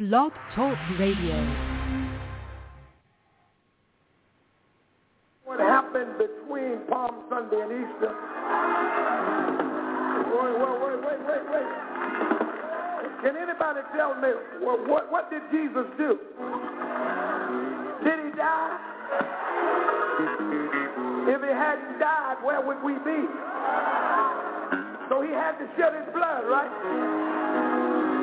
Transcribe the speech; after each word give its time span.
Blog 0.00 0.32
Talk 0.56 0.78
Radio. 0.98 1.36
What 5.44 5.60
happened 5.60 6.16
between 6.16 6.78
Palm 6.88 7.16
Sunday 7.28 7.60
and 7.60 7.70
Easter? 7.70 8.08
Wait, 10.32 10.56
wait, 10.56 10.80
wait, 10.80 11.20
wait, 11.28 11.44
wait. 11.52 11.68
Can 13.20 13.36
anybody 13.36 13.80
tell 13.94 14.14
me 14.14 14.30
what, 14.62 15.12
what 15.12 15.30
did 15.30 15.42
Jesus 15.52 15.84
do? 15.98 16.18
Did 18.02 18.24
he 18.24 18.30
die? 18.40 18.78
If 21.28 21.42
he 21.42 21.52
hadn't 21.52 21.98
died, 21.98 22.36
where 22.42 22.64
would 22.64 22.82
we 22.82 22.94
be? 23.04 23.28
So 25.10 25.20
he 25.20 25.28
had 25.28 25.58
to 25.58 25.68
shed 25.76 25.92
his 25.92 26.14
blood, 26.14 26.48
right? 26.48 27.39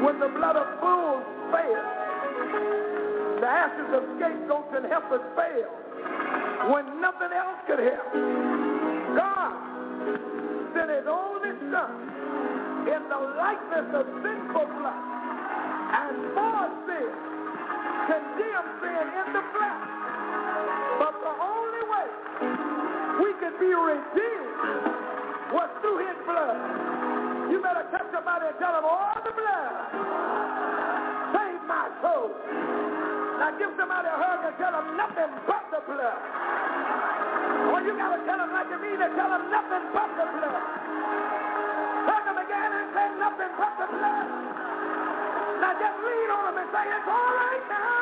When 0.04 0.20
the 0.20 0.30
blood 0.30 0.56
of 0.56 0.68
bulls 0.80 1.26
failed, 1.52 3.42
the 3.42 3.50
ashes 3.50 3.90
of 3.98 4.04
scapegoats 4.18 4.72
and 4.78 4.86
heifers 4.86 5.26
failed, 5.34 5.74
when 6.72 7.02
nothing 7.02 7.34
else 7.34 7.60
could 7.66 7.80
help, 7.82 8.14
God 9.18 9.58
sent 10.74 10.90
his 10.94 11.08
only 11.10 11.54
son 11.74 11.92
in 12.88 13.02
the 13.10 13.22
likeness 13.42 13.90
of 13.98 14.06
sinful 14.22 14.68
flesh 14.78 15.08
and 15.98 16.16
for 16.38 16.62
sin, 16.86 17.14
condemned 18.06 18.74
sin 18.86 19.06
in 19.18 19.28
the 19.34 19.44
flesh. 19.50 19.86
But 21.02 21.14
the 21.26 21.34
only 21.42 21.84
way 21.90 22.08
we 23.22 23.30
could 23.42 23.58
be 23.60 23.74
redeemed 23.74 24.62
was 25.58 25.70
through 25.82 26.00
his 26.06 26.18
blood. 26.26 27.07
You 27.52 27.58
better 27.64 27.86
touch 27.92 28.08
somebody 28.12 28.46
and 28.52 28.58
tell 28.60 28.74
them, 28.76 28.86
all 28.86 29.18
the 29.24 29.32
blood 29.32 29.74
save 31.34 31.62
my 31.68 31.86
soul. 32.02 32.32
Now 33.40 33.52
give 33.60 33.72
somebody 33.78 34.08
a 34.10 34.18
hug 34.18 34.40
and 34.48 34.56
tell 34.58 34.74
them 34.74 34.98
nothing 34.98 35.32
but 35.46 35.64
the 35.72 35.82
blood. 35.86 36.20
Or 37.72 37.80
you 37.86 37.94
got 37.96 38.16
to 38.16 38.20
tell 38.26 38.40
them 38.40 38.52
like 38.52 38.70
you 38.72 38.80
mean 38.82 39.00
it, 39.00 39.12
tell 39.16 39.30
them 39.30 39.46
nothing 39.52 39.86
but 39.94 40.10
the 40.18 40.26
blood. 40.34 40.64
Hug 42.10 42.24
them 42.26 42.38
again 42.42 42.72
and 42.74 42.88
say 42.96 43.08
nothing 43.22 43.52
but 43.60 43.74
the 43.78 43.88
blood. 43.92 44.28
Now 45.62 45.74
just 45.78 45.98
lean 46.02 46.30
on 46.32 46.44
them 46.50 46.58
and 46.64 46.70
say, 46.74 46.84
it's 46.90 47.08
all 47.08 47.32
right 47.38 47.66
now. 47.70 47.98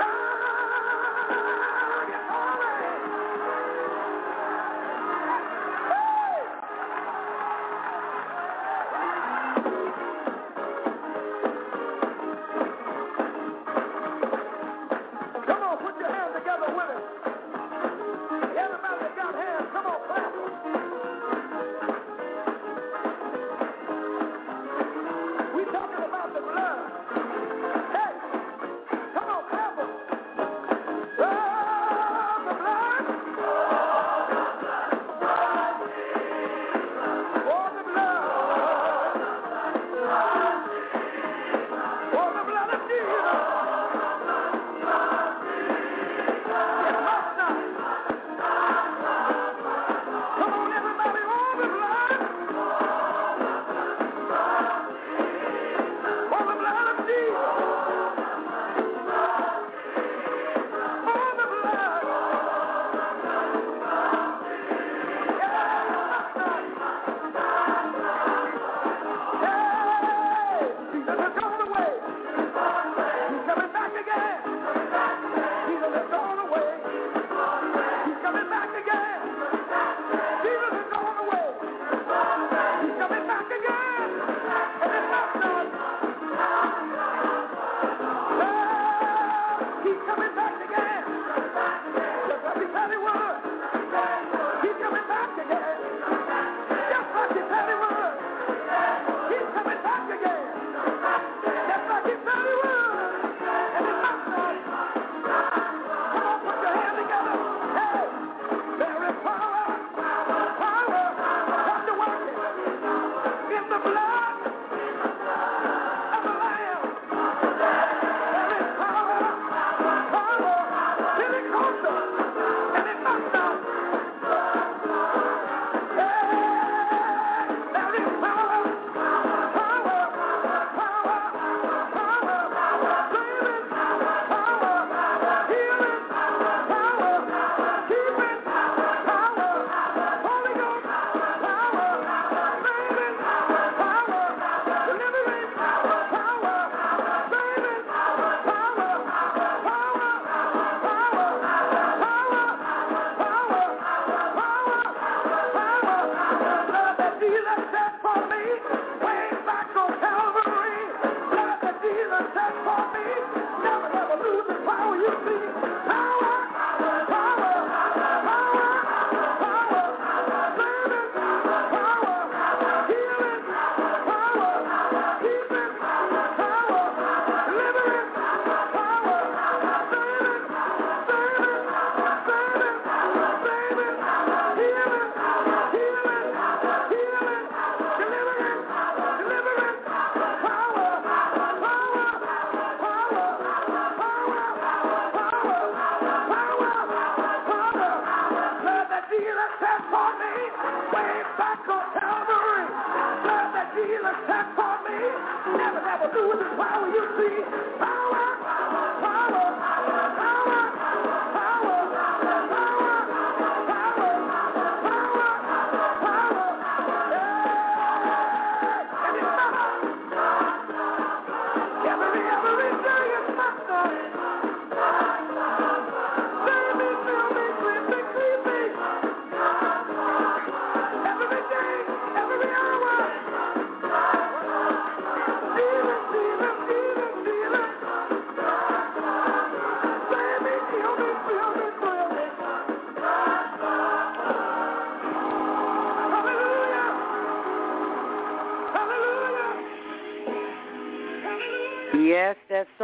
Ah, 0.00 1.81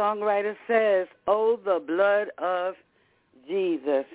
songwriter 0.09 0.55
says, 0.67 1.07
Oh, 1.27 1.59
the 1.63 1.81
blood 1.85 2.29
of 2.43 2.75
Jesus. 3.47 4.05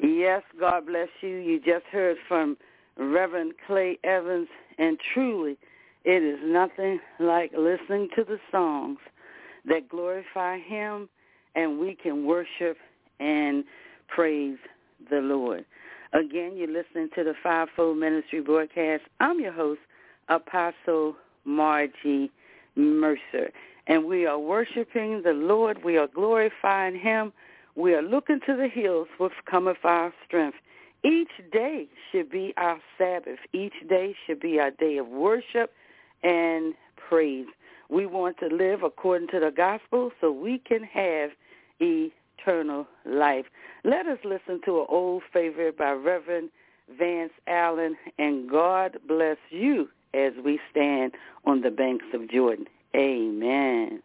Yes, 0.00 0.42
God 0.58 0.86
bless 0.86 1.08
you. 1.20 1.36
You 1.36 1.58
just 1.58 1.84
heard 1.90 2.16
from 2.28 2.56
Reverend 2.96 3.54
Clay 3.66 3.98
Evans, 4.04 4.48
and 4.78 4.98
truly, 5.14 5.58
it 6.04 6.22
is 6.22 6.38
nothing 6.44 7.00
like 7.18 7.52
listening 7.56 8.08
to 8.16 8.24
the 8.24 8.38
songs 8.52 8.98
that 9.66 9.88
glorify 9.88 10.58
him, 10.58 11.08
and 11.54 11.78
we 11.78 11.96
can 12.00 12.24
worship 12.24 12.76
and 13.18 13.64
praise 14.08 14.58
the 15.10 15.18
Lord. 15.18 15.64
Again, 16.12 16.52
you're 16.56 16.68
listening 16.68 17.08
to 17.16 17.24
the 17.24 17.34
Fivefold 17.42 17.98
Ministry 17.98 18.40
broadcast. 18.40 19.02
I'm 19.20 19.40
your 19.40 19.52
host, 19.52 19.80
Apostle 20.28 21.16
Margie 21.44 22.30
Mercer 22.76 23.50
and 23.88 24.04
we 24.04 24.26
are 24.26 24.38
worshiping 24.38 25.22
the 25.22 25.32
Lord. 25.32 25.82
We 25.82 25.96
are 25.96 26.06
glorifying 26.06 26.98
him. 26.98 27.32
We 27.74 27.94
are 27.94 28.02
looking 28.02 28.40
to 28.46 28.54
the 28.54 28.68
hills 28.68 29.08
which 29.18 29.32
cometh 29.50 29.78
our 29.84 30.12
strength. 30.26 30.58
Each 31.02 31.30
day 31.52 31.88
should 32.12 32.30
be 32.30 32.52
our 32.56 32.78
Sabbath. 32.98 33.38
Each 33.52 33.72
day 33.88 34.14
should 34.26 34.40
be 34.40 34.60
our 34.60 34.72
day 34.72 34.98
of 34.98 35.06
worship 35.08 35.72
and 36.22 36.74
praise. 36.96 37.46
We 37.88 38.04
want 38.04 38.36
to 38.38 38.46
live 38.48 38.82
according 38.82 39.28
to 39.28 39.40
the 39.40 39.50
gospel 39.50 40.10
so 40.20 40.30
we 40.30 40.58
can 40.58 40.82
have 40.84 41.30
eternal 41.80 42.86
life. 43.06 43.46
Let 43.84 44.06
us 44.06 44.18
listen 44.24 44.60
to 44.66 44.80
an 44.80 44.86
old 44.90 45.22
favorite 45.32 45.78
by 45.78 45.92
Reverend 45.92 46.50
Vance 46.98 47.32
Allen, 47.46 47.96
and 48.18 48.50
God 48.50 48.98
bless 49.06 49.38
you 49.50 49.88
as 50.12 50.32
we 50.44 50.58
stand 50.70 51.12
on 51.44 51.62
the 51.62 51.70
banks 51.70 52.06
of 52.12 52.28
Jordan. 52.30 52.66
Amen. 52.96 54.02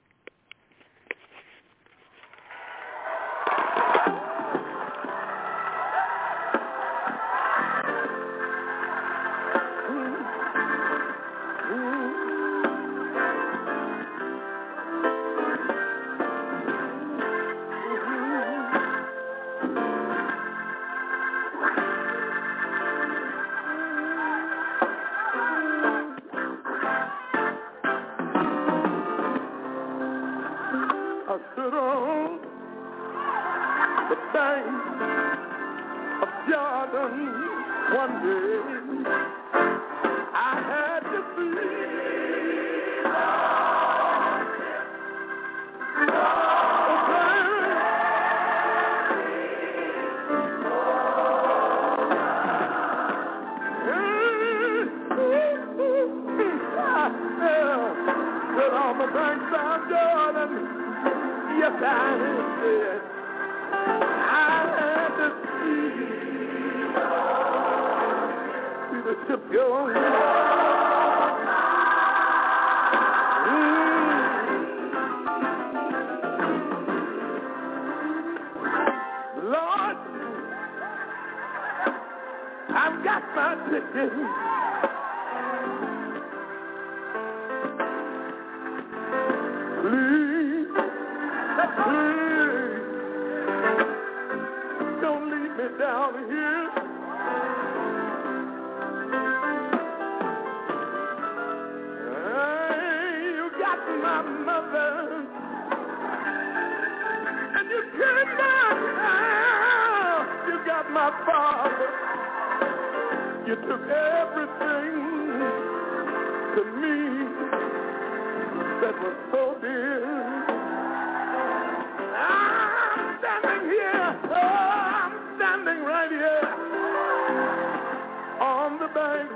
the 128.84 128.90
bank 128.94 129.32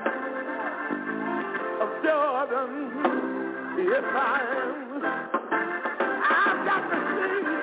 of 1.80 1.90
Jordan. 2.04 2.72
Yes, 3.78 4.04
I 4.04 4.42
am. 4.60 5.06
I've 6.24 6.66
got 6.66 6.84
to 6.92 6.98
see. 7.16 7.57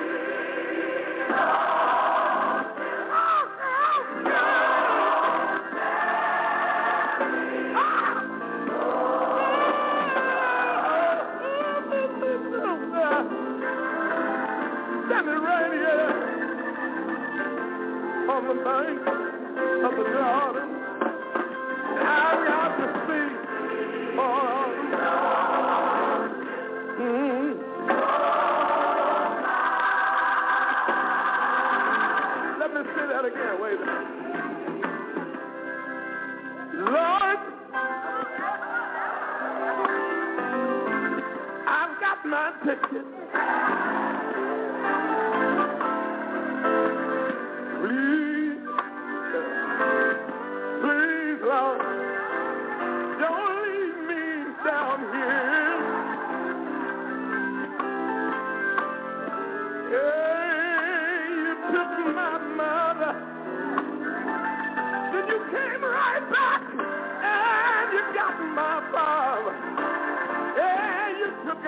again. 33.27 33.61
Wait 33.61 33.73
a 33.73 33.79
minute. 33.79 33.94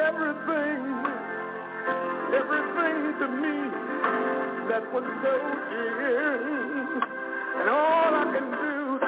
Everything, 0.07 0.81
everything 2.31 2.97
to 3.19 3.27
me 3.27 3.57
that 4.69 4.83
was 4.93 5.03
so 5.23 5.33
dear. 5.69 7.01
And 7.59 7.69
all 7.69 8.13
I 8.13 8.25
can 8.33 8.47
do 8.51 8.99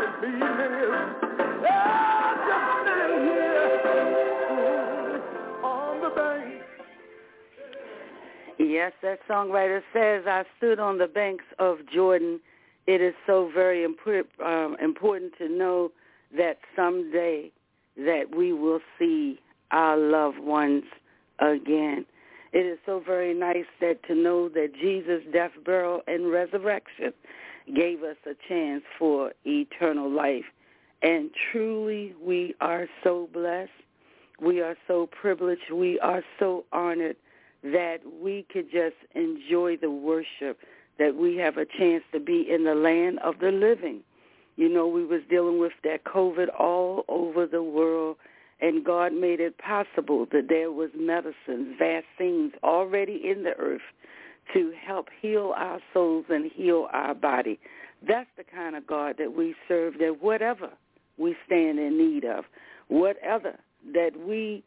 oh, 1.68 2.36
just 2.50 2.66
stand 2.84 3.14
here 3.24 3.64
on 5.64 6.02
the 6.02 6.10
bank. 6.16 6.64
Yes, 8.60 8.92
that 9.02 9.20
songwriter 9.30 9.82
says, 9.94 10.26
I 10.28 10.44
stood 10.58 10.80
on 10.80 10.98
the 10.98 11.08
banks 11.08 11.46
of 11.60 11.78
Jordan. 11.94 12.42
It 12.88 13.02
is 13.02 13.14
so 13.26 13.50
very 13.54 13.86
um, 13.86 14.76
important 14.82 15.34
to 15.38 15.48
know 15.48 15.92
that 16.36 16.58
someday 16.76 17.52
that 17.96 18.36
we 18.36 18.52
will 18.52 18.82
see 18.98 19.40
our 19.72 19.98
loved 19.98 20.40
ones 20.40 20.84
again. 21.40 22.06
It 22.52 22.66
is 22.66 22.80
so 22.86 23.00
very 23.06 23.34
nice 23.34 23.68
that 23.80 24.02
to 24.08 24.16
know 24.16 24.50
that 24.50 24.74
Jesus' 24.80 25.24
death, 25.32 25.52
burial, 25.64 26.02
and 26.08 26.32
resurrection 26.32 27.14
gave 27.76 28.02
us 28.04 28.18
a 28.26 28.34
chance 28.48 28.84
for 28.98 29.34
eternal 29.46 30.10
life. 30.10 30.46
And 31.02 31.30
truly, 31.52 32.16
we 32.22 32.56
are 32.60 32.88
so 33.04 33.30
blessed. 33.32 33.72
We 34.42 34.62
are 34.62 34.76
so 34.88 35.08
privileged. 35.08 35.72
We 35.72 36.00
are 36.00 36.24
so 36.40 36.66
honored 36.72 37.18
that 37.64 38.00
we 38.22 38.46
could 38.52 38.72
just 38.72 38.96
enjoy 39.14 39.78
the 39.78 39.92
worship, 39.92 40.60
that 40.98 41.16
we 41.16 41.36
have 41.38 41.58
a 41.58 41.66
chance 41.66 42.04
to 42.14 42.20
be 42.20 42.48
in 42.50 42.64
the 42.64 42.76
land 42.76 43.20
of 43.20 43.40
the 43.40 43.52
living. 43.52 44.02
You 44.56 44.70
know, 44.70 44.88
we 44.88 45.06
was 45.06 45.22
dealing 45.30 45.60
with 45.60 45.74
that 45.84 46.04
COVID 46.04 46.48
all 46.58 47.06
over 47.08 47.46
the 47.46 47.64
world, 47.64 48.18
and 48.62 48.84
God 48.84 49.14
made 49.14 49.40
it 49.40 49.58
possible 49.58 50.26
that 50.32 50.48
there 50.50 50.72
was 50.72 50.90
medicines, 50.96 51.76
vaccines 51.78 52.54
already 52.64 53.22
in 53.26 53.44
the 53.44 53.54
earth 53.58 53.82
to 54.54 54.74
help 54.86 55.08
heal 55.22 55.54
our 55.56 55.80
souls 55.94 56.26
and 56.30 56.52
heal 56.52 56.88
our 56.92 57.14
body. 57.14 57.60
That's 58.08 58.30
the 58.38 58.44
kind 58.44 58.76
of 58.76 58.88
God 58.88 59.16
that 59.20 59.36
we 59.36 59.56
serve, 59.68 59.98
that 60.00 60.18
whatever 60.22 60.70
we 61.18 61.36
stand 61.46 61.80
in 61.80 61.98
need 61.98 62.26
of, 62.26 62.46
whatever 62.88 63.56
that 63.94 64.12
we 64.18 64.64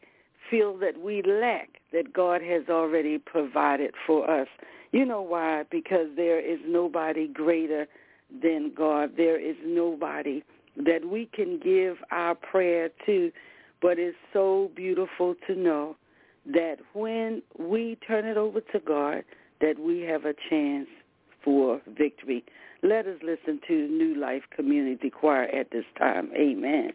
feel 0.49 0.77
that 0.77 0.99
we 0.99 1.21
lack, 1.23 1.69
that 1.91 2.13
God 2.13 2.41
has 2.41 2.63
already 2.69 3.17
provided 3.17 3.93
for 4.05 4.29
us. 4.29 4.47
You 4.91 5.05
know 5.05 5.21
why? 5.21 5.63
Because 5.69 6.07
there 6.15 6.39
is 6.39 6.59
nobody 6.65 7.27
greater 7.27 7.87
than 8.41 8.71
God. 8.75 9.11
There 9.17 9.39
is 9.39 9.55
nobody 9.65 10.43
that 10.77 11.05
we 11.05 11.29
can 11.33 11.59
give 11.59 11.97
our 12.11 12.35
prayer 12.35 12.89
to. 13.05 13.31
But 13.83 13.99
it's 13.99 14.17
so 14.31 14.71
beautiful 14.75 15.35
to 15.45 15.55
know 15.55 15.97
that 16.45 16.77
when 16.93 17.43
we 17.59 17.97
turn 18.07 18.25
it 18.25 18.37
over 18.37 18.61
to 18.61 18.79
God, 18.79 19.23
that 19.59 19.77
we 19.77 20.01
have 20.01 20.23
a 20.23 20.33
chance 20.49 20.87
for 21.43 21.81
victory. 21.87 22.45
Let 22.81 23.05
us 23.07 23.17
listen 23.21 23.59
to 23.67 23.73
New 23.73 24.15
Life 24.15 24.43
Community 24.55 25.09
Choir 25.09 25.43
at 25.43 25.71
this 25.71 25.83
time. 25.99 26.31
Amen. 26.33 26.91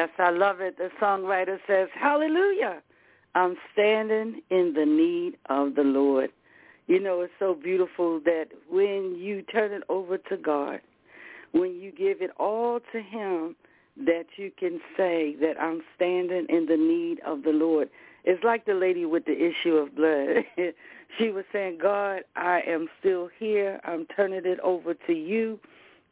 Yes, 0.00 0.08
I 0.18 0.30
love 0.30 0.62
it. 0.62 0.78
The 0.78 0.88
songwriter 0.98 1.58
says, 1.66 1.88
Hallelujah. 1.94 2.80
I'm 3.34 3.54
standing 3.74 4.40
in 4.48 4.72
the 4.74 4.86
need 4.86 5.36
of 5.50 5.74
the 5.74 5.82
Lord. 5.82 6.30
You 6.86 7.00
know, 7.00 7.20
it's 7.20 7.34
so 7.38 7.52
beautiful 7.52 8.18
that 8.24 8.46
when 8.70 9.14
you 9.18 9.42
turn 9.42 9.72
it 9.72 9.82
over 9.90 10.16
to 10.16 10.38
God, 10.38 10.80
when 11.52 11.74
you 11.78 11.92
give 11.92 12.22
it 12.22 12.30
all 12.38 12.80
to 12.92 13.02
him, 13.02 13.56
that 14.06 14.24
you 14.38 14.50
can 14.58 14.80
say 14.96 15.36
that 15.38 15.60
I'm 15.60 15.82
standing 15.96 16.46
in 16.48 16.64
the 16.64 16.78
need 16.78 17.20
of 17.26 17.42
the 17.42 17.52
Lord. 17.52 17.90
It's 18.24 18.42
like 18.42 18.64
the 18.64 18.72
lady 18.72 19.04
with 19.04 19.26
the 19.26 19.36
issue 19.36 19.74
of 19.74 19.94
blood. 19.94 20.46
she 21.18 21.28
was 21.28 21.44
saying, 21.52 21.76
God, 21.82 22.22
I 22.36 22.62
am 22.66 22.88
still 23.00 23.28
here. 23.38 23.82
I'm 23.84 24.06
turning 24.16 24.46
it 24.46 24.60
over 24.60 24.94
to 24.94 25.12
you. 25.12 25.60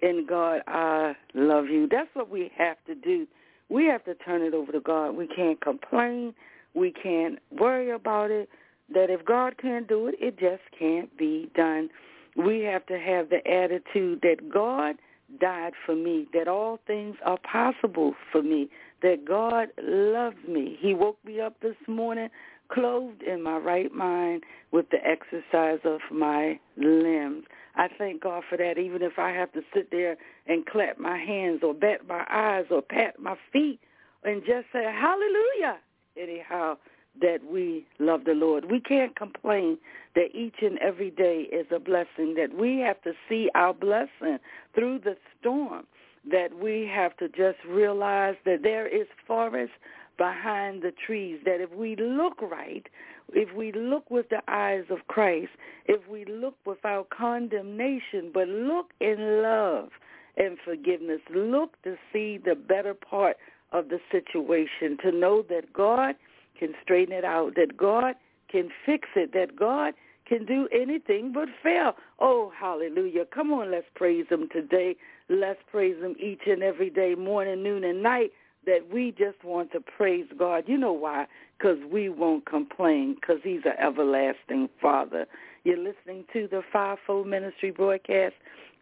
And 0.03 0.29
God, 0.29 0.61
I 0.67 1.17
love 1.33 1.69
you. 1.69 1.89
That's 1.91 2.11
what 2.13 2.29
we 2.29 2.51
have 2.59 2.77
to 2.87 2.95
do. 2.95 3.27
We 3.69 3.87
have 3.87 4.05
to 4.05 4.15
turn 4.15 4.43
it 4.43 4.55
over 4.55 4.73
to 4.73 4.81
God. 4.81 5.11
We 5.17 5.27
can't 5.27 5.61
complain. 5.61 6.35
We 6.75 6.93
can't 6.93 7.39
worry 7.51 7.91
about 7.91 8.31
it. 8.31 8.49
That 8.93 9.11
if 9.11 9.25
God 9.25 9.59
can't 9.59 9.87
do 9.87 10.07
it, 10.07 10.15
it 10.19 10.39
just 10.39 10.63
can't 10.79 11.15
be 11.19 11.51
done. 11.55 11.91
We 12.37 12.61
have 12.61 12.87
to 12.87 12.99
have 12.99 13.29
the 13.29 13.47
attitude 13.47 14.21
that 14.23 14.49
God 14.53 14.97
died 15.41 15.75
for 15.85 15.95
me, 15.95 16.27
that 16.33 16.49
all 16.49 16.79
things 16.87 17.17
are 17.25 17.39
possible 17.39 18.15
for 18.33 18.43
me, 18.43 18.71
that 19.03 19.27
God 19.27 19.69
loves 19.83 20.37
me. 20.49 20.79
He 20.81 20.95
woke 20.95 21.19
me 21.25 21.41
up 21.41 21.61
this 21.61 21.77
morning 21.87 22.29
clothed 22.73 23.23
in 23.23 23.43
my 23.43 23.57
right 23.57 23.93
mind 23.93 24.45
with 24.73 24.87
the 24.91 24.99
exercise 25.07 25.81
of 25.85 26.01
my 26.13 26.59
limbs. 26.77 27.45
I 27.77 27.89
thank 27.97 28.23
God 28.23 28.43
for 28.49 28.57
that, 28.59 28.79
even 28.79 29.03
if 29.03 29.19
I 29.19 29.31
have 29.31 29.53
to 29.53 29.63
sit 29.75 29.91
there 29.91 30.17
and 30.47 30.67
clap 30.67 30.99
my 30.99 31.17
hands 31.17 31.61
or 31.63 31.75
bat 31.75 32.07
my 32.09 32.25
eyes 32.29 32.67
or 32.71 32.83
pat 32.83 33.19
my 33.21 33.37
feet 33.53 33.81
and 34.25 34.43
just 34.45 34.67
say, 34.73 34.85
hallelujah, 34.85 35.79
anyhow, 36.17 36.77
that 37.21 37.39
we 37.51 37.87
love 37.99 38.25
the 38.25 38.33
Lord. 38.33 38.71
We 38.71 38.81
can't 38.81 39.17
complain 39.17 39.79
that 40.15 40.35
each 40.35 40.57
and 40.61 40.79
every 40.79 41.11
day 41.11 41.49
is 41.53 41.67
a 41.75 41.79
blessing, 41.79 42.35
that 42.37 42.55
we 42.55 42.79
have 42.79 43.01
to 43.03 43.13
see 43.29 43.49
our 43.55 43.75
blessing 43.75 44.39
through 44.75 45.01
the 45.01 45.17
storm, 45.41 45.87
that 46.31 46.55
we 46.55 46.91
have 46.93 47.17
to 47.19 47.29
just 47.29 47.59
realize 47.69 48.37
that 48.45 48.63
there 48.63 48.87
is 48.87 49.07
forest 49.27 49.73
behind 50.19 50.83
the 50.83 50.93
trees, 50.93 51.41
that 51.45 51.61
if 51.61 51.73
we 51.73 51.97
look 51.97 52.43
right, 52.43 52.87
if 53.33 53.55
we 53.55 53.73
look 53.73 54.11
with 54.11 54.29
the 54.29 54.43
eyes 54.49 54.85
of 54.91 55.07
Christ, 55.07 55.51
if 55.87 56.07
we 56.09 56.25
look 56.25 56.57
without 56.67 57.09
condemnation, 57.11 58.31
but 58.35 58.49
look 58.49 58.91
in 59.01 59.43
love 59.43 59.91
and 60.37 60.59
forgiveness, 60.65 61.21
look 61.35 61.81
to 61.83 61.97
see 62.13 62.39
the 62.39 62.55
better 62.55 62.95
part 62.95 63.37
of 63.73 63.89
the 63.89 64.01
situation, 64.11 64.99
to 65.03 65.13
know 65.13 65.43
that 65.49 65.73
God 65.73 66.15
can 66.59 66.75
straighten 66.83 67.15
it 67.15 67.25
out, 67.25 67.55
that 67.57 67.77
God 67.77 68.15
can 68.51 68.71
fix 68.85 69.09
it, 69.15 69.33
that 69.35 69.57
God 69.57 69.95
can 70.27 70.45
do 70.45 70.69
anything 70.73 71.33
but 71.33 71.49
fail. 71.63 71.93
Oh, 72.19 72.53
hallelujah. 72.59 73.25
Come 73.27 73.53
on, 73.53 73.71
let's 73.71 73.87
praise 73.95 74.27
him 74.29 74.49
today. 74.53 74.97
Let's 75.29 75.61
praise 75.71 75.97
him 76.03 76.17
each 76.19 76.43
and 76.47 76.63
every 76.63 76.91
day, 76.91 77.15
morning, 77.15 77.63
noon, 77.63 77.85
and 77.85 78.03
night, 78.03 78.31
that 78.69 78.93
we 78.93 79.13
just 79.13 79.43
want 79.43 79.73
to 79.73 79.81
praise 79.81 80.27
God. 80.39 80.65
You 80.67 80.77
know 80.77 80.93
why? 80.93 81.27
Because 81.57 81.79
we 81.91 82.11
won't 82.11 82.45
complain, 82.45 83.15
because 83.15 83.39
he's 83.43 83.63
an 83.65 83.73
everlasting 83.83 84.69
Father. 84.81 85.27
You're 85.65 85.79
listening 85.79 86.27
to 86.35 86.47
the 86.51 86.61
Fivefold 86.71 87.27
Ministry 87.27 87.71
broadcast. 87.71 88.35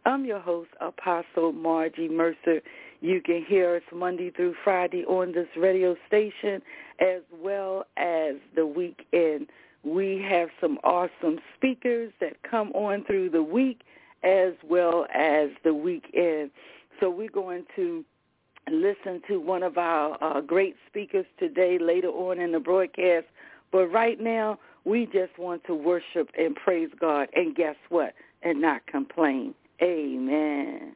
I'm 0.04 0.24
your 0.24 0.40
host, 0.40 0.70
Apostle 0.80 1.52
Margie 1.52 2.08
Mercer. 2.08 2.62
You 3.00 3.20
can 3.20 3.44
hear 3.46 3.76
us 3.76 3.82
Monday 3.94 4.30
through 4.30 4.56
Friday 4.64 5.04
on 5.04 5.32
this 5.32 5.46
radio 5.56 5.94
station 6.08 6.60
as 6.98 7.22
well 7.40 7.84
as 7.96 8.34
the 8.56 8.66
weekend. 8.66 9.46
We 9.84 10.20
have 10.28 10.48
some 10.60 10.78
awesome 10.82 11.38
speakers 11.56 12.12
that 12.20 12.42
come 12.42 12.72
on 12.72 13.04
through 13.04 13.30
the 13.30 13.42
week 13.42 13.82
as 14.24 14.54
well 14.68 15.06
as 15.14 15.50
the 15.62 15.74
weekend. 15.74 16.50
So 16.98 17.08
we're 17.08 17.28
going 17.28 17.66
to 17.76 18.04
listen 18.70 19.22
to 19.28 19.38
one 19.38 19.62
of 19.62 19.78
our 19.78 20.22
uh, 20.22 20.40
great 20.40 20.76
speakers 20.88 21.26
today 21.38 21.78
later 21.80 22.08
on 22.08 22.40
in 22.40 22.52
the 22.52 22.60
broadcast. 22.60 23.26
But 23.72 23.86
right 23.86 24.20
now, 24.20 24.58
we 24.84 25.06
just 25.06 25.38
want 25.38 25.64
to 25.64 25.74
worship 25.74 26.30
and 26.38 26.54
praise 26.54 26.90
God. 27.00 27.28
And 27.34 27.54
guess 27.54 27.76
what? 27.88 28.14
And 28.42 28.60
not 28.60 28.86
complain. 28.86 29.54
Amen. 29.82 30.94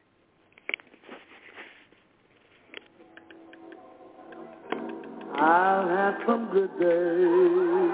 I've 5.33 6.15
some 6.27 6.49
good 6.51 6.69
days. 6.79 7.91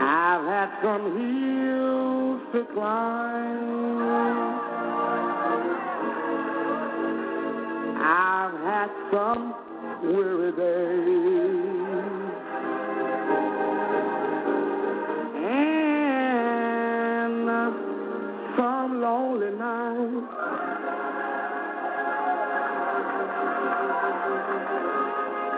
I've 0.00 0.44
had 0.44 0.68
some 0.82 1.16
I've 7.98 8.52
had 8.62 8.88
some 9.12 9.54
weary 10.02 10.52
days. 10.52 11.76
And 15.44 17.48
some 18.56 19.00
lonely 19.02 19.50
nights. 19.58 20.32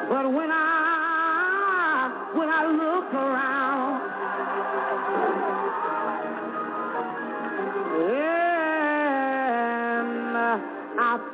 But 0.09 0.25
when 0.33 0.51
I 0.51 2.11
when 2.35 2.49
I 2.49 2.67
look 2.67 3.15
around, 3.15 3.58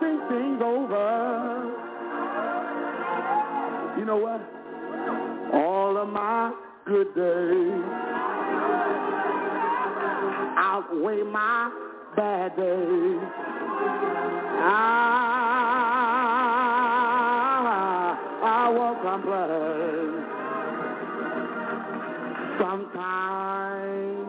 Think 0.01 0.21
things 0.29 0.61
over, 0.63 1.73
you 3.99 4.05
know 4.05 4.17
what? 4.17 4.41
All 5.55 5.97
of 5.97 6.09
my 6.09 6.53
good 6.87 7.15
days 7.15 7.85
outweigh 10.57 11.23
my 11.23 11.71
bad 12.17 12.57
days. 12.57 13.21
Ah, 14.67 15.05
I, 18.43 18.59
I 18.67 18.69
won't 18.71 19.01
complain. 19.03 20.25
Sometimes 22.59 24.25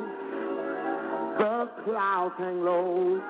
the 1.40 1.70
clouds 1.84 2.36
hang 2.38 2.64
low. 2.64 3.22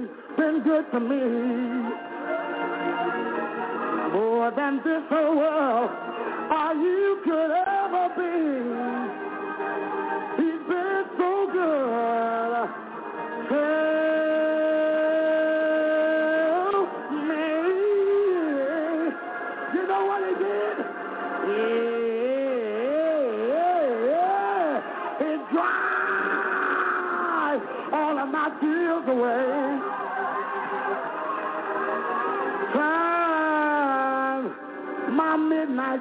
He's 0.00 0.08
been 0.38 0.62
good 0.64 0.86
to 0.92 1.00
me. 1.00 1.89
More 4.12 4.50
than 4.50 4.76
this 4.78 5.02
whole 5.08 5.36
world 5.36 5.90
or 6.50 6.74
you 6.74 7.20
could 7.24 7.50
ever 7.50 8.08
be. 8.16 9.19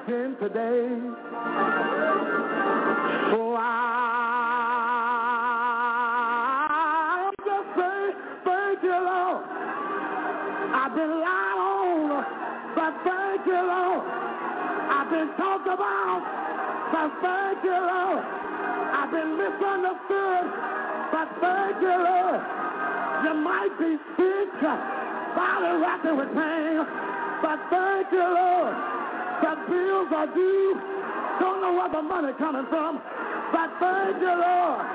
In 0.10 0.36
today. 0.41 0.89
So 3.30 3.54
I 3.58 3.69
just 7.45 7.69
say 7.78 8.17
thank 8.41 8.82
you, 8.82 8.89
Lord. 8.89 9.45
I've 10.74 10.95
been 10.98 11.13
lied 11.13 11.60
on, 11.62 12.26
but 12.74 12.93
thank 13.06 13.45
you, 13.45 13.54
Lord. 13.54 14.02
I've 14.89 15.10
been 15.13 15.30
talked 15.38 15.69
about, 15.69 16.26
but 16.89 17.13
thank 17.22 17.63
you, 17.63 17.78
Lord. 17.78 18.26
I've 18.26 19.12
been 19.13 19.38
misunderstood, 19.38 20.45
but 21.13 21.30
thank 21.38 21.78
you, 21.86 21.93
Lord. 21.93 22.41
You 23.30 23.34
might 23.45 23.78
be 23.78 23.93
sick, 24.17 24.58
body 24.58 25.69
racking 25.78 26.17
with 26.17 26.34
pain, 26.34 26.82
but 27.45 27.60
thank 27.69 28.10
you, 28.12 28.26
Lord. 28.26 28.98
Bills 29.69 30.10
are 30.12 30.27
due. 30.34 30.82
Don't 31.39 31.62
know 31.62 31.73
where 31.73 31.89
the 31.89 32.01
money 32.01 32.34
coming 32.38 32.65
from, 32.69 33.01
but 33.53 33.69
thank 33.79 34.17
you, 34.19 34.34
Lord. 34.34 34.86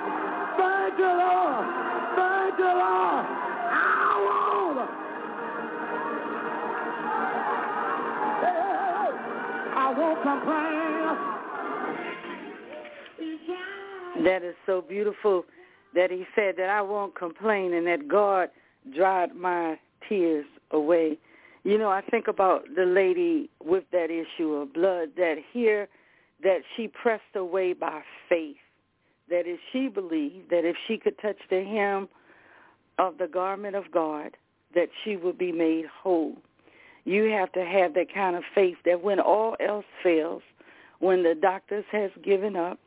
Thank 0.59 0.99
you, 0.99 1.13
Lord. 1.15 1.65
Thank 2.17 2.59
you, 2.59 2.65
Lord. 2.65 3.45
Complain. 10.25 11.17
That 14.25 14.41
is 14.43 14.55
so 14.65 14.81
beautiful 14.81 15.45
that 15.95 16.11
he 16.11 16.25
said 16.35 16.55
that 16.57 16.71
I 16.71 16.81
won't 16.81 17.15
complain 17.15 17.75
and 17.75 17.87
that 17.87 18.09
God 18.09 18.49
dried 18.97 19.35
my 19.37 19.79
tears 20.09 20.47
away. 20.71 21.19
You 21.65 21.79
know, 21.79 21.89
I 21.89 22.03
think 22.03 22.29
about 22.29 22.65
the 22.77 22.85
lady 22.85 23.49
with 23.65 23.85
that 23.91 24.11
issue 24.11 24.53
of 24.53 24.75
blood 24.75 25.11
that 25.17 25.37
here 25.53 25.89
that 26.43 26.61
she 26.77 26.89
pressed 26.89 27.23
away 27.35 27.73
by 27.73 28.03
faith. 28.29 28.57
That 29.31 29.47
if 29.47 29.59
she 29.73 29.89
believed 29.89 30.51
that 30.51 30.67
if 30.67 30.77
she 30.87 30.99
could 30.99 31.19
touch 31.21 31.39
the 31.49 31.65
hem 31.65 32.09
of 32.99 33.17
the 33.17 33.27
garment 33.27 33.75
of 33.75 33.91
God, 33.91 34.37
that 34.75 34.89
she 35.03 35.17
would 35.17 35.39
be 35.39 35.53
made 35.53 35.87
whole. 35.87 36.37
You 37.05 37.25
have 37.31 37.51
to 37.53 37.65
have 37.65 37.95
that 37.95 38.13
kind 38.13 38.37
of 38.37 38.43
faith 38.55 38.77
that 38.85 39.03
when 39.03 39.19
all 39.19 39.57
else 39.61 39.87
fails, 40.03 40.43
when 40.99 41.23
the 41.23 41.35
doctors 41.35 41.85
has 41.93 42.11
given 42.23 42.57
up, 42.57 42.79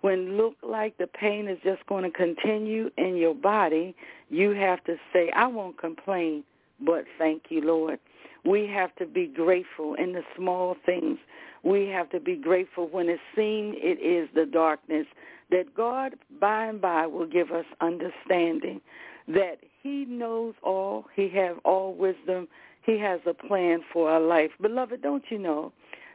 when 0.00 0.36
look 0.36 0.54
like 0.62 0.96
the 0.98 1.06
pain 1.06 1.48
is 1.48 1.58
just 1.62 1.84
going 1.86 2.04
to 2.04 2.10
continue 2.10 2.90
in 2.96 3.16
your 3.16 3.34
body, 3.34 3.94
you 4.28 4.50
have 4.50 4.82
to 4.84 4.96
say, 5.12 5.30
I 5.34 5.46
won't 5.46 5.78
complain, 5.78 6.44
but 6.80 7.04
thank 7.18 7.44
you, 7.48 7.62
Lord. 7.62 7.98
We 8.44 8.66
have 8.66 8.94
to 8.96 9.06
be 9.06 9.26
grateful 9.26 9.94
in 9.94 10.12
the 10.12 10.22
small 10.36 10.76
things. 10.84 11.18
We 11.62 11.88
have 11.88 12.10
to 12.10 12.20
be 12.20 12.36
grateful 12.36 12.88
when 12.88 13.08
it 13.08 13.20
seems 13.34 13.76
it 13.78 13.98
is 14.00 14.28
the 14.34 14.44
darkness, 14.44 15.06
that 15.50 15.74
God 15.74 16.14
by 16.40 16.66
and 16.66 16.80
by 16.80 17.06
will 17.06 17.26
give 17.26 17.50
us 17.50 17.64
understanding, 17.80 18.80
that 19.28 19.58
he 19.82 20.04
knows 20.06 20.54
all, 20.62 21.06
he 21.14 21.28
has 21.30 21.56
all 21.64 21.94
wisdom, 21.94 22.48
he 22.84 22.98
has 22.98 23.20
a 23.26 23.32
plan 23.32 23.80
for 23.92 24.10
our 24.10 24.20
life. 24.20 24.50
Beloved, 24.60 25.00
don't 25.02 25.24
you 25.30 25.38
know 25.38 25.72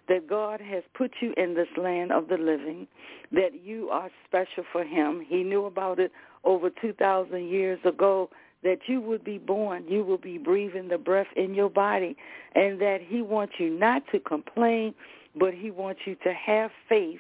that 0.08 0.28
God 0.28 0.60
has 0.60 0.84
put 0.96 1.12
you 1.22 1.34
in 1.38 1.54
this 1.54 1.68
land 1.78 2.12
of 2.12 2.28
the 2.28 2.38
living, 2.38 2.88
that 3.32 3.64
you 3.64 3.90
are 3.90 4.10
special 4.28 4.64
for 4.72 4.84
him. 4.84 5.24
He 5.28 5.44
knew 5.44 5.66
about 5.66 6.00
it 6.00 6.12
over 6.44 6.70
2,000 6.70 7.48
years 7.48 7.80
ago 7.86 8.30
that 8.64 8.80
you 8.88 9.00
would 9.02 9.24
be 9.24 9.38
born, 9.38 9.86
you 9.88 10.04
will 10.04 10.18
be 10.18 10.38
breathing 10.38 10.88
the 10.90 10.98
breath 10.98 11.28
in 11.36 11.54
your 11.54 11.70
body, 11.70 12.16
and 12.56 12.80
that 12.82 13.00
he 13.02 13.22
wants 13.22 13.54
you 13.58 13.70
not 13.70 14.04
to 14.12 14.20
complain, 14.20 14.94
but 15.36 15.54
he 15.54 15.72
wants 15.72 16.02
you 16.06 16.16
to 16.24 16.34
have 16.34 16.72
faith 16.88 17.20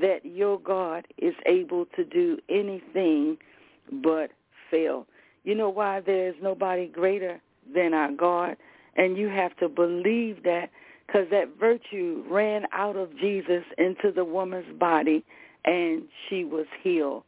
that 0.00 0.20
your 0.24 0.58
God 0.58 1.06
is 1.16 1.34
able 1.46 1.86
to 1.96 2.04
do 2.04 2.38
anything 2.48 3.38
but 4.02 4.30
fail. 4.70 5.06
You 5.44 5.54
know 5.54 5.70
why 5.70 6.00
there 6.00 6.28
is 6.28 6.34
nobody 6.42 6.86
greater 6.86 7.40
than 7.74 7.94
our 7.94 8.12
God? 8.12 8.56
And 8.96 9.16
you 9.16 9.28
have 9.28 9.56
to 9.58 9.68
believe 9.68 10.42
that 10.42 10.70
because 11.06 11.28
that 11.30 11.58
virtue 11.58 12.22
ran 12.28 12.64
out 12.72 12.96
of 12.96 13.16
Jesus 13.18 13.62
into 13.78 14.12
the 14.12 14.24
woman's 14.24 14.78
body 14.78 15.24
and 15.64 16.02
she 16.28 16.44
was 16.44 16.66
healed. 16.82 17.22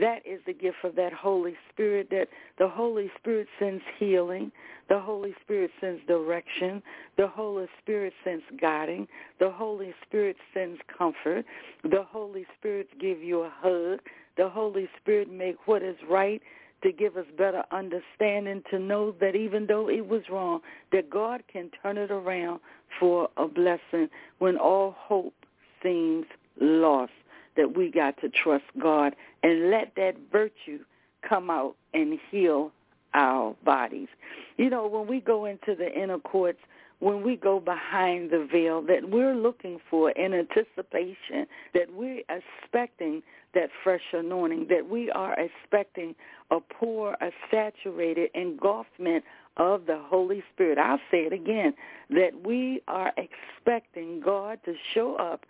That 0.00 0.20
is 0.24 0.40
the 0.46 0.54
gift 0.54 0.78
of 0.84 0.94
that 0.96 1.12
Holy 1.12 1.54
Spirit, 1.72 2.08
that 2.10 2.28
the 2.58 2.68
Holy 2.68 3.10
Spirit 3.18 3.46
sends 3.58 3.82
healing. 3.98 4.50
The 4.88 4.98
Holy 4.98 5.34
Spirit 5.44 5.70
sends 5.80 6.00
direction. 6.06 6.82
The 7.16 7.28
Holy 7.28 7.66
Spirit 7.82 8.12
sends 8.24 8.44
guiding. 8.60 9.06
The 9.38 9.50
Holy 9.50 9.94
Spirit 10.06 10.36
sends 10.54 10.80
comfort. 10.96 11.44
The 11.82 12.04
Holy 12.08 12.46
Spirit 12.58 12.88
give 13.00 13.22
you 13.22 13.42
a 13.42 13.52
hug. 13.54 14.00
The 14.36 14.48
Holy 14.48 14.88
Spirit 15.00 15.30
make 15.30 15.56
what 15.66 15.82
is 15.82 15.96
right 16.08 16.40
to 16.82 16.90
give 16.90 17.16
us 17.16 17.26
better 17.36 17.62
understanding 17.70 18.62
to 18.70 18.78
know 18.78 19.14
that 19.20 19.36
even 19.36 19.66
though 19.66 19.88
it 19.88 20.06
was 20.06 20.22
wrong, 20.30 20.60
that 20.90 21.10
God 21.10 21.42
can 21.52 21.70
turn 21.82 21.96
it 21.96 22.10
around 22.10 22.60
for 22.98 23.28
a 23.36 23.46
blessing 23.46 24.08
when 24.38 24.56
all 24.56 24.94
hope 24.98 25.34
seems 25.82 26.26
lost 26.60 27.12
that 27.56 27.76
we 27.76 27.90
got 27.90 28.20
to 28.20 28.28
trust 28.28 28.64
God 28.80 29.14
and 29.42 29.70
let 29.70 29.92
that 29.96 30.14
virtue 30.30 30.80
come 31.28 31.50
out 31.50 31.76
and 31.94 32.18
heal 32.30 32.72
our 33.14 33.54
bodies. 33.64 34.08
You 34.56 34.70
know, 34.70 34.86
when 34.86 35.06
we 35.06 35.20
go 35.20 35.44
into 35.44 35.74
the 35.74 35.92
inner 35.92 36.18
courts, 36.18 36.58
when 37.00 37.22
we 37.22 37.36
go 37.36 37.58
behind 37.58 38.30
the 38.30 38.46
veil, 38.50 38.80
that 38.82 39.10
we're 39.10 39.34
looking 39.34 39.80
for 39.90 40.12
in 40.12 40.32
anticipation, 40.32 41.46
that 41.74 41.92
we're 41.92 42.22
expecting 42.28 43.22
that 43.54 43.70
fresh 43.82 44.02
anointing, 44.12 44.68
that 44.70 44.88
we 44.88 45.10
are 45.10 45.36
expecting 45.38 46.14
a 46.50 46.60
pour, 46.60 47.14
a 47.14 47.30
saturated 47.50 48.30
engulfment 48.34 49.24
of 49.56 49.84
the 49.86 49.98
Holy 49.98 50.42
Spirit. 50.54 50.78
I'll 50.78 51.00
say 51.10 51.24
it 51.26 51.32
again, 51.32 51.74
that 52.10 52.30
we 52.46 52.80
are 52.86 53.12
expecting 53.16 54.20
God 54.20 54.60
to 54.64 54.74
show 54.94 55.16
up, 55.16 55.44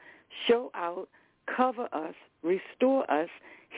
show 0.49 0.71
out, 0.75 1.09
cover 1.55 1.89
us, 1.93 2.15
restore 2.43 3.11
us, 3.11 3.29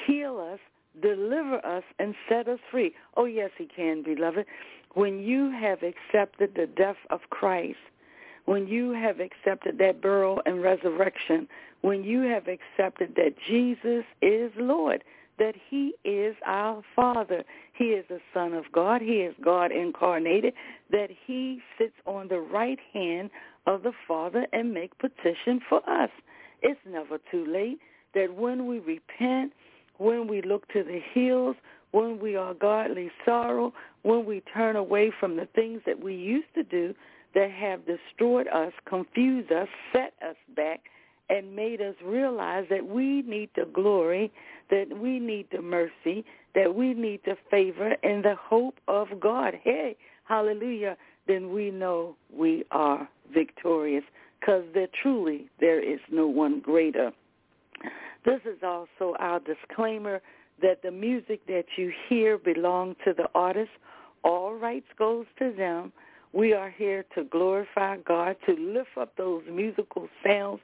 heal 0.06 0.38
us, 0.52 0.60
deliver 1.00 1.64
us, 1.66 1.82
and 1.98 2.14
set 2.28 2.48
us 2.48 2.58
free. 2.70 2.94
Oh, 3.16 3.24
yes, 3.24 3.50
he 3.58 3.66
can, 3.66 4.02
beloved. 4.02 4.46
When 4.94 5.18
you 5.18 5.50
have 5.50 5.80
accepted 5.82 6.54
the 6.54 6.66
death 6.66 6.96
of 7.10 7.20
Christ, 7.30 7.78
when 8.44 8.66
you 8.68 8.92
have 8.92 9.20
accepted 9.20 9.78
that 9.78 10.00
burial 10.00 10.40
and 10.46 10.62
resurrection, 10.62 11.48
when 11.80 12.04
you 12.04 12.22
have 12.22 12.46
accepted 12.46 13.14
that 13.16 13.34
Jesus 13.48 14.04
is 14.22 14.52
Lord, 14.56 15.02
that 15.38 15.54
he 15.68 15.94
is 16.04 16.36
our 16.46 16.82
Father, 16.94 17.42
he 17.72 17.86
is 17.86 18.04
the 18.08 18.20
Son 18.32 18.52
of 18.52 18.64
God, 18.72 19.00
he 19.00 19.22
is 19.22 19.34
God 19.42 19.72
incarnated, 19.72 20.54
that 20.90 21.08
he 21.26 21.60
sits 21.76 21.94
on 22.06 22.28
the 22.28 22.38
right 22.38 22.78
hand 22.92 23.30
of 23.66 23.82
the 23.82 23.92
Father 24.06 24.46
and 24.52 24.72
make 24.72 24.96
petition 24.98 25.60
for 25.68 25.78
us. 25.88 26.10
It's 26.64 26.80
never 26.90 27.18
too 27.30 27.46
late 27.46 27.78
that 28.14 28.34
when 28.34 28.66
we 28.66 28.78
repent, 28.78 29.52
when 29.98 30.26
we 30.26 30.40
look 30.42 30.66
to 30.72 30.82
the 30.82 31.00
hills, 31.12 31.56
when 31.92 32.18
we 32.18 32.36
are 32.36 32.54
godly 32.54 33.10
sorrow, 33.24 33.72
when 34.02 34.24
we 34.24 34.42
turn 34.52 34.74
away 34.74 35.12
from 35.20 35.36
the 35.36 35.46
things 35.54 35.82
that 35.86 36.02
we 36.02 36.14
used 36.14 36.52
to 36.54 36.64
do 36.64 36.94
that 37.34 37.50
have 37.50 37.82
destroyed 37.86 38.48
us, 38.48 38.72
confused 38.86 39.52
us, 39.52 39.68
set 39.92 40.14
us 40.26 40.36
back, 40.56 40.80
and 41.28 41.54
made 41.54 41.80
us 41.80 41.94
realize 42.02 42.64
that 42.70 42.86
we 42.86 43.22
need 43.22 43.50
the 43.56 43.66
glory, 43.72 44.32
that 44.70 44.86
we 44.98 45.18
need 45.18 45.46
the 45.52 45.60
mercy, 45.60 46.24
that 46.54 46.74
we 46.74 46.94
need 46.94 47.20
the 47.24 47.36
favor 47.50 47.94
and 48.02 48.24
the 48.24 48.36
hope 48.40 48.78
of 48.88 49.08
God. 49.20 49.54
Hey, 49.62 49.96
hallelujah, 50.24 50.96
then 51.26 51.52
we 51.52 51.70
know 51.70 52.16
we 52.34 52.64
are 52.70 53.08
victorious 53.32 54.04
because 54.44 54.64
there 54.74 54.88
truly 55.02 55.48
there 55.60 55.80
is 55.80 56.00
no 56.10 56.26
one 56.26 56.60
greater. 56.60 57.12
This 58.24 58.40
is 58.44 58.58
also 58.62 59.14
our 59.18 59.40
disclaimer 59.40 60.20
that 60.62 60.82
the 60.82 60.90
music 60.90 61.46
that 61.46 61.64
you 61.76 61.92
hear 62.08 62.38
belongs 62.38 62.96
to 63.04 63.12
the 63.12 63.28
artist. 63.34 63.70
All 64.22 64.54
rights 64.54 64.86
goes 64.98 65.26
to 65.38 65.52
them. 65.52 65.92
We 66.32 66.52
are 66.52 66.70
here 66.70 67.04
to 67.14 67.24
glorify 67.24 67.98
God, 67.98 68.36
to 68.46 68.54
lift 68.54 68.96
up 68.98 69.16
those 69.16 69.42
musical 69.50 70.08
sounds, 70.26 70.60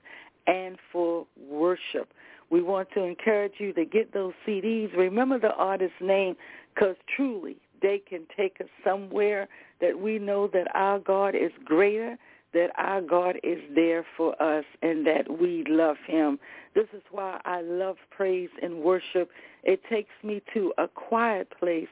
and 0.46 0.78
for 0.92 1.26
worship. 1.48 2.12
We 2.50 2.62
want 2.62 2.88
to 2.94 3.04
encourage 3.04 3.54
you 3.58 3.72
to 3.74 3.84
get 3.84 4.12
those 4.12 4.32
CDs. 4.46 4.94
Remember 4.96 5.38
the 5.38 5.54
artist's 5.54 5.94
name 6.00 6.34
because 6.74 6.96
truly 7.14 7.56
they 7.82 7.98
can 7.98 8.22
take 8.36 8.60
us 8.60 8.66
somewhere 8.84 9.48
that 9.80 9.98
we 9.98 10.18
know 10.18 10.48
that 10.48 10.66
our 10.74 10.98
God 10.98 11.34
is 11.34 11.52
greater, 11.64 12.18
that 12.52 12.70
our 12.76 13.00
God 13.00 13.36
is 13.42 13.58
there 13.74 14.04
for 14.16 14.40
us, 14.42 14.64
and 14.82 15.06
that 15.06 15.40
we 15.40 15.64
love 15.68 15.96
him. 16.06 16.38
This 16.74 16.86
is 16.92 17.02
why 17.10 17.40
I 17.44 17.60
love 17.62 17.96
praise 18.10 18.50
and 18.62 18.80
worship. 18.82 19.30
It 19.62 19.80
takes 19.88 20.10
me 20.22 20.42
to 20.54 20.72
a 20.78 20.88
quiet 20.88 21.48
place, 21.58 21.88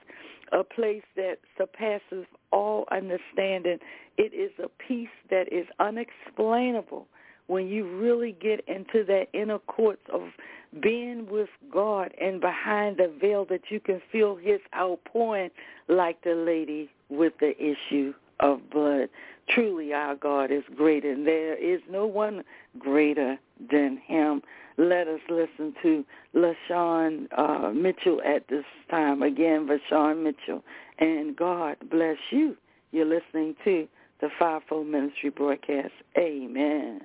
a 0.52 0.64
place 0.64 1.02
that 1.16 1.38
surpasses 1.56 2.26
all 2.52 2.86
understanding. 2.90 3.78
It 4.16 4.34
is 4.34 4.50
a 4.62 4.68
peace 4.68 5.08
that 5.30 5.52
is 5.52 5.66
unexplainable 5.78 7.06
when 7.46 7.66
you 7.66 7.86
really 7.98 8.32
get 8.40 8.60
into 8.68 9.04
that 9.04 9.26
inner 9.32 9.58
courts 9.58 10.02
of 10.12 10.22
being 10.82 11.28
with 11.30 11.48
God 11.72 12.12
and 12.20 12.40
behind 12.40 12.98
the 12.98 13.12
veil 13.20 13.46
that 13.46 13.62
you 13.70 13.80
can 13.80 14.02
feel 14.12 14.36
his 14.36 14.60
outpouring 14.76 15.50
like 15.88 16.22
the 16.22 16.34
lady 16.34 16.90
with 17.08 17.32
the 17.40 17.54
issue 17.58 18.12
of 18.40 18.70
blood. 18.70 19.08
Truly 19.48 19.92
our 19.92 20.14
God 20.14 20.50
is 20.50 20.62
greater 20.76 21.10
and 21.10 21.26
there 21.26 21.54
is 21.54 21.80
no 21.90 22.06
one 22.06 22.44
greater 22.78 23.38
than 23.70 23.98
him. 24.06 24.42
Let 24.76 25.08
us 25.08 25.20
listen 25.28 25.74
to 25.82 26.04
VaShawn 26.34 27.26
uh, 27.36 27.70
Mitchell 27.72 28.20
at 28.24 28.46
this 28.48 28.64
time. 28.90 29.22
Again, 29.22 29.66
VaShawn 29.66 30.22
Mitchell. 30.22 30.62
And 30.98 31.36
God 31.36 31.76
bless 31.90 32.18
you. 32.30 32.56
You're 32.92 33.06
listening 33.06 33.56
to 33.64 33.88
the 34.20 34.28
Fivefold 34.38 34.86
Ministry 34.86 35.30
broadcast. 35.30 35.92
Amen. 36.16 37.00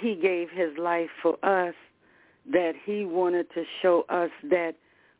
He 0.00 0.14
gave 0.14 0.48
his 0.50 0.76
life 0.78 1.10
for 1.22 1.34
us, 1.42 1.74
that 2.50 2.72
he 2.84 3.04
wanted 3.04 3.46
to 3.54 3.64
show 3.82 4.04
us 4.08 4.30
that 4.50 4.74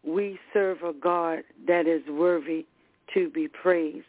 we 0.04 0.38
serve 0.52 0.82
a 0.82 0.92
God 0.92 1.40
that 1.66 1.86
is 1.86 2.02
worthy 2.08 2.66
to 3.14 3.28
be 3.30 3.48
praised, 3.48 4.06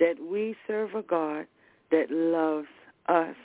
that 0.00 0.14
we 0.30 0.54
serve 0.66 0.94
a 0.94 1.02
God 1.02 1.46
that 1.90 2.10
loves 2.10 2.68
us. 3.08 3.36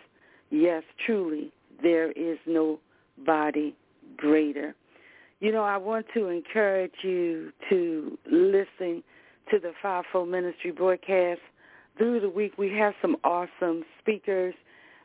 Yes, 0.50 0.84
truly, 1.06 1.52
there 1.82 2.12
is 2.12 2.38
nobody 2.46 3.74
greater. 4.18 4.76
You 5.40 5.52
know, 5.52 5.64
I 5.64 5.78
want 5.78 6.06
to 6.14 6.28
encourage 6.28 6.94
you 7.02 7.52
to 7.70 8.18
listen 8.26 9.04
to 9.52 9.60
the 9.60 9.74
Fivefold 9.82 10.30
Ministry 10.30 10.72
broadcast. 10.72 11.42
Through 11.98 12.22
the 12.22 12.30
week, 12.30 12.54
we 12.58 12.72
have 12.72 12.94
some 13.02 13.18
awesome 13.24 13.84
speakers. 14.00 14.54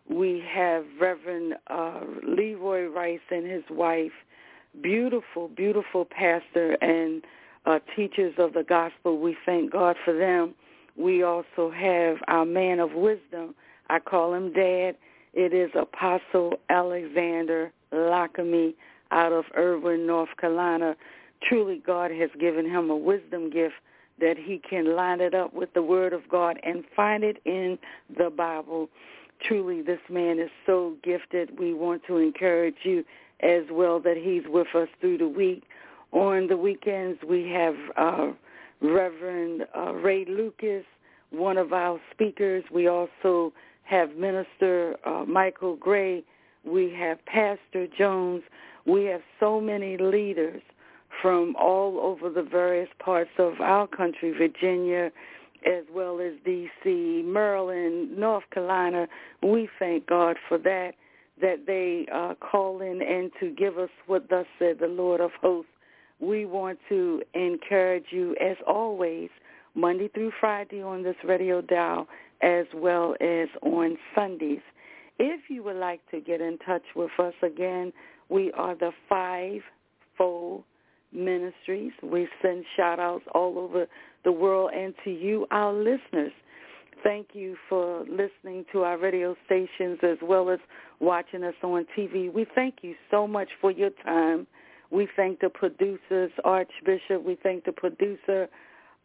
We 0.08 0.42
have 0.50 0.84
Reverend 1.00 1.54
uh, 1.68 2.00
Leroy 2.26 2.86
Rice 2.86 3.20
and 3.30 3.46
his 3.46 3.64
wife, 3.70 4.12
beautiful, 4.82 5.48
beautiful 5.48 6.06
pastor 6.06 6.76
and 6.80 7.22
uh, 7.66 7.78
teachers 7.94 8.34
of 8.38 8.54
the 8.54 8.62
gospel. 8.62 9.18
We 9.18 9.36
thank 9.44 9.72
God 9.72 9.96
for 10.04 10.16
them. 10.16 10.54
We 10.96 11.22
also 11.22 11.70
have 11.70 12.16
our 12.26 12.44
man 12.44 12.80
of 12.80 12.92
wisdom. 12.92 13.54
I 13.90 13.98
call 13.98 14.34
him 14.34 14.52
Dad. 14.52 14.96
It 15.34 15.52
is 15.52 15.70
Apostle 15.74 16.54
Alexander 16.70 17.70
Lockamy 17.92 18.74
out 19.10 19.32
of 19.32 19.44
Erwin, 19.56 20.06
North 20.06 20.30
Carolina. 20.40 20.96
Truly, 21.46 21.82
God 21.86 22.10
has 22.10 22.30
given 22.40 22.66
him 22.66 22.90
a 22.90 22.96
wisdom 22.96 23.50
gift 23.50 23.74
that 24.20 24.36
he 24.36 24.60
can 24.68 24.96
line 24.96 25.20
it 25.20 25.34
up 25.34 25.54
with 25.54 25.72
the 25.74 25.82
Word 25.82 26.12
of 26.12 26.28
God 26.28 26.58
and 26.64 26.84
find 26.96 27.22
it 27.22 27.40
in 27.44 27.78
the 28.16 28.30
Bible. 28.30 28.88
Truly, 29.40 29.82
this 29.82 30.00
man 30.10 30.38
is 30.38 30.50
so 30.66 30.94
gifted. 31.02 31.58
We 31.58 31.72
want 31.74 32.02
to 32.06 32.16
encourage 32.16 32.76
you 32.82 33.04
as 33.40 33.62
well 33.70 34.00
that 34.00 34.16
he's 34.16 34.42
with 34.46 34.68
us 34.74 34.88
through 35.00 35.18
the 35.18 35.28
week. 35.28 35.62
On 36.12 36.46
the 36.48 36.56
weekends, 36.56 37.20
we 37.28 37.48
have 37.50 37.74
uh, 37.96 38.32
Reverend 38.80 39.66
uh, 39.76 39.92
Ray 39.94 40.24
Lucas, 40.24 40.84
one 41.30 41.58
of 41.58 41.72
our 41.72 42.00
speakers. 42.10 42.64
We 42.72 42.88
also 42.88 43.52
have 43.84 44.16
Minister 44.16 44.96
uh, 45.04 45.24
Michael 45.26 45.76
Gray. 45.76 46.24
We 46.64 46.92
have 46.98 47.24
Pastor 47.26 47.86
Jones. 47.96 48.42
We 48.86 49.04
have 49.04 49.22
so 49.38 49.60
many 49.60 49.96
leaders 49.96 50.62
from 51.22 51.54
all 51.56 51.98
over 52.00 52.30
the 52.30 52.42
various 52.42 52.88
parts 52.98 53.30
of 53.38 53.60
our 53.60 53.86
country, 53.86 54.32
Virginia, 54.32 55.10
as 55.66 55.84
well 55.92 56.20
as 56.20 56.32
D.C., 56.44 57.22
Maryland, 57.24 58.16
North 58.16 58.44
Carolina. 58.52 59.06
We 59.42 59.68
thank 59.78 60.06
God 60.06 60.36
for 60.48 60.58
that, 60.58 60.92
that 61.40 61.66
they 61.66 62.06
uh, 62.12 62.34
call 62.34 62.80
in 62.80 63.02
and 63.02 63.30
to 63.40 63.50
give 63.50 63.78
us 63.78 63.90
what 64.06 64.28
thus 64.28 64.46
said 64.58 64.78
the 64.80 64.86
Lord 64.86 65.20
of 65.20 65.30
hosts. 65.40 65.70
We 66.20 66.46
want 66.46 66.78
to 66.88 67.22
encourage 67.34 68.06
you, 68.10 68.34
as 68.40 68.56
always, 68.66 69.30
Monday 69.74 70.08
through 70.08 70.32
Friday 70.40 70.82
on 70.82 71.02
this 71.02 71.16
radio 71.24 71.60
dial, 71.60 72.08
as 72.42 72.66
well 72.74 73.14
as 73.20 73.48
on 73.62 73.96
Sundays. 74.14 74.60
If 75.18 75.48
you 75.48 75.62
would 75.64 75.76
like 75.76 76.00
to 76.10 76.20
get 76.20 76.40
in 76.40 76.58
touch 76.58 76.82
with 76.94 77.10
us 77.18 77.34
again, 77.42 77.92
we 78.28 78.52
are 78.52 78.74
the 78.74 78.92
Fivefold 79.08 80.64
Ministries. 81.12 81.92
We 82.02 82.28
send 82.42 82.64
shout 82.76 83.00
outs 83.00 83.24
all 83.34 83.58
over 83.58 83.86
the 84.28 84.32
world 84.32 84.70
and 84.74 84.92
to 85.04 85.10
you, 85.10 85.46
our 85.50 85.72
listeners. 85.72 86.32
Thank 87.02 87.28
you 87.32 87.56
for 87.66 88.00
listening 88.00 88.66
to 88.72 88.82
our 88.82 88.98
radio 88.98 89.34
stations 89.46 90.00
as 90.02 90.18
well 90.22 90.50
as 90.50 90.58
watching 91.00 91.42
us 91.44 91.54
on 91.62 91.86
TV. 91.96 92.30
We 92.30 92.44
thank 92.54 92.80
you 92.82 92.94
so 93.10 93.26
much 93.26 93.48
for 93.58 93.70
your 93.70 93.88
time. 94.04 94.46
We 94.90 95.08
thank 95.16 95.40
the 95.40 95.48
producers, 95.48 96.30
Archbishop. 96.44 97.24
We 97.24 97.38
thank 97.42 97.64
the 97.64 97.72
producer, 97.72 98.48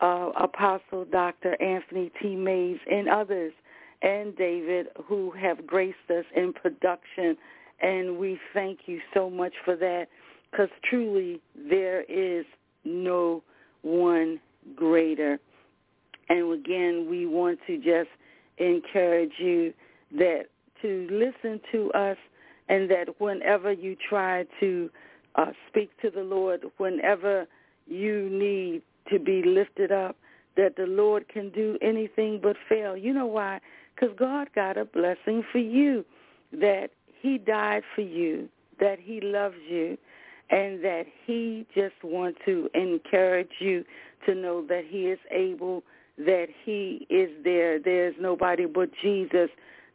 uh, 0.01 0.31
Apostle 0.41 1.05
Dr. 1.09 1.55
Anthony 1.61 2.11
T. 2.21 2.35
Mays, 2.35 2.79
and 2.91 3.07
others, 3.07 3.53
and 4.01 4.35
David, 4.35 4.87
who 5.05 5.31
have 5.39 5.65
graced 5.65 6.09
us 6.09 6.25
in 6.35 6.51
production. 6.51 7.37
And 7.81 8.17
we 8.17 8.37
thank 8.53 8.79
you 8.87 8.99
so 9.13 9.29
much 9.29 9.53
for 9.63 9.77
that 9.77 10.07
because 10.51 10.69
truly 10.89 11.39
there 11.55 12.01
is 12.09 12.45
no 12.83 13.41
one 13.83 14.41
greater. 14.75 15.39
And 16.29 16.53
again, 16.53 17.07
we 17.09 17.25
want 17.25 17.59
to 17.67 17.77
just 17.77 18.09
encourage 18.57 19.33
you 19.39 19.73
that 20.17 20.43
to 20.81 21.07
listen 21.11 21.59
to 21.71 21.91
us 21.91 22.17
and 22.69 22.89
that 22.89 23.19
whenever 23.19 23.71
you 23.71 23.95
try 24.09 24.45
to 24.59 24.89
uh, 25.35 25.51
speak 25.67 25.89
to 26.01 26.09
the 26.09 26.21
Lord, 26.21 26.63
whenever 26.77 27.47
you 27.87 28.29
need 28.29 28.81
to 29.11 29.19
be 29.19 29.43
lifted 29.45 29.91
up, 29.91 30.15
that 30.55 30.75
the 30.75 30.85
Lord 30.85 31.27
can 31.27 31.49
do 31.49 31.77
anything 31.81 32.39
but 32.41 32.55
fail. 32.69 32.95
You 32.95 33.13
know 33.13 33.25
why? 33.25 33.59
Because 33.95 34.15
God 34.17 34.49
got 34.53 34.77
a 34.77 34.85
blessing 34.85 35.43
for 35.51 35.57
you, 35.57 36.05
that 36.51 36.89
he 37.21 37.37
died 37.37 37.83
for 37.95 38.01
you, 38.01 38.47
that 38.79 38.99
he 38.99 39.19
loves 39.21 39.55
you, 39.67 39.97
and 40.49 40.83
that 40.83 41.05
he 41.25 41.65
just 41.73 41.95
wants 42.03 42.39
to 42.45 42.69
encourage 42.75 43.49
you 43.59 43.83
to 44.25 44.35
know 44.35 44.65
that 44.67 44.83
he 44.87 45.07
is 45.07 45.19
able, 45.31 45.83
that 46.17 46.47
he 46.63 47.07
is 47.09 47.29
there. 47.43 47.79
There's 47.79 48.15
nobody 48.19 48.65
but 48.65 48.89
Jesus, 49.01 49.49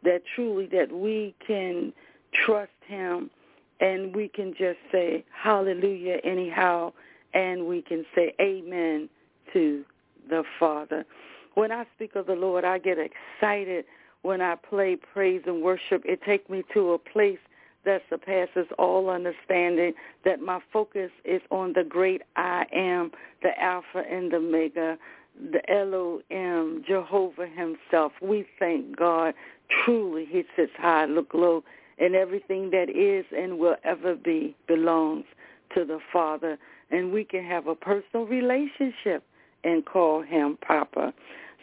that 0.05 0.23
truly 0.35 0.67
that 0.73 0.93
we 0.93 1.35
can 1.47 1.93
trust 2.33 2.71
him 2.87 3.31
and 3.81 4.15
we 4.15 4.29
can 4.29 4.53
just 4.53 4.79
say 4.91 5.25
hallelujah 5.33 6.19
anyhow 6.25 6.93
and 7.35 7.67
we 7.67 7.83
can 7.83 8.05
say 8.15 8.35
amen 8.41 9.09
to 9.53 9.85
the 10.29 10.43
Father. 10.59 11.05
When 11.55 11.73
I 11.73 11.87
speak 11.95 12.15
of 12.17 12.27
the 12.27 12.35
Lord, 12.35 12.65
I 12.65 12.79
get 12.79 12.99
excited 12.99 13.85
when 14.23 14.41
I 14.41 14.57
play 14.57 14.97
praise 14.97 15.43
and 15.47 15.63
worship. 15.63 16.03
It 16.05 16.23
takes 16.23 16.49
me 16.49 16.63
to 16.75 16.93
a 16.93 16.99
place 16.99 17.39
that 17.85 18.03
surpasses 18.11 18.67
all 18.79 19.09
understanding, 19.11 19.93
that 20.25 20.41
my 20.41 20.61
focus 20.73 21.11
is 21.25 21.41
on 21.51 21.73
the 21.75 21.85
great 21.85 22.23
I 22.37 22.65
am, 22.73 23.11
the 23.43 23.59
Alpha 23.61 24.03
and 24.11 24.33
the 24.33 24.37
Omega, 24.37 24.99
the 25.53 25.71
Elohim, 25.71 26.85
Jehovah 26.87 27.47
himself. 27.47 28.13
We 28.21 28.47
thank 28.59 28.97
God. 28.97 29.35
Truly, 29.85 30.27
he 30.29 30.45
sits 30.57 30.73
high, 30.77 31.05
look 31.05 31.33
low, 31.35 31.63
and 31.99 32.15
everything 32.15 32.71
that 32.71 32.89
is 32.89 33.25
and 33.37 33.59
will 33.59 33.77
ever 33.85 34.15
be 34.15 34.57
belongs 34.67 35.25
to 35.75 35.85
the 35.85 35.99
Father. 36.13 36.59
And 36.91 37.13
we 37.13 37.25
can 37.25 37.45
have 37.45 37.67
a 37.67 37.75
personal 37.75 38.27
relationship 38.27 39.23
and 39.65 39.85
call 39.85 40.23
him 40.23 40.59
Papa. 40.67 41.13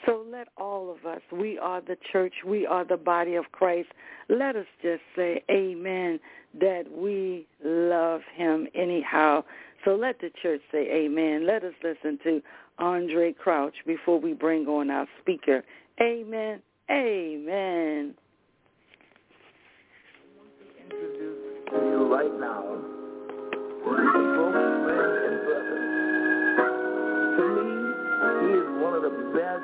So 0.05 0.23
let 0.31 0.47
all 0.57 0.91
of 0.91 1.05
us, 1.05 1.21
we 1.31 1.57
are 1.57 1.81
the 1.81 1.97
church, 2.11 2.33
we 2.45 2.65
are 2.67 2.85
the 2.85 2.97
body 2.97 3.35
of 3.35 3.45
Christ. 3.51 3.89
Let 4.29 4.55
us 4.55 4.65
just 4.81 5.01
say 5.15 5.43
amen 5.49 6.19
that 6.59 6.83
we 6.91 7.47
love 7.63 8.21
him 8.35 8.67
anyhow. 8.75 9.43
So 9.83 9.95
let 9.95 10.19
the 10.19 10.31
church 10.41 10.61
say 10.71 10.87
amen. 10.91 11.47
Let 11.47 11.63
us 11.63 11.73
listen 11.83 12.19
to 12.23 12.41
Andre 12.79 13.33
Crouch 13.33 13.75
before 13.85 14.19
we 14.19 14.33
bring 14.33 14.67
on 14.67 14.89
our 14.89 15.07
speaker. 15.21 15.63
Amen. 16.01 16.61
Amen. 16.89 18.13
Introduce 20.83 21.37
you 21.71 22.13
right 22.13 22.39
now, 22.39 22.77
My 29.55 29.61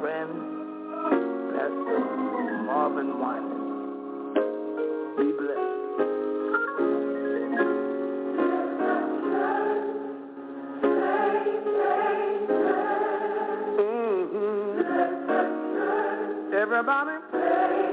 friend, 0.00 0.32
Marvin. 2.66 3.08
Be 5.16 5.26
blessed. 5.38 5.74
Everybody. 16.60 17.83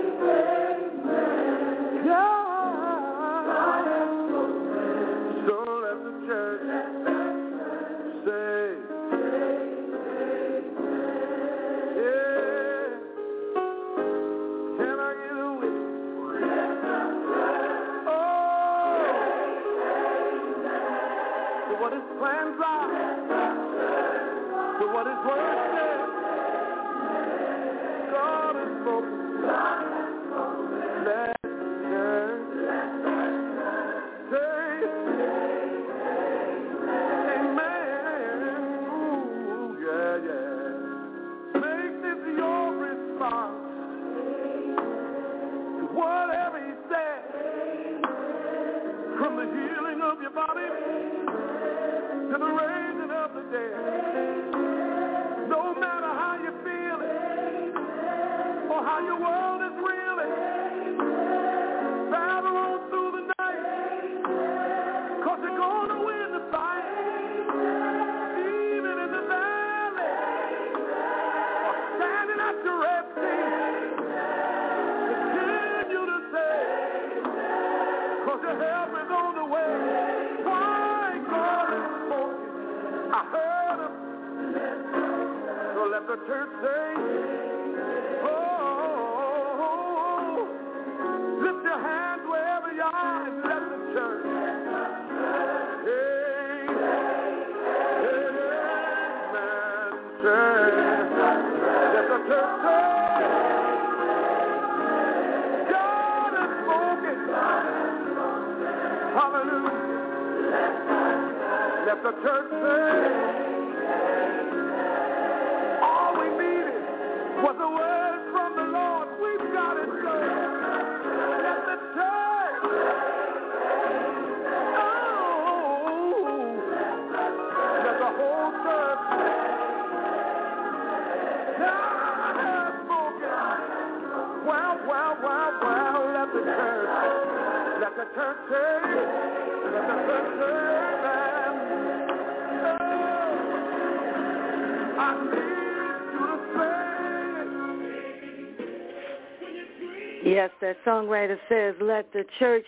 Yes, 150.42 150.50
that 150.60 150.78
songwriter 150.84 151.38
says, 151.48 151.76
let 151.80 152.12
the 152.14 152.24
church 152.40 152.66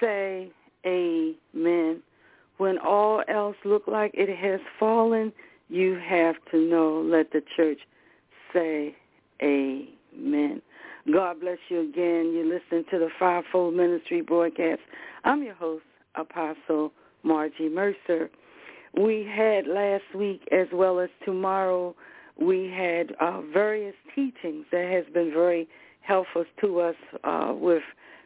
say 0.00 0.50
amen. 0.86 2.02
When 2.56 2.78
all 2.78 3.22
else 3.28 3.56
look 3.66 3.82
like 3.86 4.12
it 4.14 4.34
has 4.34 4.60
fallen, 4.80 5.30
you 5.68 6.00
have 6.02 6.36
to 6.52 6.56
know, 6.56 7.02
let 7.04 7.32
the 7.32 7.42
church 7.54 7.80
say 8.50 8.96
amen. 9.42 10.62
God 11.12 11.40
bless 11.40 11.58
you 11.68 11.80
again. 11.80 12.32
You 12.32 12.50
listen 12.50 12.86
to 12.90 12.98
the 12.98 13.10
Fivefold 13.18 13.74
Ministry 13.74 14.22
broadcast. 14.22 14.80
I'm 15.24 15.42
your 15.42 15.54
host, 15.54 15.84
Apostle 16.14 16.92
Margie 17.22 17.68
Mercer. 17.68 18.30
We 18.98 19.30
had 19.30 19.66
last 19.66 20.14
week 20.14 20.40
as 20.50 20.68
well 20.72 20.98
as 21.00 21.10
tomorrow, 21.26 21.94
we 22.40 22.72
had 22.74 23.12
uh, 23.20 23.42
various 23.52 23.94
teachings 24.14 24.64
that 24.72 24.90
has 24.90 25.04
been 25.12 25.30
very 25.30 25.68
helpful 26.06 26.44
to 26.60 26.80
us 26.80 26.94
uh, 27.24 27.52
with 27.54 27.82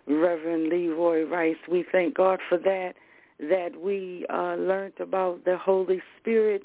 Reverend 0.06 0.68
Leroy 0.68 1.24
Rice. 1.24 1.56
We 1.70 1.84
thank 1.90 2.14
God 2.14 2.40
for 2.48 2.58
that, 2.58 2.92
that 3.38 3.70
we 3.80 4.26
uh, 4.32 4.56
learned 4.56 4.94
about 5.00 5.44
the 5.44 5.56
Holy 5.56 6.02
Spirit 6.20 6.62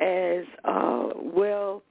as 0.00 0.44
uh, 0.64 1.08
well 1.16 1.82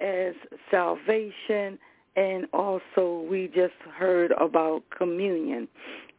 as 0.00 0.34
salvation, 0.70 1.78
and 2.16 2.46
also 2.52 3.26
we 3.28 3.50
just 3.54 3.74
heard 3.96 4.32
about 4.32 4.82
communion. 4.96 5.68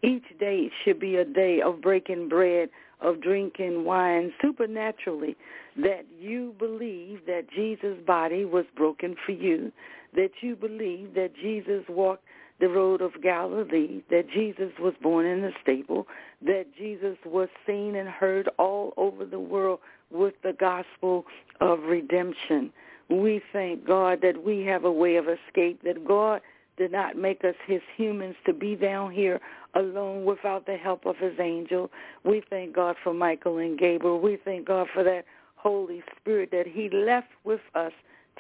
Each 0.02 0.26
day 0.40 0.70
should 0.84 1.00
be 1.00 1.16
a 1.16 1.26
day 1.26 1.62
of 1.62 1.82
breaking 1.82 2.30
bread, 2.30 2.70
of 3.02 3.22
drinking 3.22 3.86
wine 3.86 4.32
supernaturally, 4.42 5.36
that 5.78 6.06
you 6.20 6.56
believe 6.58 7.20
that 7.28 7.50
Jesus' 7.54 7.98
body 8.06 8.46
was 8.46 8.66
broken 8.76 9.16
for 9.26 9.34
you, 9.34 9.72
that 10.16 10.32
you 10.42 10.56
believe 10.56 11.14
that 11.16 11.36
Jesus 11.36 11.84
walked 11.90 12.24
the 12.60 12.70
road 12.70 13.02
of 13.02 13.22
Galilee, 13.22 14.02
that 14.10 14.30
Jesus 14.30 14.72
was 14.80 14.94
born 15.02 15.26
in 15.26 15.44
a 15.44 15.52
stable, 15.62 16.08
that 16.42 16.66
Jesus 16.78 17.18
was 17.26 17.50
seen 17.68 17.96
and 17.96 18.08
heard 18.08 18.50
all 18.58 18.94
over 18.98 19.26
the 19.26 19.40
world 19.40 19.80
with 20.10 20.36
the 20.44 20.54
gospel 20.54 21.26
of 21.60 21.80
redemption. 21.84 22.72
We 23.10 23.42
thank 23.52 23.86
God 23.86 24.20
that 24.22 24.44
we 24.44 24.62
have 24.66 24.86
a 24.86 24.92
way 24.92 25.18
of 25.18 25.26
escape, 25.28 25.84
that 25.84 26.08
God 26.08 26.42
did 26.78 26.92
not 26.92 27.18
make 27.18 27.44
us 27.44 27.56
his 27.68 27.82
humans 27.96 28.36
to 28.46 28.54
be 28.54 28.76
down 28.76 29.12
here 29.12 29.40
alone 29.76 30.26
without 30.26 30.66
the 30.66 30.78
help 30.78 31.06
of 31.06 31.18
his 31.18 31.34
angel. 31.40 31.92
We 32.24 32.42
thank 32.50 32.76
God 32.76 32.96
for 33.04 33.14
Michael 33.14 33.58
and 33.58 33.78
Gabriel. 33.78 34.20
We 34.20 34.38
thank 34.44 34.68
God 34.68 34.88
for 34.94 35.04
that 35.04 35.26
Holy 35.56 36.04
Spirit 36.18 36.50
that 36.52 36.68
he 36.68 36.90
left 36.90 37.30
with 37.44 37.62
us 37.76 37.92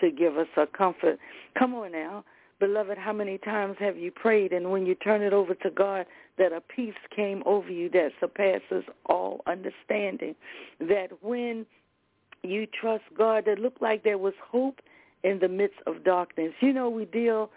to 0.01 0.11
give 0.11 0.37
us 0.37 0.47
a 0.57 0.65
comfort. 0.65 1.19
Come 1.57 1.73
on 1.75 1.91
now. 1.91 2.23
Beloved, 2.59 2.97
how 2.97 3.11
many 3.11 3.37
times 3.37 3.75
have 3.79 3.97
you 3.97 4.11
prayed 4.11 4.53
and 4.53 4.71
when 4.71 4.85
you 4.85 4.95
turn 4.95 5.21
it 5.21 5.33
over 5.33 5.55
to 5.55 5.69
God 5.69 6.05
that 6.37 6.53
a 6.53 6.61
peace 6.61 6.93
came 7.13 7.43
over 7.45 7.69
you 7.69 7.89
that 7.89 8.11
surpasses 8.19 8.85
all 9.07 9.41
understanding? 9.45 10.35
That 10.79 11.09
when 11.21 11.65
you 12.43 12.65
trust 12.67 13.03
God, 13.17 13.43
that 13.45 13.59
looked 13.59 13.81
like 13.81 14.03
there 14.03 14.17
was 14.17 14.33
hope 14.41 14.79
in 15.23 15.39
the 15.39 15.49
midst 15.49 15.79
of 15.85 16.03
darkness. 16.05 16.53
You 16.61 16.71
know, 16.71 16.89
we 16.89 17.05
deal 17.05 17.49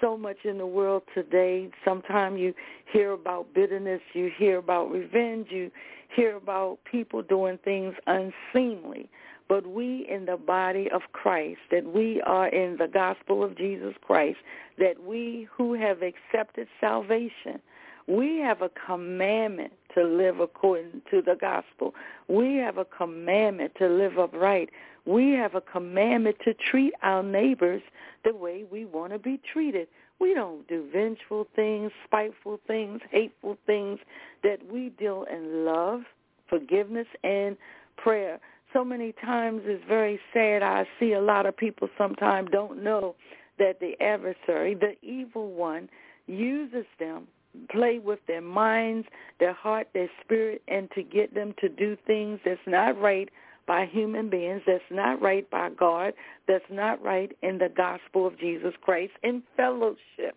so 0.00 0.16
much 0.16 0.36
in 0.44 0.58
the 0.58 0.66
world 0.66 1.02
today. 1.14 1.70
Sometimes 1.84 2.38
you 2.38 2.54
hear 2.92 3.12
about 3.12 3.54
bitterness, 3.54 4.00
you 4.12 4.30
hear 4.36 4.58
about 4.58 4.90
revenge, 4.90 5.48
you 5.50 5.70
hear 6.14 6.36
about 6.36 6.78
people 6.90 7.22
doing 7.22 7.58
things 7.64 7.94
unseemly. 8.06 9.08
But 9.48 9.66
we 9.66 10.06
in 10.08 10.24
the 10.24 10.36
body 10.36 10.90
of 10.90 11.02
Christ, 11.12 11.60
that 11.70 11.92
we 11.92 12.22
are 12.22 12.48
in 12.48 12.76
the 12.78 12.88
gospel 12.88 13.44
of 13.44 13.56
Jesus 13.56 13.94
Christ, 14.00 14.38
that 14.78 15.02
we 15.02 15.48
who 15.54 15.74
have 15.74 15.98
accepted 16.02 16.66
salvation, 16.80 17.60
we 18.06 18.38
have 18.38 18.62
a 18.62 18.70
commandment 18.86 19.72
to 19.94 20.04
live 20.04 20.40
according 20.40 21.02
to 21.10 21.22
the 21.22 21.36
gospel. 21.40 21.94
We 22.28 22.56
have 22.56 22.78
a 22.78 22.84
commandment 22.84 23.72
to 23.78 23.88
live 23.88 24.18
upright. 24.18 24.70
We 25.06 25.32
have 25.32 25.54
a 25.54 25.60
commandment 25.60 26.36
to 26.44 26.54
treat 26.54 26.92
our 27.02 27.22
neighbors 27.22 27.82
the 28.24 28.34
way 28.34 28.64
we 28.70 28.84
want 28.84 29.12
to 29.12 29.18
be 29.18 29.40
treated. 29.52 29.88
We 30.20 30.34
don't 30.34 30.66
do 30.68 30.88
vengeful 30.92 31.46
things, 31.56 31.92
spiteful 32.04 32.60
things, 32.66 33.00
hateful 33.10 33.56
things, 33.66 33.98
that 34.42 34.60
we 34.70 34.90
deal 34.90 35.24
in 35.30 35.64
love, 35.64 36.02
forgiveness, 36.48 37.06
and 37.22 37.56
prayer. 37.96 38.38
So 38.74 38.84
many 38.84 39.12
times 39.24 39.62
it's 39.64 39.84
very 39.88 40.18
sad. 40.34 40.62
I 40.62 40.84
see 40.98 41.12
a 41.12 41.20
lot 41.20 41.46
of 41.46 41.56
people 41.56 41.88
sometimes 41.96 42.50
don't 42.50 42.82
know 42.82 43.14
that 43.58 43.78
the 43.78 43.92
adversary, 44.02 44.74
the 44.74 44.94
evil 45.00 45.52
one, 45.52 45.88
uses 46.26 46.84
them, 46.98 47.28
play 47.70 48.00
with 48.00 48.18
their 48.26 48.40
minds, 48.40 49.06
their 49.38 49.52
heart, 49.52 49.88
their 49.94 50.10
spirit, 50.24 50.60
and 50.66 50.90
to 50.96 51.04
get 51.04 51.34
them 51.34 51.54
to 51.60 51.68
do 51.68 51.96
things 52.04 52.40
that's 52.44 52.58
not 52.66 53.00
right 53.00 53.28
by 53.66 53.86
human 53.86 54.28
beings, 54.28 54.60
that's 54.66 54.82
not 54.90 55.22
right 55.22 55.48
by 55.50 55.70
God, 55.70 56.12
that's 56.48 56.64
not 56.68 57.00
right 57.02 57.30
in 57.42 57.58
the 57.58 57.70
gospel 57.74 58.26
of 58.26 58.38
Jesus 58.40 58.74
Christ 58.82 59.12
in 59.22 59.42
fellowship. 59.56 60.36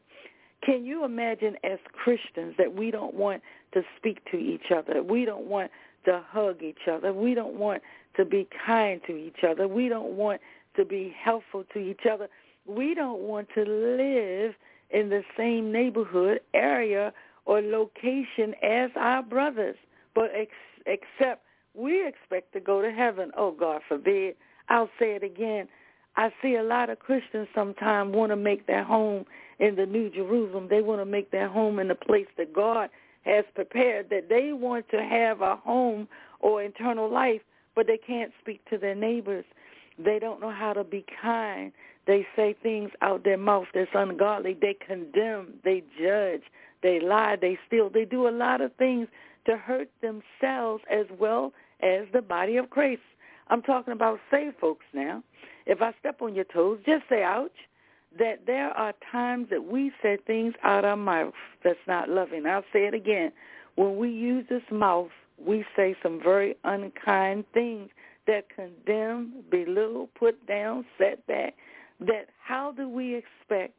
Can 0.63 0.85
you 0.85 1.05
imagine 1.05 1.55
as 1.63 1.79
Christians 1.91 2.55
that 2.57 2.75
we 2.75 2.91
don't 2.91 3.15
want 3.15 3.41
to 3.73 3.81
speak 3.97 4.19
to 4.31 4.37
each 4.37 4.71
other? 4.75 5.03
We 5.03 5.25
don't 5.25 5.45
want 5.45 5.71
to 6.07 6.23
hug 6.29 6.63
each 6.63 6.87
other. 6.91 7.13
We 7.13 7.33
don't 7.33 7.55
want 7.55 7.81
to 8.15 8.25
be 8.25 8.47
kind 8.65 9.01
to 9.07 9.15
each 9.15 9.43
other. 9.47 9.67
We 9.67 9.89
don't 9.89 10.13
want 10.13 10.41
to 10.75 10.85
be 10.85 11.13
helpful 11.21 11.63
to 11.73 11.79
each 11.79 12.05
other. 12.11 12.27
We 12.65 12.95
don't 12.95 13.21
want 13.21 13.47
to 13.55 13.61
live 13.61 14.53
in 14.89 15.09
the 15.09 15.23
same 15.37 15.71
neighborhood, 15.71 16.39
area, 16.53 17.13
or 17.45 17.61
location 17.61 18.53
as 18.63 18.89
our 18.95 19.21
brothers, 19.21 19.75
but 20.15 20.31
ex- 20.33 20.51
except 20.85 21.43
we 21.73 22.05
expect 22.07 22.53
to 22.53 22.59
go 22.59 22.81
to 22.81 22.91
heaven. 22.91 23.31
Oh, 23.37 23.51
God 23.51 23.81
forbid. 23.87 24.35
I'll 24.69 24.89
say 24.99 25.15
it 25.15 25.23
again. 25.23 25.67
I 26.15 26.31
see 26.41 26.55
a 26.55 26.63
lot 26.63 26.89
of 26.89 26.99
Christians 26.99 27.47
sometimes 27.53 28.15
want 28.15 28.31
to 28.31 28.35
make 28.35 28.65
their 28.65 28.83
home 28.83 29.25
in 29.59 29.75
the 29.75 29.85
New 29.85 30.09
Jerusalem. 30.09 30.67
They 30.69 30.81
want 30.81 30.99
to 31.01 31.05
make 31.05 31.31
their 31.31 31.47
home 31.47 31.79
in 31.79 31.87
the 31.87 31.95
place 31.95 32.27
that 32.37 32.53
God 32.53 32.89
has 33.27 33.45
prepared, 33.53 34.09
that 34.09 34.29
they 34.29 34.53
want 34.53 34.89
to 34.89 35.01
have 35.03 35.41
a 35.41 35.55
home 35.57 36.07
or 36.39 36.63
eternal 36.63 37.11
life, 37.11 37.41
but 37.75 37.87
they 37.87 37.97
can't 37.97 38.31
speak 38.41 38.63
to 38.69 38.77
their 38.77 38.95
neighbors. 38.95 39.45
They 39.99 40.19
don't 40.19 40.41
know 40.41 40.51
how 40.51 40.73
to 40.73 40.83
be 40.83 41.05
kind. 41.21 41.71
They 42.05 42.25
say 42.35 42.55
things 42.63 42.91
out 43.01 43.23
their 43.23 43.37
mouth 43.37 43.67
that's 43.73 43.91
ungodly. 43.93 44.57
They 44.59 44.75
condemn. 44.75 45.53
They 45.63 45.83
judge. 46.01 46.43
They 46.81 46.99
lie. 46.99 47.35
They 47.39 47.59
steal. 47.67 47.89
They 47.89 48.05
do 48.05 48.27
a 48.27 48.31
lot 48.31 48.61
of 48.61 48.73
things 48.75 49.07
to 49.45 49.57
hurt 49.57 49.89
themselves 50.01 50.83
as 50.89 51.05
well 51.19 51.53
as 51.81 52.05
the 52.13 52.21
body 52.21 52.57
of 52.57 52.69
Christ. 52.69 53.01
I'm 53.49 53.61
talking 53.61 53.93
about 53.93 54.19
saved 54.31 54.55
folks 54.59 54.85
now. 54.93 55.23
If 55.65 55.81
I 55.81 55.93
step 55.99 56.21
on 56.21 56.33
your 56.33 56.45
toes, 56.45 56.79
just 56.85 57.03
say 57.09 57.23
ouch. 57.23 57.51
That 58.17 58.45
there 58.45 58.69
are 58.69 58.93
times 59.11 59.47
that 59.49 59.63
we 59.63 59.91
say 60.01 60.17
things 60.25 60.53
out 60.63 60.79
of 60.79 60.85
our 60.85 60.95
mouth 60.97 61.33
that's 61.63 61.77
not 61.87 62.09
loving. 62.09 62.45
I'll 62.45 62.63
say 62.73 62.85
it 62.85 62.93
again. 62.93 63.31
When 63.75 63.97
we 63.97 64.09
use 64.09 64.45
this 64.49 64.63
mouth, 64.71 65.09
we 65.37 65.65
say 65.75 65.95
some 66.01 66.19
very 66.21 66.55
unkind 66.63 67.45
things 67.53 67.89
that 68.25 68.45
condemn, 68.53 69.43
belittle, 69.51 70.09
put 70.17 70.45
down, 70.47 70.85
set 70.97 71.25
back. 71.27 71.55
That 71.99 72.27
how 72.43 72.71
do 72.71 72.89
we 72.89 73.15
expect 73.15 73.73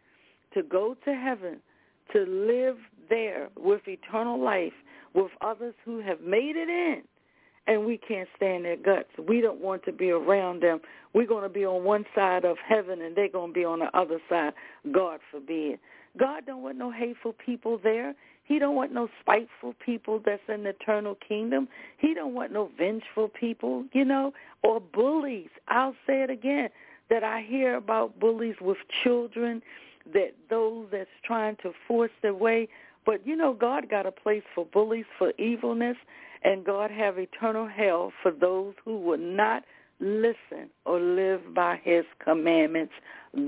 to 0.54 0.62
go 0.62 0.96
to 1.04 1.14
heaven, 1.14 1.60
to 2.12 2.20
live 2.20 2.76
there 3.10 3.48
with 3.56 3.82
eternal 3.86 4.42
life, 4.42 4.72
with 5.14 5.30
others 5.40 5.74
who 5.84 6.00
have 6.00 6.20
made 6.20 6.56
it 6.56 6.68
in, 6.68 7.02
and 7.68 7.84
we 7.84 7.98
can't 7.98 8.28
stand 8.34 8.64
their 8.64 8.76
guts. 8.76 9.10
We 9.28 9.40
don't 9.40 9.60
want 9.60 9.84
to 9.84 9.92
be 9.92 10.10
around 10.10 10.62
them. 10.62 10.80
We're 11.14 11.26
going 11.26 11.42
to 11.42 11.48
be 11.48 11.64
on 11.64 11.84
one 11.84 12.04
side 12.14 12.44
of 12.44 12.56
heaven, 12.66 13.02
and 13.02 13.14
they're 13.14 13.28
going 13.28 13.52
to 13.52 13.54
be 13.54 13.64
on 13.64 13.80
the 13.80 13.96
other 13.96 14.18
side. 14.28 14.54
God 14.90 15.20
forbid. 15.30 15.78
God 16.18 16.46
don't 16.46 16.62
want 16.62 16.78
no 16.78 16.90
hateful 16.90 17.34
people 17.34 17.78
there. 17.82 18.14
He 18.44 18.58
don't 18.58 18.74
want 18.74 18.92
no 18.92 19.08
spiteful 19.20 19.74
people 19.84 20.22
that's 20.24 20.42
in 20.48 20.64
the 20.64 20.70
eternal 20.70 21.16
kingdom. 21.16 21.68
He 21.98 22.14
don't 22.14 22.32
want 22.32 22.50
no 22.50 22.70
vengeful 22.78 23.28
people, 23.28 23.84
you 23.92 24.06
know, 24.06 24.32
or 24.62 24.80
bullies. 24.80 25.50
I'll 25.68 25.94
say 26.06 26.22
it 26.22 26.30
again 26.30 26.70
that 27.10 27.22
I 27.22 27.42
hear 27.46 27.76
about 27.76 28.18
bullies 28.18 28.56
with 28.60 28.78
children, 29.04 29.62
that 30.14 30.32
those 30.48 30.86
that's 30.90 31.10
trying 31.24 31.56
to 31.62 31.72
force 31.86 32.10
their 32.22 32.34
way. 32.34 32.68
But 33.04 33.26
you 33.26 33.36
know, 33.36 33.52
God 33.52 33.90
got 33.90 34.06
a 34.06 34.12
place 34.12 34.42
for 34.54 34.64
bullies 34.64 35.06
for 35.18 35.32
evilness, 35.38 35.96
and 36.42 36.64
God 36.64 36.90
have 36.90 37.18
eternal 37.18 37.68
hell 37.68 38.12
for 38.22 38.30
those 38.30 38.74
who 38.84 38.98
will 38.98 39.18
not 39.18 39.64
listen 40.00 40.70
or 40.84 41.00
live 41.00 41.54
by 41.54 41.80
his 41.82 42.04
commandments. 42.22 42.92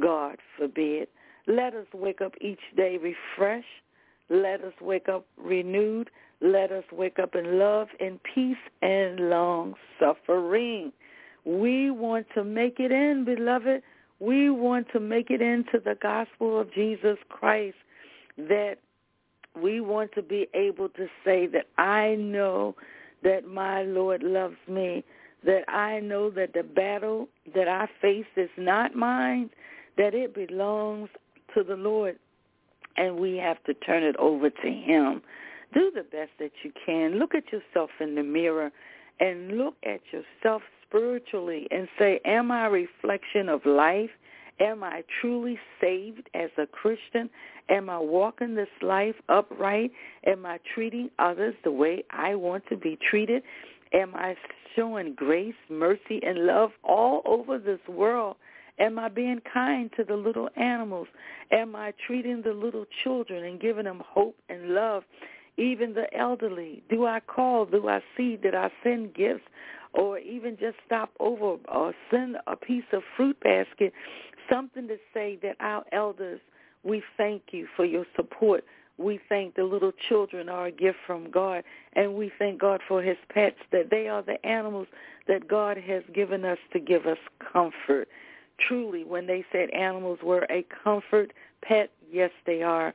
God 0.00 0.36
forbid. 0.58 1.08
Let 1.46 1.74
us 1.74 1.86
wake 1.94 2.20
up 2.20 2.32
each 2.40 2.60
day 2.76 2.98
refreshed. 2.98 3.66
Let 4.28 4.62
us 4.62 4.74
wake 4.80 5.08
up 5.08 5.26
renewed. 5.36 6.10
Let 6.40 6.72
us 6.72 6.84
wake 6.92 7.18
up 7.18 7.34
in 7.34 7.58
love 7.58 7.88
and 7.98 8.18
peace 8.22 8.56
and 8.82 9.28
long 9.30 9.74
suffering. 9.98 10.92
We 11.44 11.90
want 11.90 12.26
to 12.34 12.44
make 12.44 12.78
it 12.78 12.92
in, 12.92 13.24
beloved. 13.24 13.82
We 14.20 14.50
want 14.50 14.86
to 14.92 15.00
make 15.00 15.30
it 15.30 15.40
into 15.40 15.80
the 15.82 15.96
gospel 16.00 16.60
of 16.60 16.72
Jesus 16.72 17.16
Christ 17.28 17.76
that 18.36 18.76
we 19.60 19.80
want 19.80 20.12
to 20.12 20.22
be 20.22 20.48
able 20.54 20.88
to 20.90 21.06
say 21.24 21.46
that 21.48 21.66
I 21.78 22.14
know 22.14 22.74
that 23.22 23.46
my 23.46 23.82
Lord 23.82 24.22
loves 24.22 24.56
me, 24.68 25.04
that 25.44 25.68
I 25.68 26.00
know 26.00 26.30
that 26.30 26.52
the 26.54 26.62
battle 26.62 27.28
that 27.54 27.68
I 27.68 27.88
face 28.00 28.26
is 28.36 28.50
not 28.56 28.94
mine, 28.94 29.50
that 29.96 30.14
it 30.14 30.34
belongs 30.34 31.08
to 31.54 31.62
the 31.62 31.76
Lord, 31.76 32.18
and 32.96 33.18
we 33.18 33.36
have 33.36 33.62
to 33.64 33.74
turn 33.74 34.02
it 34.02 34.16
over 34.16 34.50
to 34.50 34.68
him. 34.68 35.22
Do 35.72 35.90
the 35.94 36.02
best 36.02 36.32
that 36.38 36.52
you 36.62 36.72
can. 36.84 37.18
Look 37.18 37.34
at 37.34 37.44
yourself 37.52 37.90
in 38.00 38.14
the 38.14 38.22
mirror 38.22 38.70
and 39.20 39.58
look 39.58 39.74
at 39.84 40.00
yourself 40.12 40.62
spiritually 40.86 41.66
and 41.70 41.88
say, 41.98 42.20
am 42.24 42.50
I 42.50 42.66
a 42.66 42.70
reflection 42.70 43.48
of 43.48 43.64
life? 43.64 44.10
Am 44.60 44.84
I 44.84 45.02
truly 45.20 45.58
saved 45.80 46.28
as 46.34 46.50
a 46.58 46.66
Christian? 46.66 47.30
Am 47.70 47.88
I 47.88 47.98
walking 47.98 48.54
this 48.54 48.68
life 48.82 49.14
upright? 49.30 49.90
Am 50.26 50.44
I 50.44 50.58
treating 50.74 51.10
others 51.18 51.54
the 51.64 51.72
way 51.72 52.04
I 52.10 52.34
want 52.34 52.64
to 52.68 52.76
be 52.76 52.98
treated? 53.08 53.42
Am 53.94 54.14
I 54.14 54.36
showing 54.76 55.14
grace, 55.14 55.54
mercy, 55.70 56.20
and 56.22 56.46
love 56.46 56.70
all 56.84 57.22
over 57.24 57.58
this 57.58 57.80
world? 57.88 58.36
Am 58.78 58.98
I 58.98 59.08
being 59.08 59.40
kind 59.52 59.90
to 59.96 60.04
the 60.04 60.16
little 60.16 60.48
animals? 60.56 61.08
Am 61.52 61.74
I 61.74 61.92
treating 62.06 62.42
the 62.42 62.52
little 62.52 62.86
children 63.02 63.44
and 63.44 63.60
giving 63.60 63.84
them 63.84 64.02
hope 64.06 64.36
and 64.48 64.70
love? 64.70 65.04
Even 65.56 65.92
the 65.92 66.06
elderly. 66.16 66.82
Do 66.88 67.06
I 67.06 67.20
call? 67.20 67.66
Do 67.66 67.88
I 67.88 68.00
see? 68.16 68.36
Did 68.36 68.54
I 68.54 68.70
send 68.82 69.14
gifts? 69.14 69.44
Or 69.92 70.18
even 70.18 70.56
just 70.58 70.76
stop 70.86 71.10
over 71.18 71.56
or 71.68 71.92
send 72.10 72.36
a 72.46 72.56
piece 72.56 72.84
of 72.92 73.02
fruit 73.16 73.38
basket 73.40 73.92
something 74.50 74.88
to 74.88 74.96
say 75.14 75.38
that 75.42 75.56
our 75.60 75.84
elders, 75.92 76.40
we 76.82 77.02
thank 77.16 77.42
you 77.52 77.66
for 77.76 77.84
your 77.84 78.06
support. 78.16 78.64
We 78.98 79.18
thank 79.28 79.54
the 79.54 79.64
little 79.64 79.92
children 80.08 80.48
are 80.48 80.66
a 80.66 80.72
gift 80.72 80.98
from 81.06 81.30
God, 81.30 81.64
and 81.94 82.14
we 82.14 82.30
thank 82.38 82.60
God 82.60 82.80
for 82.86 83.02
his 83.02 83.16
pets, 83.32 83.56
that 83.72 83.88
they 83.90 84.08
are 84.08 84.22
the 84.22 84.44
animals 84.46 84.88
that 85.26 85.48
God 85.48 85.78
has 85.78 86.02
given 86.14 86.44
us 86.44 86.58
to 86.72 86.78
give 86.78 87.06
us 87.06 87.18
comfort. 87.52 88.08
Truly, 88.68 89.04
when 89.04 89.26
they 89.26 89.44
said 89.52 89.70
animals 89.70 90.18
were 90.22 90.46
a 90.50 90.66
comfort 90.84 91.32
pet, 91.62 91.90
yes, 92.10 92.30
they 92.46 92.62
are. 92.62 92.92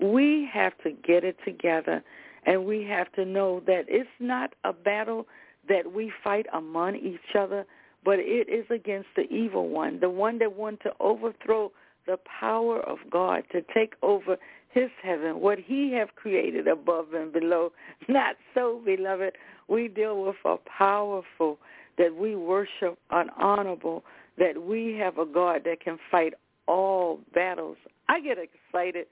We 0.00 0.48
have 0.52 0.78
to 0.84 0.92
get 0.92 1.24
it 1.24 1.36
together, 1.44 2.04
and 2.46 2.64
we 2.64 2.84
have 2.84 3.10
to 3.12 3.24
know 3.24 3.60
that 3.66 3.86
it's 3.88 4.08
not 4.20 4.54
a 4.62 4.72
battle 4.72 5.26
that 5.68 5.92
we 5.92 6.12
fight 6.22 6.46
among 6.52 6.96
each 6.96 7.34
other, 7.36 7.66
but 8.04 8.18
it 8.18 8.48
is 8.48 8.66
against 8.70 9.08
the 9.16 9.22
evil 9.32 9.68
one, 9.68 10.00
the 10.00 10.10
one 10.10 10.38
that 10.38 10.56
wants 10.56 10.82
to 10.84 10.92
overthrow 11.00 11.72
the 12.06 12.18
power 12.40 12.80
of 12.80 12.98
God, 13.10 13.42
to 13.52 13.62
take 13.74 13.94
over 14.02 14.36
his 14.70 14.90
heaven, 15.02 15.40
what 15.40 15.58
he 15.58 15.92
have 15.92 16.14
created 16.14 16.66
above 16.66 17.12
and 17.14 17.32
below. 17.32 17.72
Not 18.08 18.36
so, 18.54 18.80
beloved. 18.84 19.34
We 19.68 19.88
deal 19.88 20.24
with 20.24 20.36
a 20.44 20.56
powerful, 20.66 21.58
that 21.98 22.14
we 22.14 22.34
worship 22.36 22.98
an 23.10 23.28
honorable, 23.38 24.04
that 24.38 24.62
we 24.62 24.96
have 24.98 25.18
a 25.18 25.26
God 25.26 25.62
that 25.64 25.80
can 25.80 25.98
fight 26.10 26.34
all 26.66 27.20
battles. 27.34 27.76
I 28.08 28.20
get 28.20 28.38
excited. 28.38 29.06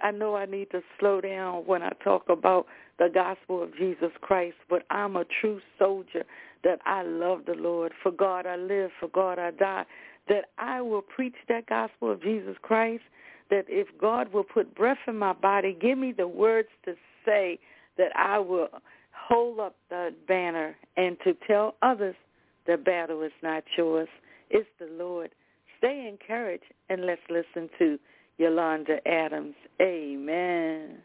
I 0.00 0.10
know 0.10 0.34
I 0.34 0.46
need 0.46 0.70
to 0.72 0.82
slow 0.98 1.20
down 1.20 1.62
when 1.66 1.82
I 1.82 1.92
talk 2.02 2.28
about 2.28 2.66
the 2.98 3.08
gospel 3.12 3.62
of 3.62 3.76
Jesus 3.76 4.10
Christ, 4.20 4.56
but 4.68 4.82
I'm 4.90 5.16
a 5.16 5.24
true 5.40 5.60
soldier 5.78 6.24
that 6.64 6.80
I 6.86 7.02
love 7.02 7.40
the 7.46 7.54
Lord. 7.54 7.92
For 8.02 8.12
God 8.12 8.46
I 8.46 8.56
live, 8.56 8.90
for 9.00 9.08
God 9.08 9.38
I 9.38 9.50
die. 9.50 9.84
That 10.28 10.46
I 10.58 10.80
will 10.80 11.02
preach 11.02 11.34
that 11.48 11.66
gospel 11.66 12.12
of 12.12 12.22
Jesus 12.22 12.56
Christ. 12.62 13.02
That 13.50 13.64
if 13.68 13.88
God 14.00 14.32
will 14.32 14.44
put 14.44 14.74
breath 14.74 14.98
in 15.06 15.18
my 15.18 15.32
body, 15.32 15.76
give 15.80 15.98
me 15.98 16.12
the 16.16 16.28
words 16.28 16.68
to 16.84 16.94
say 17.24 17.58
that 17.98 18.14
I 18.16 18.38
will 18.38 18.68
hold 19.12 19.60
up 19.60 19.76
the 19.90 20.10
banner 20.26 20.76
and 20.96 21.16
to 21.24 21.34
tell 21.46 21.74
others 21.82 22.16
the 22.66 22.76
battle 22.76 23.22
is 23.22 23.32
not 23.42 23.64
yours. 23.76 24.08
It's 24.50 24.68
the 24.78 24.88
Lord. 24.92 25.30
Stay 25.78 26.08
encouraged 26.08 26.64
and 26.88 27.04
let's 27.06 27.20
listen 27.28 27.68
to 27.78 27.98
Yolanda 28.38 29.06
Adams. 29.06 29.54
Amen. 29.80 30.98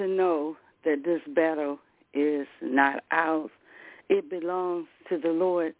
To 0.00 0.08
know 0.08 0.56
that 0.84 1.02
this 1.04 1.20
battle 1.34 1.78
is 2.14 2.46
not 2.62 3.04
ours. 3.10 3.50
It 4.08 4.30
belongs 4.30 4.86
to 5.10 5.18
the 5.18 5.28
Lord. 5.28 5.74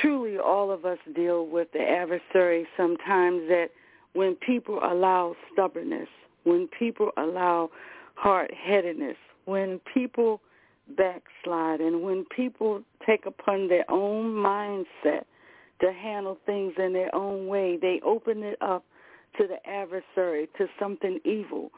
Truly, 0.00 0.38
all 0.38 0.70
of 0.70 0.84
us 0.84 0.98
deal 1.14 1.46
with 1.46 1.68
the 1.72 1.80
adversary 1.80 2.66
sometimes 2.76 3.42
that 3.48 3.70
when 4.12 4.36
people 4.36 4.78
allow 4.82 5.34
stubbornness, 5.52 6.08
when 6.44 6.68
people 6.78 7.10
allow 7.16 7.70
hard-headedness, 8.14 9.16
when 9.46 9.80
people 9.92 10.40
backslide, 10.96 11.80
and 11.80 12.02
when 12.02 12.24
people 12.34 12.82
take 13.04 13.26
upon 13.26 13.68
their 13.68 13.90
own 13.90 14.32
mindset 14.32 15.24
to 15.80 15.92
handle 15.92 16.38
things 16.46 16.72
in 16.78 16.92
their 16.92 17.14
own 17.14 17.48
way, 17.48 17.76
they 17.76 18.00
open 18.04 18.42
it 18.42 18.56
up 18.60 18.84
to 19.36 19.46
the 19.46 19.58
adversary, 19.68 20.48
to 20.56 20.66
something 20.80 21.18
evil, 21.24 21.70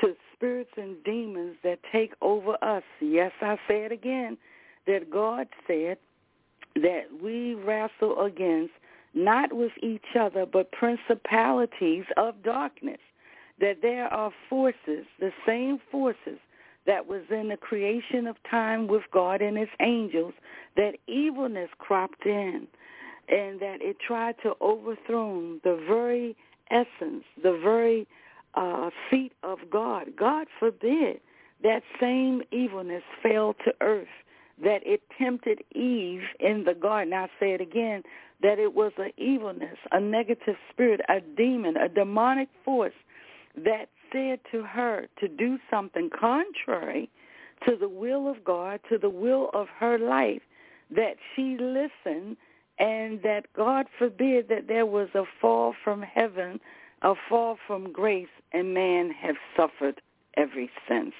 to 0.00 0.14
spirits 0.34 0.72
and 0.76 1.02
demons 1.04 1.56
that 1.62 1.78
take 1.92 2.12
over 2.20 2.56
us. 2.62 2.82
Yes, 3.00 3.32
I 3.40 3.56
say 3.68 3.84
it 3.84 3.92
again, 3.92 4.36
that 4.86 5.10
God 5.10 5.48
said 5.66 5.98
that 6.76 7.04
we 7.22 7.54
wrestle 7.54 8.24
against 8.24 8.72
not 9.14 9.52
with 9.52 9.72
each 9.82 10.16
other, 10.18 10.44
but 10.44 10.72
principalities 10.72 12.04
of 12.16 12.42
darkness, 12.42 12.98
that 13.60 13.76
there 13.80 14.12
are 14.12 14.32
forces, 14.50 15.06
the 15.20 15.30
same 15.46 15.78
forces 15.90 16.38
that 16.86 17.06
was 17.06 17.22
in 17.30 17.48
the 17.48 17.56
creation 17.56 18.26
of 18.26 18.36
time 18.50 18.88
with 18.88 19.04
God 19.12 19.40
and 19.40 19.56
his 19.56 19.68
angels, 19.80 20.34
that 20.76 20.96
evilness 21.06 21.70
cropped 21.78 22.26
in 22.26 22.66
and 23.28 23.60
that 23.60 23.78
it 23.80 23.96
tried 24.06 24.34
to 24.42 24.54
overthrow 24.60 25.58
the 25.64 25.82
very 25.88 26.36
essence, 26.70 27.24
the 27.42 27.58
very 27.62 28.06
uh, 28.56 28.90
feet 29.10 29.32
of 29.42 29.58
God. 29.70 30.16
God 30.16 30.46
forbid 30.58 31.20
that 31.62 31.82
same 32.00 32.42
evilness 32.52 33.02
fell 33.22 33.54
to 33.64 33.72
earth, 33.80 34.08
that 34.62 34.80
it 34.84 35.02
tempted 35.18 35.64
Eve 35.74 36.22
in 36.40 36.64
the 36.64 36.74
garden. 36.74 37.12
I 37.12 37.26
say 37.40 37.52
it 37.52 37.60
again, 37.60 38.02
that 38.42 38.58
it 38.58 38.74
was 38.74 38.92
an 38.98 39.10
evilness, 39.16 39.78
a 39.92 40.00
negative 40.00 40.56
spirit, 40.70 41.00
a 41.08 41.20
demon, 41.20 41.76
a 41.76 41.88
demonic 41.88 42.48
force 42.64 42.92
that 43.56 43.88
said 44.12 44.40
to 44.52 44.62
her 44.62 45.08
to 45.20 45.28
do 45.28 45.58
something 45.70 46.10
contrary 46.10 47.08
to 47.66 47.76
the 47.76 47.88
will 47.88 48.28
of 48.28 48.44
God, 48.44 48.80
to 48.90 48.98
the 48.98 49.08
will 49.08 49.50
of 49.54 49.68
her 49.78 49.98
life, 49.98 50.42
that 50.90 51.16
she 51.34 51.56
listened 51.58 52.36
and 52.78 53.22
that 53.22 53.46
God 53.56 53.86
forbid 53.98 54.48
that 54.48 54.66
there 54.68 54.86
was 54.86 55.08
a 55.14 55.22
fall 55.40 55.74
from 55.82 56.02
heaven, 56.02 56.60
a 57.04 57.14
fall 57.28 57.58
from 57.66 57.92
grace, 57.92 58.26
and 58.52 58.74
man 58.74 59.10
have 59.10 59.36
suffered 59.56 60.00
ever 60.36 60.66
since. 60.88 61.12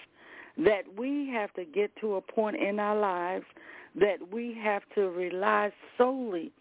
That 0.57 0.83
we 0.97 1.31
have 1.33 1.53
to 1.55 1.65
get 1.65 1.95
to 2.01 2.15
a 2.15 2.21
point 2.21 2.57
in 2.57 2.81
our 2.81 2.99
lives 2.99 3.45
that 3.95 4.33
we 4.33 4.57
have 4.63 4.83
to 4.95 5.11
rely 5.11 5.73
solely 5.99 6.53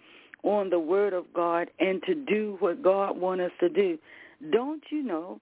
on 0.44 0.70
the 0.70 0.80
word 0.80 1.14
of 1.14 1.26
God 1.34 1.70
and 1.80 2.04
to 2.04 2.14
do 2.14 2.58
what 2.60 2.84
God 2.84 3.18
wants 3.18 3.46
us 3.46 3.52
to 3.62 3.70
do. 3.70 3.98
Don't 4.52 4.84
you 4.92 5.02
know 5.02 5.40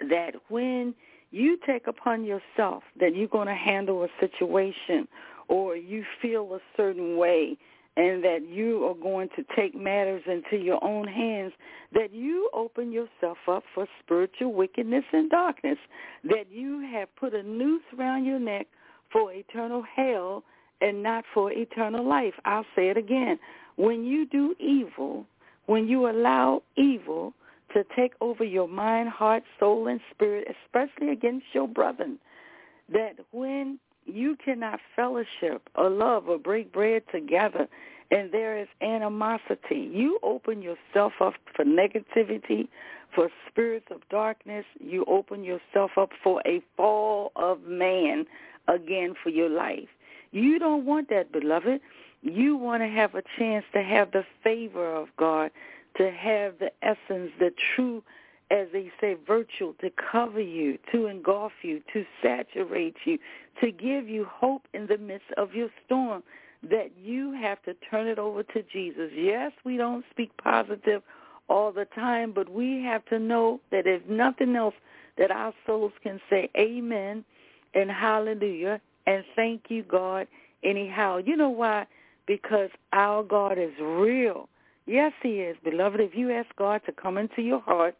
that 0.00 0.34
when 0.48 0.94
you 1.30 1.58
take 1.66 1.86
upon 1.86 2.24
yourself 2.24 2.84
that 3.00 3.14
you're 3.16 3.28
going 3.28 3.48
to 3.48 3.54
handle 3.54 4.04
a 4.04 4.08
situation 4.20 5.08
or 5.48 5.76
you 5.76 6.04
feel 6.22 6.54
a 6.54 6.60
certain 6.76 7.16
way 7.16 7.58
and 7.98 8.22
that 8.22 8.48
you 8.48 8.84
are 8.84 8.94
going 8.94 9.28
to 9.34 9.44
take 9.56 9.74
matters 9.74 10.22
into 10.26 10.56
your 10.56 10.82
own 10.84 11.08
hands, 11.08 11.52
that 11.92 12.14
you 12.14 12.48
open 12.54 12.92
yourself 12.92 13.38
up 13.48 13.64
for 13.74 13.88
spiritual 13.98 14.52
wickedness 14.52 15.02
and 15.12 15.28
darkness, 15.28 15.78
that 16.22 16.44
you 16.48 16.88
have 16.92 17.08
put 17.16 17.34
a 17.34 17.42
noose 17.42 17.82
around 17.98 18.24
your 18.24 18.38
neck 18.38 18.68
for 19.12 19.32
eternal 19.32 19.82
hell 19.96 20.44
and 20.80 21.02
not 21.02 21.24
for 21.34 21.50
eternal 21.50 22.08
life. 22.08 22.34
I'll 22.44 22.66
say 22.76 22.88
it 22.88 22.96
again. 22.96 23.36
When 23.74 24.04
you 24.04 24.26
do 24.26 24.54
evil, 24.60 25.26
when 25.66 25.88
you 25.88 26.08
allow 26.08 26.62
evil 26.76 27.34
to 27.74 27.82
take 27.96 28.12
over 28.20 28.44
your 28.44 28.68
mind, 28.68 29.08
heart, 29.08 29.42
soul, 29.58 29.88
and 29.88 29.98
spirit, 30.14 30.46
especially 30.64 31.10
against 31.10 31.46
your 31.52 31.66
brethren, 31.66 32.20
that 32.92 33.16
when 33.32 33.80
you 34.08 34.36
cannot 34.44 34.80
fellowship 34.96 35.68
or 35.74 35.90
love 35.90 36.28
or 36.28 36.38
break 36.38 36.72
bread 36.72 37.02
together 37.12 37.68
and 38.10 38.32
there 38.32 38.58
is 38.58 38.68
animosity. 38.80 39.90
You 39.92 40.18
open 40.22 40.62
yourself 40.62 41.12
up 41.20 41.34
for 41.54 41.64
negativity, 41.64 42.68
for 43.14 43.28
spirits 43.48 43.86
of 43.90 44.00
darkness. 44.08 44.64
You 44.80 45.04
open 45.06 45.44
yourself 45.44 45.92
up 45.96 46.10
for 46.22 46.40
a 46.46 46.62
fall 46.76 47.32
of 47.36 47.64
man 47.64 48.26
again 48.66 49.14
for 49.22 49.28
your 49.28 49.50
life. 49.50 49.88
You 50.30 50.58
don't 50.58 50.84
want 50.84 51.10
that, 51.10 51.32
beloved. 51.32 51.80
You 52.22 52.56
want 52.56 52.82
to 52.82 52.88
have 52.88 53.14
a 53.14 53.22
chance 53.38 53.64
to 53.74 53.82
have 53.82 54.12
the 54.12 54.24
favor 54.42 54.94
of 54.94 55.08
God, 55.18 55.50
to 55.96 56.10
have 56.10 56.58
the 56.58 56.72
essence, 56.82 57.30
the 57.38 57.52
true 57.74 58.02
as 58.50 58.68
they 58.72 58.90
say, 59.00 59.16
virtue 59.26 59.74
to 59.80 59.90
cover 60.10 60.40
you, 60.40 60.78
to 60.92 61.06
engulf 61.06 61.52
you, 61.62 61.82
to 61.92 62.04
saturate 62.22 62.96
you, 63.04 63.18
to 63.60 63.70
give 63.70 64.08
you 64.08 64.26
hope 64.30 64.62
in 64.74 64.86
the 64.86 64.98
midst 64.98 65.26
of 65.36 65.54
your 65.54 65.68
storm, 65.84 66.22
that 66.62 66.90
you 67.00 67.32
have 67.32 67.62
to 67.62 67.74
turn 67.90 68.06
it 68.06 68.18
over 68.18 68.42
to 68.42 68.62
Jesus. 68.72 69.10
Yes, 69.14 69.52
we 69.64 69.76
don't 69.76 70.04
speak 70.10 70.30
positive 70.42 71.02
all 71.48 71.72
the 71.72 71.86
time, 71.94 72.32
but 72.32 72.48
we 72.48 72.82
have 72.82 73.04
to 73.06 73.18
know 73.18 73.60
that 73.70 73.86
if 73.86 74.06
nothing 74.08 74.56
else, 74.56 74.74
that 75.16 75.30
our 75.30 75.52
souls 75.66 75.92
can 76.02 76.20
say 76.28 76.50
amen 76.56 77.24
and 77.74 77.90
hallelujah 77.90 78.80
and 79.08 79.24
thank 79.34 79.62
you, 79.68 79.82
God, 79.84 80.28
anyhow. 80.62 81.18
You 81.24 81.34
know 81.34 81.48
why? 81.48 81.86
Because 82.26 82.68
our 82.92 83.22
God 83.22 83.58
is 83.58 83.72
real. 83.80 84.48
Yes, 84.86 85.12
he 85.22 85.40
is. 85.40 85.56
Beloved, 85.64 85.98
if 85.98 86.14
you 86.14 86.30
ask 86.30 86.48
God 86.56 86.82
to 86.84 86.92
come 86.92 87.16
into 87.16 87.40
your 87.40 87.60
heart, 87.60 87.96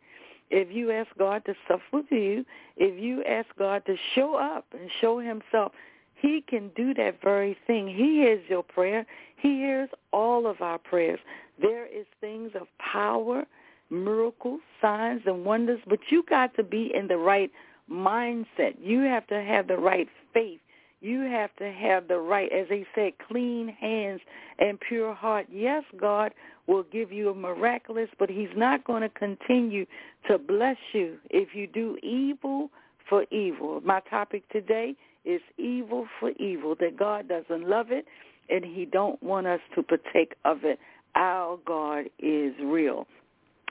if 0.50 0.68
you 0.70 0.90
ask 0.90 1.08
God 1.18 1.44
to 1.46 1.54
suffer 1.66 1.82
with 1.92 2.06
you, 2.10 2.44
if 2.76 3.00
you 3.00 3.22
ask 3.24 3.48
God 3.58 3.84
to 3.86 3.96
show 4.14 4.34
up 4.34 4.66
and 4.72 4.90
show 5.00 5.18
himself, 5.18 5.72
he 6.14 6.42
can 6.46 6.70
do 6.76 6.94
that 6.94 7.20
very 7.22 7.56
thing. 7.66 7.86
He 7.86 8.16
hears 8.16 8.42
your 8.48 8.62
prayer. 8.62 9.06
He 9.36 9.56
hears 9.58 9.88
all 10.12 10.46
of 10.46 10.60
our 10.60 10.78
prayers. 10.78 11.20
There 11.60 11.86
is 11.86 12.06
things 12.20 12.50
of 12.60 12.66
power, 12.78 13.44
miracles, 13.90 14.60
signs, 14.80 15.22
and 15.26 15.44
wonders, 15.44 15.80
but 15.86 16.00
you 16.10 16.24
got 16.28 16.54
to 16.56 16.62
be 16.62 16.92
in 16.94 17.08
the 17.08 17.16
right 17.16 17.50
mindset. 17.90 18.74
You 18.80 19.00
have 19.02 19.26
to 19.28 19.42
have 19.42 19.68
the 19.68 19.76
right 19.76 20.08
faith. 20.34 20.60
You 21.00 21.22
have 21.22 21.54
to 21.56 21.70
have 21.70 22.08
the 22.08 22.18
right, 22.18 22.50
as 22.52 22.68
they 22.68 22.84
said, 22.94 23.12
clean 23.28 23.68
hands 23.68 24.20
and 24.58 24.78
pure 24.80 25.14
heart. 25.14 25.46
Yes, 25.50 25.84
God 25.96 26.32
will 26.66 26.82
give 26.82 27.12
you 27.12 27.30
a 27.30 27.34
miraculous, 27.34 28.08
but 28.18 28.28
he's 28.28 28.48
not 28.56 28.84
going 28.84 29.02
to 29.02 29.08
continue 29.08 29.86
to 30.28 30.38
bless 30.38 30.76
you 30.92 31.18
if 31.30 31.54
you 31.54 31.66
do 31.66 31.96
evil 32.02 32.70
for 33.08 33.24
evil. 33.30 33.80
My 33.84 34.00
topic 34.10 34.48
today 34.50 34.96
is 35.24 35.40
evil 35.56 36.06
for 36.18 36.30
evil, 36.32 36.74
that 36.80 36.96
God 36.98 37.28
doesn't 37.28 37.68
love 37.68 37.90
it 37.90 38.06
and 38.50 38.64
he 38.64 38.84
don't 38.84 39.22
want 39.22 39.46
us 39.46 39.60
to 39.74 39.82
partake 39.82 40.34
of 40.44 40.64
it. 40.64 40.78
Our 41.14 41.58
God 41.64 42.06
is 42.18 42.54
real. 42.62 43.06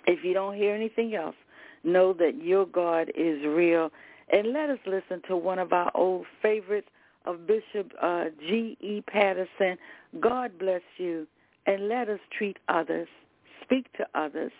If 0.05 0.23
you 0.23 0.33
don't 0.33 0.55
hear 0.55 0.73
anything 0.73 1.15
else, 1.15 1.35
know 1.83 2.13
that 2.13 2.41
your 2.41 2.65
God 2.65 3.11
is 3.15 3.43
real. 3.45 3.89
And 4.31 4.53
let 4.53 4.69
us 4.69 4.79
listen 4.85 5.21
to 5.27 5.35
one 5.35 5.59
of 5.59 5.73
our 5.73 5.91
old 5.95 6.25
favorites 6.41 6.87
of 7.27 7.45
Bishop 7.45 7.91
uh, 8.01 8.25
G.E. 8.39 9.03
Patterson. 9.07 9.77
God 10.19 10.57
bless 10.57 10.81
you 10.97 11.27
and 11.65 11.89
let 11.89 12.09
us 12.09 12.19
treat 12.37 12.57
others, 12.69 13.07
speak 13.61 13.91
to 13.97 14.07
others, 14.15 14.51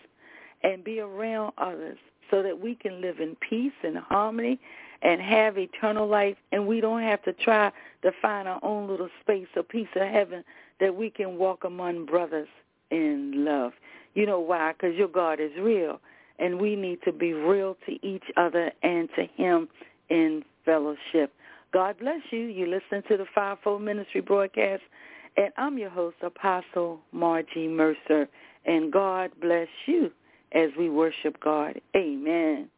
and 0.62 0.84
be 0.84 1.00
around 1.00 1.52
others 1.58 1.98
so 2.30 2.42
that 2.42 2.60
we 2.60 2.74
can 2.74 3.00
live 3.00 3.20
in 3.20 3.36
peace 3.36 3.72
and 3.82 3.96
harmony 3.96 4.58
and 5.02 5.20
have 5.20 5.56
eternal 5.56 6.06
life 6.06 6.36
and 6.52 6.66
we 6.66 6.80
don't 6.80 7.02
have 7.02 7.22
to 7.22 7.32
try 7.32 7.70
to 8.02 8.10
find 8.20 8.46
our 8.48 8.60
own 8.62 8.88
little 8.88 9.08
space 9.20 9.46
or 9.56 9.62
piece 9.62 9.88
of 9.96 10.08
heaven 10.08 10.44
that 10.80 10.94
we 10.94 11.08
can 11.08 11.38
walk 11.38 11.64
among 11.64 12.04
brothers 12.04 12.48
in 12.90 13.44
love. 13.44 13.72
You 14.14 14.26
know 14.26 14.40
why? 14.40 14.72
Because 14.72 14.96
your 14.96 15.08
God 15.08 15.40
is 15.40 15.52
real 15.58 16.00
and 16.38 16.60
we 16.60 16.76
need 16.76 17.00
to 17.04 17.12
be 17.12 17.32
real 17.32 17.76
to 17.86 18.06
each 18.06 18.24
other 18.36 18.70
and 18.82 19.08
to 19.16 19.24
him 19.36 19.68
in 20.10 20.44
fellowship. 20.64 21.32
God 21.72 21.98
bless 21.98 22.20
you. 22.30 22.40
You 22.40 22.66
listen 22.66 23.02
to 23.08 23.16
the 23.16 23.26
Fivefold 23.34 23.82
Ministry 23.82 24.20
broadcast 24.20 24.82
and 25.36 25.52
I'm 25.56 25.78
your 25.78 25.90
host, 25.90 26.16
Apostle 26.22 27.00
Margie 27.12 27.68
Mercer. 27.68 28.28
And 28.66 28.92
God 28.92 29.30
bless 29.40 29.68
you 29.86 30.10
as 30.52 30.70
we 30.76 30.90
worship 30.90 31.38
God. 31.40 31.80
Amen. 31.96 32.68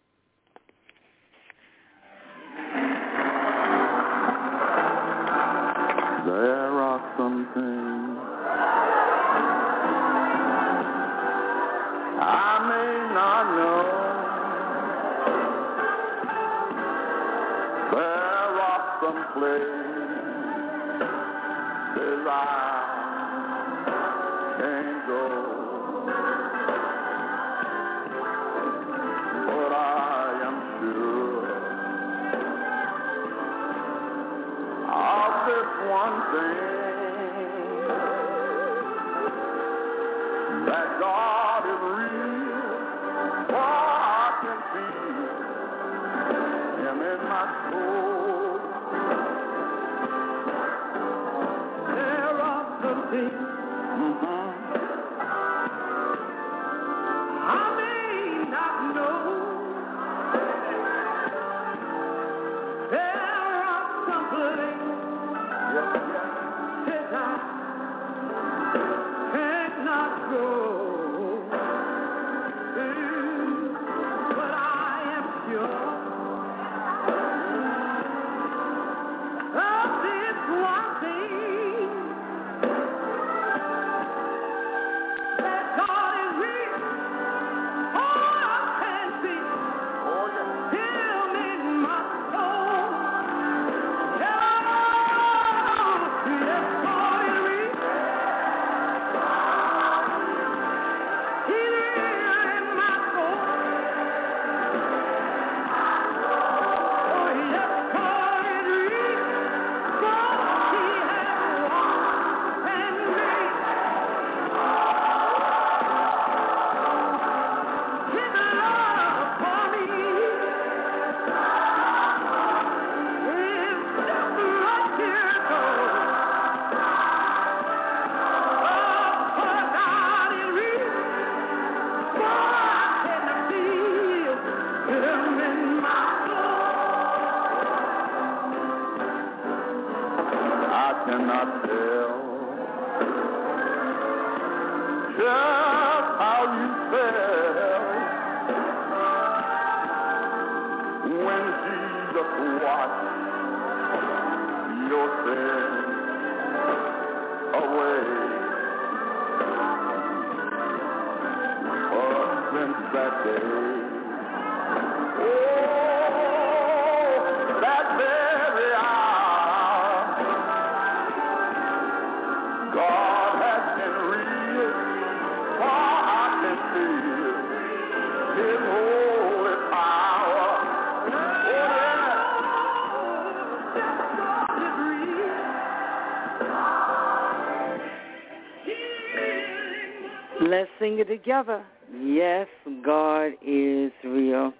Sing 190.90 190.98
it 190.98 191.08
together. 191.08 191.64
Yes, 191.92 192.46
God 192.84 193.32
is 193.46 193.92
real. 194.04 194.52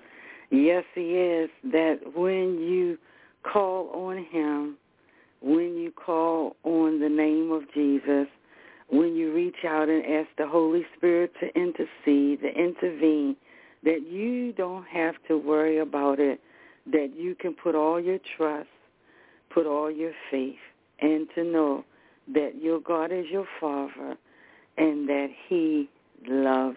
Yes, 0.51 0.85
he 0.95 1.12
is. 1.12 1.51
That 1.64 2.01
when 2.14 2.59
you 2.61 2.99
call 3.43 3.91
on 3.91 4.24
him, 4.31 4.76
when 5.41 5.76
you 5.76 5.93
call 5.93 6.57
on 6.64 7.01
the 7.01 7.09
name 7.09 7.51
of 7.53 7.62
Jesus, 7.72 8.26
when 8.89 9.14
you 9.14 9.33
reach 9.33 9.64
out 9.66 9.89
and 9.89 10.05
ask 10.05 10.28
the 10.37 10.47
Holy 10.47 10.85
Spirit 10.97 11.33
to 11.41 11.47
intercede, 11.59 12.41
to 12.43 12.49
intervene, 12.49 13.37
that 13.85 14.03
you 14.09 14.53
don't 14.53 14.87
have 14.87 15.14
to 15.28 15.39
worry 15.39 15.78
about 15.78 16.18
it, 16.18 16.41
that 16.93 17.12
you 17.16 17.35
can 17.35 17.55
put 17.55 17.74
all 17.74 18.01
your 18.01 18.18
trust, 18.37 18.68
put 19.55 19.66
all 19.66 19.91
your 19.91 20.12
faith, 20.31 20.57
and 21.01 21.28
to 21.35 21.45
know 21.45 21.85
that 22.35 22.61
your 22.61 22.81
God 22.81 23.12
is 23.12 23.26
your 23.31 23.47
Father 23.61 24.16
and 24.76 25.09
that 25.09 25.28
he 25.49 25.89
loves 26.28 26.76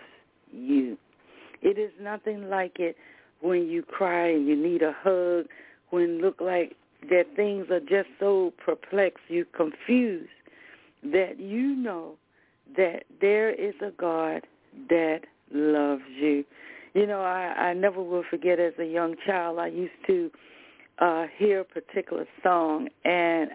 you. 0.51 0.97
It 1.61 1.77
is 1.77 1.91
nothing 2.01 2.49
like 2.49 2.79
it 2.79 2.95
when 3.41 3.67
you 3.67 3.83
cry 3.83 4.29
and 4.29 4.47
you 4.47 4.55
need 4.55 4.81
a 4.81 4.95
hug, 4.97 5.45
when 5.89 6.21
look 6.21 6.39
like 6.39 6.75
that 7.09 7.25
things 7.35 7.67
are 7.69 7.79
just 7.79 8.09
so 8.19 8.53
perplexed, 8.63 9.23
you 9.27 9.45
confused, 9.55 10.29
that 11.03 11.39
you 11.39 11.75
know 11.75 12.13
that 12.77 13.03
there 13.19 13.51
is 13.51 13.73
a 13.81 13.91
God 13.91 14.43
that 14.89 15.21
loves 15.53 16.03
you. 16.15 16.45
You 16.93 17.07
know, 17.07 17.21
I, 17.21 17.69
I 17.69 17.73
never 17.73 18.01
will 18.01 18.23
forget 18.29 18.59
as 18.59 18.73
a 18.79 18.85
young 18.85 19.15
child, 19.25 19.59
I 19.59 19.67
used 19.67 19.93
to 20.07 20.31
uh 20.99 21.25
hear 21.37 21.61
a 21.61 21.63
particular 21.63 22.27
song 22.43 22.87
and 23.03 23.49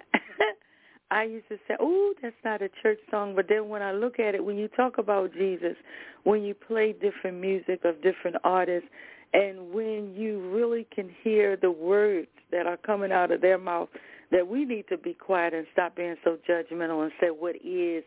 I 1.11 1.25
used 1.25 1.49
to 1.49 1.57
say, 1.67 1.75
"Oh, 1.81 2.13
that's 2.21 2.37
not 2.45 2.61
a 2.61 2.69
church 2.83 2.99
song." 3.11 3.35
But 3.35 3.47
then 3.49 3.69
when 3.69 3.83
I 3.83 3.93
look 3.93 4.19
at 4.19 4.35
it, 4.35 4.45
when 4.45 4.59
you 4.59 4.69
about 4.99 5.33
Jesus, 5.33 5.77
when 6.25 6.43
you 6.43 6.55
play 6.55 6.93
different 6.93 7.39
music 7.41 7.85
of 7.85 8.03
different 8.03 8.37
artists, 8.45 8.89
and 9.33 9.73
when 9.73 10.15
you 10.17 10.41
really 10.51 10.87
can 10.95 11.11
hear 11.23 11.57
the 11.57 11.71
words 11.71 12.29
that 12.51 12.67
are 12.67 12.79
coming 12.79 13.13
out 13.13 13.31
of 13.31 13.41
their 13.41 13.59
mouth, 13.59 13.89
that 14.31 14.47
we 14.47 14.65
need 14.65 14.87
to 14.89 14.99
be 14.99 15.15
quiet 15.15 15.55
and 15.55 15.67
stop 15.73 15.97
being 15.97 16.17
so 16.25 16.39
judgmental 16.49 17.03
and 17.03 17.13
say 17.21 17.29
what 17.29 17.57
is 17.65 18.05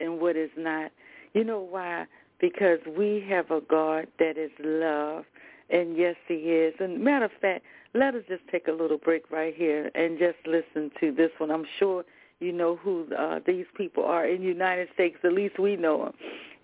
and 0.00 0.20
what 0.20 0.36
is 0.36 0.50
not. 0.56 0.90
You 1.34 1.44
know 1.44 1.60
why? 1.60 2.06
Because 2.40 2.78
we 2.96 3.24
have 3.28 3.50
a 3.50 3.60
God 3.60 4.06
that 4.18 4.38
is 4.38 4.50
love, 4.60 5.24
and 5.70 5.96
yes, 5.96 6.16
He 6.26 6.34
is. 6.34 6.74
And 6.80 7.02
matter 7.02 7.26
of 7.26 7.32
fact, 7.40 7.64
let 7.94 8.14
us 8.14 8.22
just 8.28 8.42
take 8.50 8.68
a 8.68 8.72
little 8.72 8.98
break 8.98 9.30
right 9.30 9.54
here 9.54 9.90
and 9.94 10.18
just 10.18 10.36
listen 10.46 10.90
to 11.00 11.12
this 11.12 11.30
one. 11.38 11.50
I'm 11.50 11.66
sure 11.78 12.04
you 12.40 12.52
know 12.52 12.76
who 12.76 13.06
uh, 13.16 13.40
these 13.46 13.66
people 13.76 14.04
are 14.04 14.26
in 14.26 14.40
the 14.40 14.46
United 14.46 14.88
States. 14.94 15.16
At 15.24 15.32
least 15.32 15.58
we 15.58 15.76
know 15.76 16.04
them. 16.04 16.14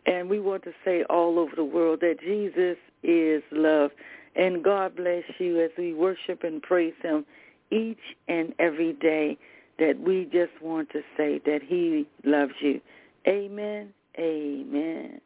And 0.07 0.29
we 0.29 0.39
want 0.39 0.62
to 0.64 0.72
say 0.85 1.03
all 1.09 1.39
over 1.39 1.53
the 1.57 1.64
world 1.64 2.01
that 2.01 2.16
Jesus 2.20 2.77
is 3.03 3.43
love. 3.51 3.91
And 4.37 4.62
God 4.62 4.97
bless 4.97 5.25
you 5.39 5.61
as 5.62 5.70
we 5.79 5.95
worship 5.95 6.45
and 6.45 6.61
praise 6.61 6.95
him 7.03 7.25
each 7.70 7.99
and 8.29 8.53
every 8.59 8.93
day 8.95 9.39
that 9.79 9.99
we 9.99 10.25
just 10.27 10.53
want 10.62 10.91
to 10.91 11.01
say 11.16 11.41
that 11.47 11.61
he 11.66 12.07
loves 12.25 12.53
you. 12.61 12.81
Amen. 13.27 13.93
Amen. 14.18 15.20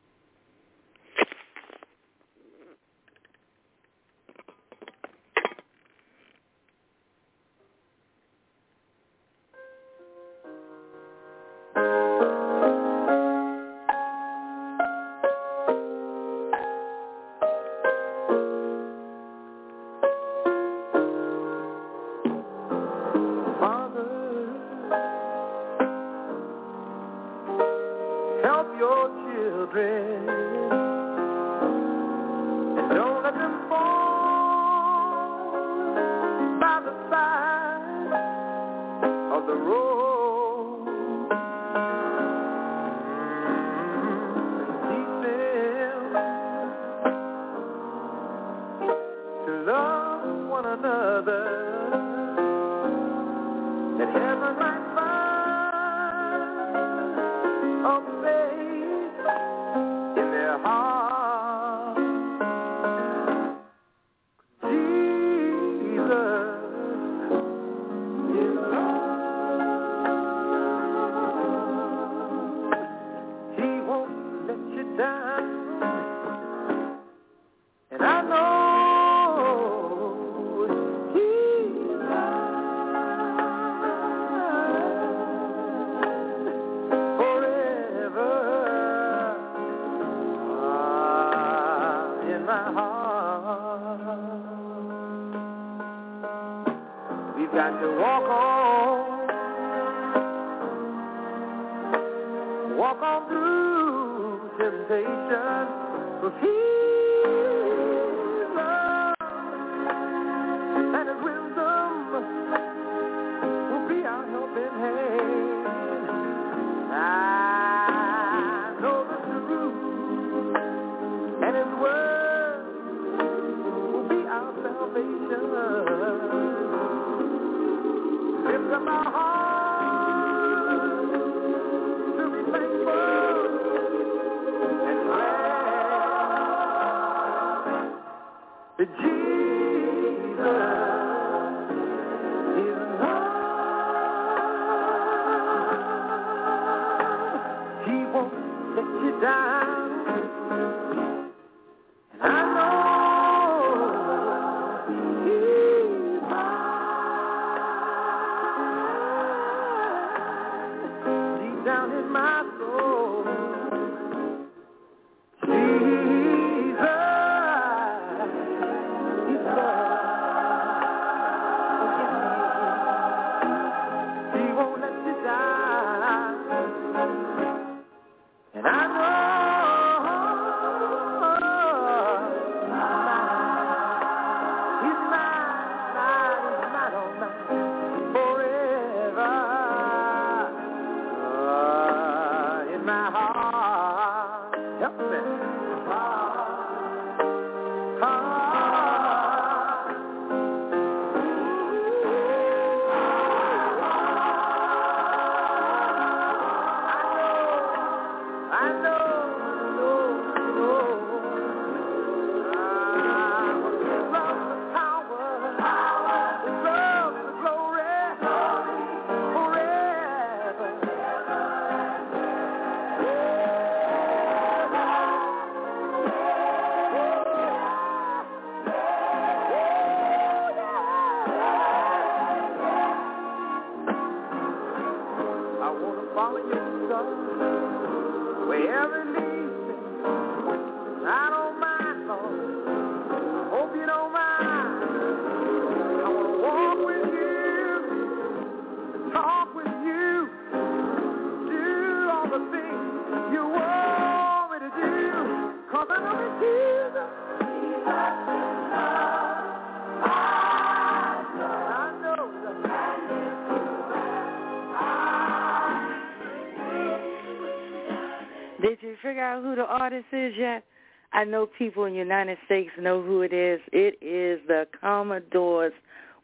I 271.13 271.25
know 271.25 271.47
people 271.59 271.85
in 271.85 271.93
the 271.93 271.99
United 271.99 272.39
States 272.47 272.71
know 272.79 273.03
who 273.03 273.23
it 273.23 273.33
is. 273.33 273.61
It 273.73 273.95
is 274.03 274.41
the 274.47 274.67
Commodores 274.81 275.73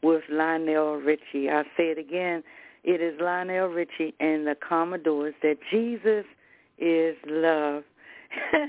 with 0.03 0.23
Lionel 0.31 0.97
Richie. 0.97 1.49
I 1.51 1.63
say 1.77 1.85
it 1.91 1.99
again. 1.99 2.43
It 2.83 3.01
is 3.01 3.19
Lionel 3.21 3.69
Richie 3.69 4.15
and 4.21 4.47
the 4.47 4.57
Commodores 4.67 5.35
that 5.43 5.57
Jesus 5.71 6.25
is 6.79 7.17
love. 7.27 7.83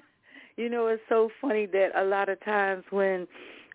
you 0.57 0.69
know, 0.69 0.87
it's 0.87 1.03
so 1.09 1.29
funny 1.41 1.65
that 1.67 1.89
a 1.95 2.03
lot 2.05 2.29
of 2.29 2.43
times 2.43 2.83
when 2.89 3.27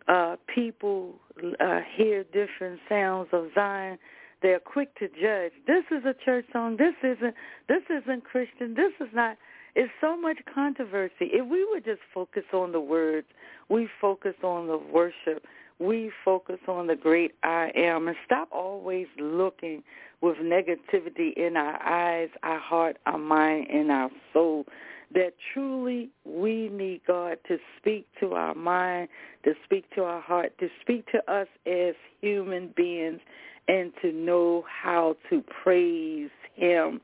uh 0.09 0.37
people 0.53 1.15
uh 1.61 1.81
hear 1.97 2.25
different 2.25 2.81
sounds 2.89 3.29
of 3.33 3.49
Zion, 3.55 3.99
they're 4.41 4.61
quick 4.61 4.95
to 4.99 5.09
judge. 5.09 5.53
This 5.67 5.85
is 5.91 6.05
a 6.07 6.15
church 6.25 6.47
song. 6.53 6.79
This 6.79 6.95
isn't 7.03 7.35
this 7.69 7.83
isn't 7.91 8.25
Christian. 8.25 8.75
This 8.75 8.93
is 9.01 9.13
not 9.15 9.37
it's 9.75 9.93
so 10.01 10.17
much 10.21 10.39
controversy. 10.53 11.31
If 11.33 11.49
we 11.49 11.65
would 11.65 11.85
just 11.85 12.01
focus 12.13 12.45
on 12.53 12.73
the 12.73 12.81
words, 12.81 13.27
we 13.69 13.89
focus 14.01 14.35
on 14.43 14.67
the 14.67 14.79
worship, 14.79 15.45
we 15.79 16.11
focus 16.25 16.59
on 16.69 16.87
the 16.87 16.97
great 16.97 17.33
I 17.43 17.71
am, 17.75 18.09
and 18.09 18.17
stop 18.27 18.49
always 18.53 19.07
looking 19.19 19.83
with 20.21 20.37
negativity 20.39 21.33
in 21.37 21.57
our 21.57 21.81
eyes, 21.83 22.29
our 22.43 22.59
heart, 22.59 22.99
our 23.07 23.19
mind, 23.19 23.69
and 23.71 23.91
our 23.91 24.11
soul. 24.33 24.67
That 25.13 25.33
truly 25.53 26.11
we 26.25 26.69
need 26.69 27.01
God 27.07 27.39
to 27.49 27.59
speak 27.79 28.07
to 28.21 28.35
our 28.35 28.55
mind, 28.55 29.09
to 29.45 29.55
speak 29.65 29.85
to 29.95 30.05
our 30.05 30.21
heart, 30.21 30.53
to 30.61 30.69
speak 30.81 31.07
to 31.13 31.33
us 31.33 31.49
as 31.67 31.95
human 32.21 32.73
beings, 32.77 33.21
and 33.67 33.93
to 34.03 34.13
know 34.13 34.65
how 34.69 35.17
to 35.31 35.43
praise 35.63 36.31
Him 36.55 37.01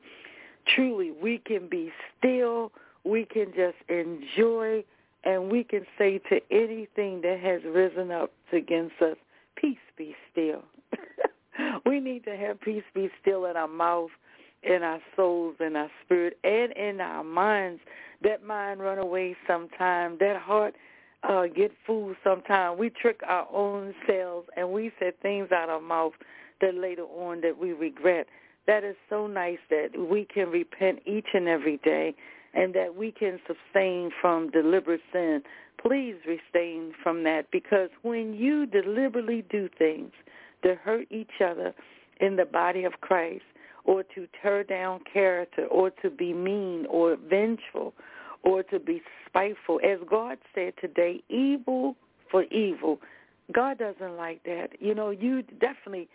truly 0.75 1.11
we 1.11 1.39
can 1.39 1.67
be 1.67 1.91
still, 2.17 2.71
we 3.03 3.25
can 3.25 3.53
just 3.55 3.77
enjoy, 3.89 4.83
and 5.23 5.51
we 5.51 5.63
can 5.63 5.85
say 5.97 6.19
to 6.29 6.39
anything 6.51 7.21
that 7.21 7.39
has 7.41 7.61
risen 7.63 8.11
up 8.11 8.31
against 8.51 9.01
us, 9.01 9.17
peace 9.55 9.77
be 9.97 10.15
still. 10.31 10.63
we 11.85 11.99
need 11.99 12.23
to 12.25 12.35
have 12.35 12.59
peace 12.61 12.83
be 12.93 13.09
still 13.21 13.45
in 13.45 13.55
our 13.55 13.67
mouth, 13.67 14.11
in 14.63 14.83
our 14.83 14.99
souls, 15.15 15.55
in 15.59 15.75
our 15.75 15.89
spirit, 16.03 16.37
and 16.43 16.71
in 16.73 17.01
our 17.01 17.23
minds. 17.23 17.81
That 18.23 18.43
mind 18.43 18.79
run 18.79 18.97
away 18.97 19.35
sometime. 19.47 20.17
That 20.19 20.37
heart 20.41 20.75
uh, 21.23 21.47
get 21.47 21.71
fooled 21.85 22.15
sometime. 22.23 22.77
We 22.77 22.89
trick 22.89 23.21
our 23.27 23.47
own 23.51 23.93
selves, 24.07 24.47
and 24.55 24.71
we 24.71 24.91
say 24.99 25.11
things 25.21 25.51
out 25.51 25.69
of 25.69 25.81
our 25.81 25.81
mouth 25.81 26.13
that 26.61 26.75
later 26.75 27.03
on 27.03 27.41
that 27.41 27.57
we 27.57 27.73
regret 27.73 28.27
that 28.67 28.83
is 28.83 28.95
so 29.09 29.27
nice 29.27 29.59
that 29.69 29.89
we 29.97 30.25
can 30.25 30.49
repent 30.49 30.99
each 31.05 31.27
and 31.33 31.47
every 31.47 31.77
day 31.77 32.13
and 32.53 32.73
that 32.73 32.95
we 32.95 33.11
can 33.11 33.39
sustain 33.47 34.11
from 34.21 34.51
deliberate 34.51 35.01
sin. 35.11 35.41
Please 35.81 36.15
refrain 36.27 36.91
from 37.01 37.23
that 37.23 37.49
because 37.51 37.89
when 38.01 38.33
you 38.33 38.65
deliberately 38.65 39.43
do 39.49 39.69
things 39.77 40.11
to 40.63 40.75
hurt 40.75 41.07
each 41.11 41.41
other 41.43 41.73
in 42.19 42.35
the 42.35 42.45
body 42.45 42.83
of 42.83 42.93
Christ 43.01 43.43
or 43.85 44.03
to 44.03 44.27
tear 44.41 44.63
down 44.63 44.99
character 45.11 45.65
or 45.67 45.91
to 46.01 46.09
be 46.09 46.33
mean 46.33 46.85
or 46.89 47.15
vengeful 47.15 47.93
or 48.43 48.63
to 48.63 48.79
be 48.79 49.01
spiteful, 49.27 49.79
as 49.83 49.99
God 50.09 50.37
said 50.53 50.73
today, 50.81 51.23
evil 51.29 51.95
for 52.29 52.43
evil, 52.45 52.99
God 53.53 53.77
doesn't 53.77 54.17
like 54.17 54.43
that. 54.43 54.69
You 54.79 54.93
know, 54.93 55.11
you 55.11 55.43
definitely 55.43 56.09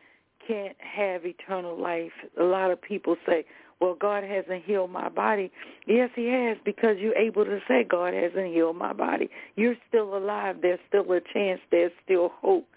can't 0.46 0.76
have 0.78 1.24
eternal 1.24 1.80
life. 1.80 2.12
A 2.40 2.44
lot 2.44 2.70
of 2.70 2.80
people 2.80 3.16
say, 3.26 3.44
well, 3.80 3.96
God 3.98 4.22
hasn't 4.22 4.64
healed 4.64 4.90
my 4.90 5.08
body. 5.08 5.50
Yes, 5.86 6.10
he 6.14 6.28
has 6.28 6.56
because 6.64 6.98
you're 6.98 7.16
able 7.16 7.44
to 7.44 7.58
say 7.66 7.84
God 7.88 8.14
hasn't 8.14 8.54
healed 8.54 8.76
my 8.76 8.92
body. 8.92 9.28
You're 9.56 9.74
still 9.88 10.16
alive. 10.16 10.58
There's 10.62 10.78
still 10.86 11.10
a 11.12 11.20
chance. 11.32 11.60
There's 11.70 11.90
still 12.04 12.30
hope. 12.40 12.68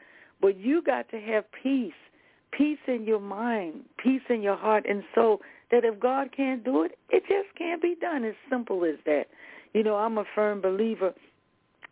But 0.41 0.57
you 0.57 0.81
got 0.81 1.09
to 1.11 1.19
have 1.19 1.45
peace, 1.63 1.93
peace 2.51 2.79
in 2.87 3.05
your 3.05 3.19
mind, 3.19 3.81
peace 4.03 4.23
in 4.29 4.41
your 4.41 4.57
heart 4.57 4.85
and 4.89 5.03
soul, 5.13 5.41
that 5.71 5.85
if 5.85 5.99
God 5.99 6.29
can't 6.35 6.63
do 6.63 6.83
it, 6.83 6.97
it 7.09 7.21
just 7.27 7.55
can't 7.57 7.81
be 7.81 7.95
done. 8.01 8.23
As 8.23 8.35
simple 8.49 8.83
as 8.83 8.95
that. 9.05 9.25
You 9.73 9.83
know, 9.83 9.97
I'm 9.97 10.17
a 10.17 10.25
firm 10.33 10.59
believer 10.61 11.13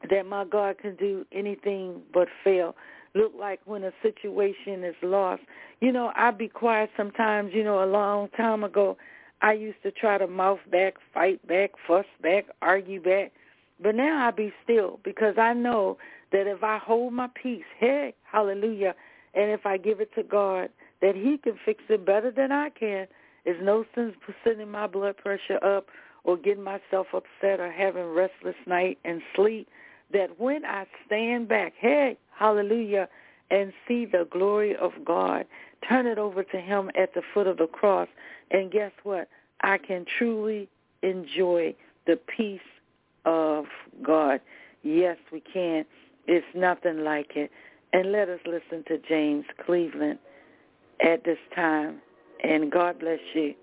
that 0.09 0.25
my 0.25 0.43
God 0.43 0.77
can 0.79 0.95
do 0.95 1.25
anything 1.31 2.01
but 2.13 2.27
fail 2.43 2.75
look 3.15 3.33
like 3.37 3.59
when 3.65 3.83
a 3.83 3.91
situation 4.01 4.83
is 4.83 4.95
lost. 5.01 5.43
You 5.81 5.91
know, 5.91 6.11
I'd 6.15 6.37
be 6.37 6.47
quiet 6.47 6.89
sometimes, 6.97 7.51
you 7.53 7.63
know, 7.63 7.83
a 7.83 7.85
long 7.85 8.29
time 8.29 8.63
ago. 8.63 8.97
I 9.41 9.53
used 9.53 9.81
to 9.83 9.91
try 9.91 10.17
to 10.17 10.27
mouth 10.27 10.59
back, 10.71 10.95
fight 11.13 11.45
back, 11.47 11.71
fuss 11.85 12.05
back, 12.21 12.45
argue 12.61 13.01
back. 13.01 13.33
But 13.81 13.95
now 13.95 14.25
I 14.25 14.31
be 14.31 14.53
still 14.63 14.99
because 15.03 15.37
I 15.37 15.53
know 15.53 15.97
that 16.31 16.47
if 16.47 16.63
I 16.63 16.77
hold 16.77 17.13
my 17.13 17.27
peace, 17.41 17.65
hey, 17.79 18.13
hallelujah, 18.23 18.95
and 19.33 19.51
if 19.51 19.65
I 19.65 19.77
give 19.77 19.99
it 19.99 20.13
to 20.15 20.23
God, 20.23 20.69
that 21.01 21.15
he 21.15 21.37
can 21.37 21.59
fix 21.65 21.83
it 21.89 22.05
better 22.05 22.31
than 22.31 22.51
I 22.51 22.69
can. 22.69 23.07
It's 23.45 23.59
no 23.61 23.83
sense 23.93 24.15
sending 24.43 24.71
my 24.71 24.87
blood 24.87 25.17
pressure 25.17 25.63
up 25.63 25.87
or 26.23 26.37
getting 26.37 26.63
myself 26.63 27.07
upset 27.13 27.59
or 27.59 27.71
having 27.71 28.05
restless 28.05 28.55
night 28.65 28.97
and 29.03 29.21
sleep 29.35 29.67
that 30.13 30.39
when 30.39 30.65
I 30.65 30.85
stand 31.05 31.47
back, 31.47 31.73
hey, 31.77 32.17
hallelujah, 32.31 33.09
and 33.51 33.73
see 33.87 34.05
the 34.05 34.27
glory 34.31 34.75
of 34.75 34.91
God, 35.05 35.45
turn 35.87 36.07
it 36.07 36.17
over 36.17 36.43
to 36.43 36.57
him 36.57 36.89
at 36.95 37.13
the 37.13 37.21
foot 37.33 37.47
of 37.47 37.57
the 37.57 37.67
cross, 37.67 38.07
and 38.51 38.71
guess 38.71 38.91
what? 39.03 39.27
I 39.61 39.77
can 39.77 40.05
truly 40.17 40.69
enjoy 41.01 41.75
the 42.05 42.15
peace 42.15 42.59
of 43.25 43.65
God. 44.01 44.41
Yes, 44.83 45.17
we 45.31 45.41
can. 45.41 45.85
It's 46.27 46.45
nothing 46.55 47.03
like 47.03 47.35
it. 47.35 47.51
And 47.93 48.11
let 48.11 48.29
us 48.29 48.39
listen 48.45 48.83
to 48.87 48.97
James 49.07 49.45
Cleveland 49.65 50.19
at 51.05 51.23
this 51.23 51.37
time. 51.55 52.01
And 52.43 52.71
God 52.71 52.99
bless 52.99 53.19
you. 53.33 53.53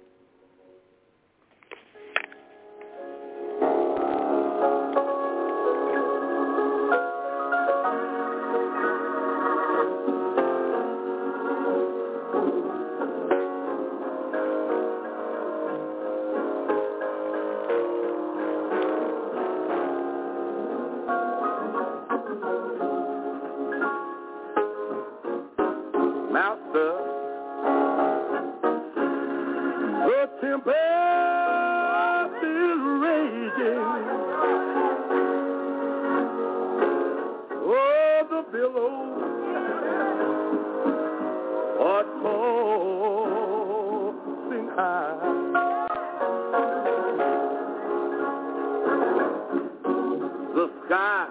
God. 50.91 51.29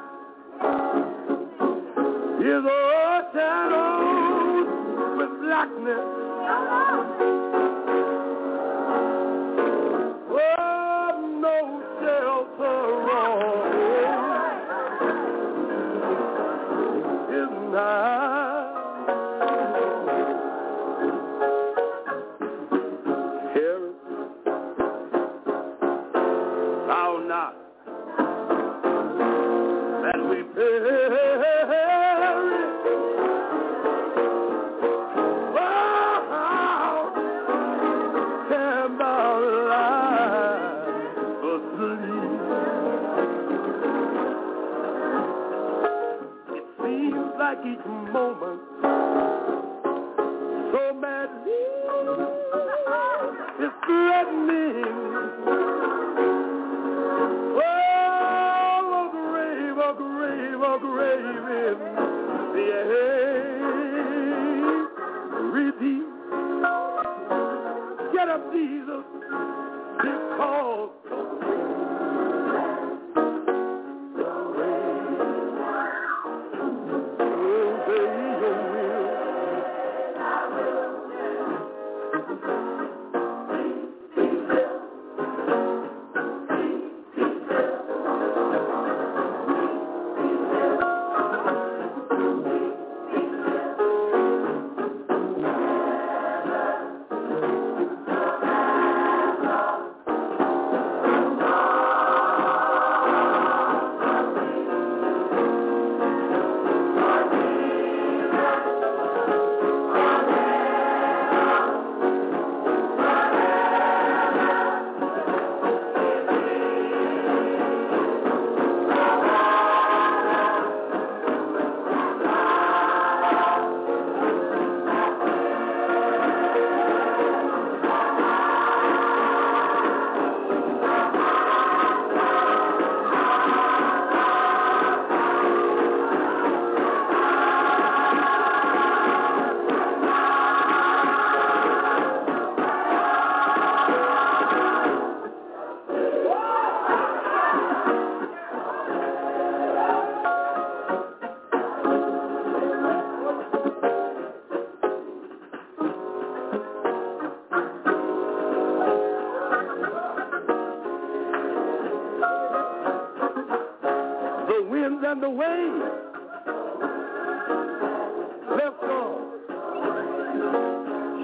His 2.39 2.64
old 2.64 3.24
shadows 3.34 4.68
with 5.18 5.41
blackness. 5.41 7.28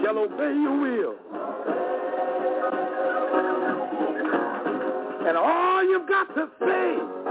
shall 0.05 0.19
obey 0.19 0.53
your 0.53 0.79
will. 0.79 1.15
And 5.27 5.35
all 5.35 5.83
you've 5.83 6.07
got 6.07 6.27
to 6.35 6.47
say 6.59 7.24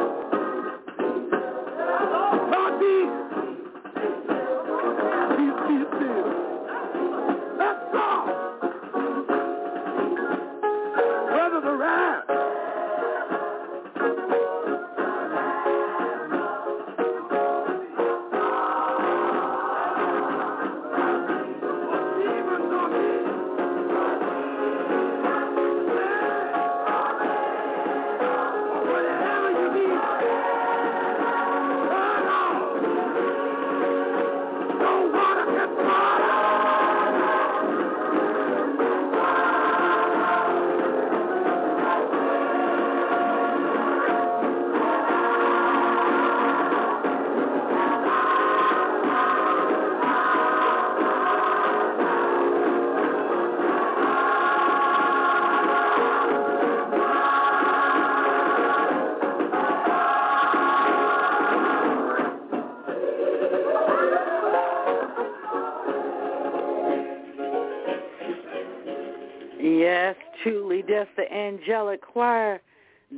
truly 70.44 70.84
that's 70.86 71.10
the 71.16 71.32
angelic 71.32 72.02
choir 72.02 72.60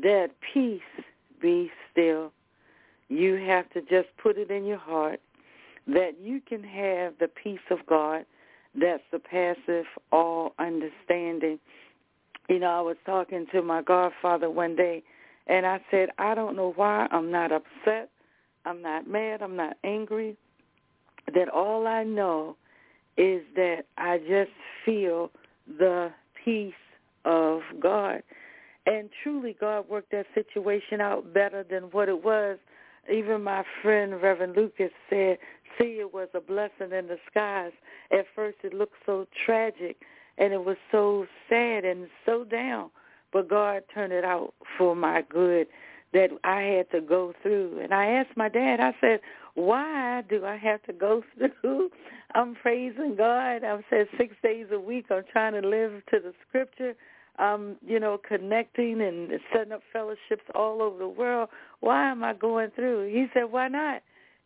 that 0.02 0.28
peace 0.54 0.80
be 1.42 1.70
still. 1.92 2.32
You 3.08 3.34
have 3.34 3.68
to 3.70 3.82
just 3.82 4.08
put 4.22 4.38
it 4.38 4.50
in 4.50 4.64
your 4.64 4.78
heart 4.78 5.20
that 5.86 6.12
you 6.20 6.40
can 6.40 6.64
have 6.64 7.14
the 7.20 7.28
peace 7.28 7.58
of 7.70 7.78
God 7.86 8.24
that 8.74 9.00
surpasses 9.10 9.86
all 10.12 10.54
understanding. 10.58 11.58
You 12.48 12.58
know, 12.58 12.70
I 12.70 12.80
was 12.80 12.96
talking 13.04 13.46
to 13.52 13.62
my 13.62 13.82
godfather 13.82 14.50
one 14.50 14.76
day, 14.76 15.02
and 15.46 15.66
I 15.66 15.80
said, 15.90 16.08
I 16.18 16.34
don't 16.34 16.56
know 16.56 16.72
why 16.76 17.06
I'm 17.10 17.30
not 17.30 17.52
upset. 17.52 18.10
I'm 18.64 18.82
not 18.82 19.08
mad. 19.08 19.42
I'm 19.42 19.56
not 19.56 19.76
angry. 19.84 20.36
That 21.34 21.48
all 21.48 21.86
I 21.86 22.02
know 22.02 22.56
is 23.16 23.42
that 23.54 23.84
I 23.96 24.18
just 24.18 24.50
feel 24.84 25.30
the 25.78 26.10
peace 26.44 26.74
of 27.26 27.60
God. 27.80 28.22
And 28.86 29.10
truly, 29.22 29.56
God 29.58 29.88
worked 29.88 30.12
that 30.12 30.26
situation 30.34 31.00
out 31.00 31.34
better 31.34 31.64
than 31.68 31.84
what 31.84 32.08
it 32.08 32.24
was. 32.24 32.58
Even 33.12 33.42
my 33.42 33.64
friend 33.82 34.22
Reverend 34.22 34.56
Lucas 34.56 34.92
said, 35.10 35.38
see, 35.78 35.98
it 36.00 36.14
was 36.14 36.28
a 36.34 36.40
blessing 36.40 36.92
in 36.96 37.08
disguise. 37.08 37.72
At 38.12 38.26
first, 38.34 38.58
it 38.62 38.72
looked 38.72 38.96
so 39.04 39.26
tragic, 39.44 39.96
and 40.38 40.52
it 40.52 40.64
was 40.64 40.76
so 40.92 41.26
sad 41.48 41.84
and 41.84 42.06
so 42.24 42.44
down. 42.44 42.90
But 43.32 43.48
God 43.50 43.82
turned 43.92 44.12
it 44.12 44.24
out 44.24 44.54
for 44.78 44.94
my 44.94 45.22
good 45.28 45.66
that 46.12 46.30
I 46.44 46.62
had 46.62 46.90
to 46.92 47.00
go 47.00 47.34
through. 47.42 47.80
And 47.82 47.92
I 47.92 48.06
asked 48.06 48.36
my 48.36 48.48
dad, 48.48 48.80
I 48.80 48.94
said, 49.00 49.20
why 49.54 50.22
do 50.28 50.44
I 50.44 50.56
have 50.56 50.82
to 50.84 50.92
go 50.92 51.22
through? 51.60 51.90
I'm 52.34 52.54
praising 52.54 53.16
God. 53.16 53.64
I've 53.64 53.84
said 53.90 54.06
six 54.16 54.34
days 54.42 54.66
a 54.72 54.78
week. 54.78 55.06
I'm 55.10 55.24
trying 55.30 55.60
to 55.60 55.66
live 55.66 56.02
to 56.10 56.20
the 56.20 56.32
scripture. 56.48 56.94
I'm, 57.38 57.76
you 57.86 58.00
know, 58.00 58.18
connecting 58.26 59.00
and 59.00 59.30
setting 59.52 59.72
up 59.72 59.82
fellowships 59.92 60.44
all 60.54 60.82
over 60.82 60.98
the 60.98 61.08
world. 61.08 61.48
Why 61.80 62.10
am 62.10 62.24
I 62.24 62.34
going 62.34 62.70
through? 62.74 63.08
He 63.08 63.26
said, 63.34 63.44
why 63.50 63.68
not? 63.68 64.02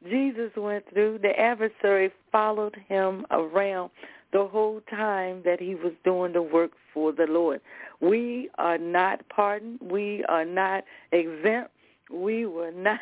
Jesus 0.08 0.50
went 0.56 0.84
through. 0.92 1.18
The 1.18 1.38
adversary 1.38 2.10
followed 2.32 2.76
him 2.88 3.26
around 3.30 3.90
the 4.32 4.46
whole 4.46 4.80
time 4.88 5.42
that 5.44 5.60
he 5.60 5.74
was 5.74 5.92
doing 6.04 6.32
the 6.32 6.42
work 6.42 6.72
for 6.94 7.12
the 7.12 7.26
Lord. 7.28 7.60
We 8.00 8.48
are 8.58 8.78
not 8.78 9.28
pardoned. 9.28 9.80
We 9.82 10.24
are 10.28 10.44
not 10.44 10.84
exempt. 11.12 11.70
We 12.10 12.46
will 12.46 12.72
not 12.76 13.00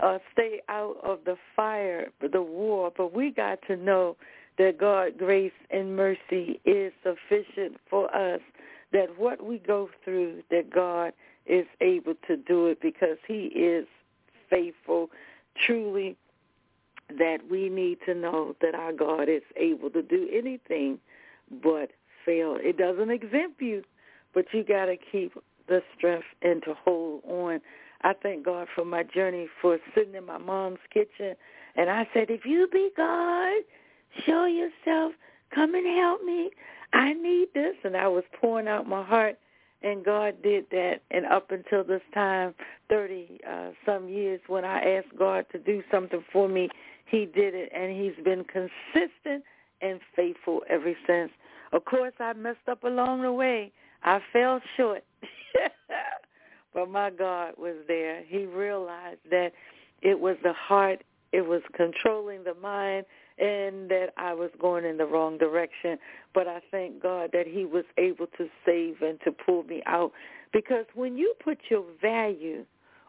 uh, 0.00 0.18
stay 0.32 0.60
out 0.68 0.96
of 1.02 1.20
the 1.24 1.36
fire, 1.54 2.08
the 2.20 2.42
war, 2.42 2.92
but 2.96 3.14
we 3.14 3.30
got 3.30 3.60
to 3.68 3.76
know 3.76 4.16
that 4.58 4.78
God, 4.78 5.18
grace 5.18 5.52
and 5.70 5.96
mercy 5.96 6.60
is 6.64 6.92
sufficient 7.02 7.76
for 7.88 8.14
us, 8.14 8.40
that 8.92 9.18
what 9.18 9.44
we 9.44 9.58
go 9.58 9.90
through, 10.04 10.42
that 10.50 10.70
God 10.72 11.12
is 11.46 11.66
able 11.80 12.14
to 12.26 12.36
do 12.36 12.66
it 12.66 12.80
because 12.80 13.18
he 13.26 13.46
is 13.46 13.86
faithful. 14.48 15.10
Truly, 15.64 16.16
that 17.18 17.38
we 17.50 17.68
need 17.68 17.98
to 18.06 18.14
know 18.14 18.56
that 18.60 18.74
our 18.74 18.92
God 18.92 19.28
is 19.28 19.42
able 19.56 19.90
to 19.90 20.02
do 20.02 20.28
anything 20.32 20.98
but 21.62 21.90
fail. 22.24 22.56
It 22.60 22.76
doesn't 22.76 23.10
exempt 23.10 23.60
you, 23.60 23.84
but 24.34 24.46
you 24.52 24.64
got 24.64 24.86
to 24.86 24.96
keep 24.96 25.32
the 25.68 25.82
strength 25.96 26.26
and 26.42 26.62
to 26.64 26.74
hold 26.74 27.22
on. 27.28 27.60
I 28.02 28.12
thank 28.22 28.44
God 28.44 28.68
for 28.74 28.84
my 28.84 29.02
journey 29.02 29.48
for 29.60 29.78
sitting 29.94 30.14
in 30.14 30.26
my 30.26 30.38
mom's 30.38 30.78
kitchen. 30.92 31.34
And 31.76 31.90
I 31.90 32.08
said, 32.12 32.30
if 32.30 32.44
you 32.44 32.68
be 32.72 32.90
God, 32.96 33.62
show 34.24 34.46
yourself. 34.46 35.12
Come 35.54 35.74
and 35.74 35.86
help 35.86 36.22
me. 36.24 36.50
I 36.92 37.12
need 37.12 37.48
this. 37.54 37.74
And 37.84 37.96
I 37.96 38.08
was 38.08 38.24
pouring 38.40 38.68
out 38.68 38.88
my 38.88 39.04
heart. 39.04 39.38
And 39.82 40.04
God 40.04 40.42
did 40.42 40.66
that. 40.70 41.02
And 41.10 41.26
up 41.26 41.50
until 41.50 41.84
this 41.84 42.02
time, 42.14 42.54
30 42.88 43.40
uh, 43.48 43.70
some 43.84 44.08
years, 44.08 44.40
when 44.46 44.64
I 44.64 44.96
asked 44.96 45.16
God 45.18 45.46
to 45.52 45.58
do 45.58 45.82
something 45.90 46.24
for 46.32 46.48
me, 46.48 46.68
he 47.06 47.26
did 47.26 47.54
it. 47.54 47.70
And 47.74 47.92
he's 47.92 48.24
been 48.24 48.44
consistent 48.44 49.44
and 49.82 50.00
faithful 50.14 50.62
ever 50.68 50.94
since. 51.06 51.30
Of 51.72 51.84
course, 51.84 52.14
I 52.20 52.32
messed 52.32 52.68
up 52.70 52.84
along 52.84 53.22
the 53.22 53.32
way. 53.32 53.72
I 54.02 54.20
fell 54.32 54.60
short. 54.76 55.04
but 56.74 56.90
my 56.90 57.10
God 57.10 57.54
was 57.58 57.74
there. 57.88 58.22
He 58.26 58.46
realized 58.46 59.20
that 59.30 59.52
it 60.02 60.18
was 60.18 60.36
the 60.42 60.52
heart, 60.52 61.02
it 61.32 61.42
was 61.42 61.62
controlling 61.74 62.44
the 62.44 62.54
mind, 62.54 63.06
and 63.38 63.90
that 63.90 64.12
I 64.16 64.32
was 64.32 64.50
going 64.58 64.84
in 64.84 64.96
the 64.96 65.06
wrong 65.06 65.38
direction. 65.38 65.98
But 66.34 66.48
I 66.48 66.60
thank 66.70 67.02
God 67.02 67.30
that 67.32 67.46
he 67.46 67.64
was 67.64 67.84
able 67.98 68.26
to 68.38 68.48
save 68.64 69.02
and 69.02 69.20
to 69.24 69.32
pull 69.32 69.64
me 69.64 69.82
out. 69.86 70.12
Because 70.52 70.86
when 70.94 71.16
you 71.16 71.34
put 71.42 71.58
your 71.68 71.84
value 72.00 72.64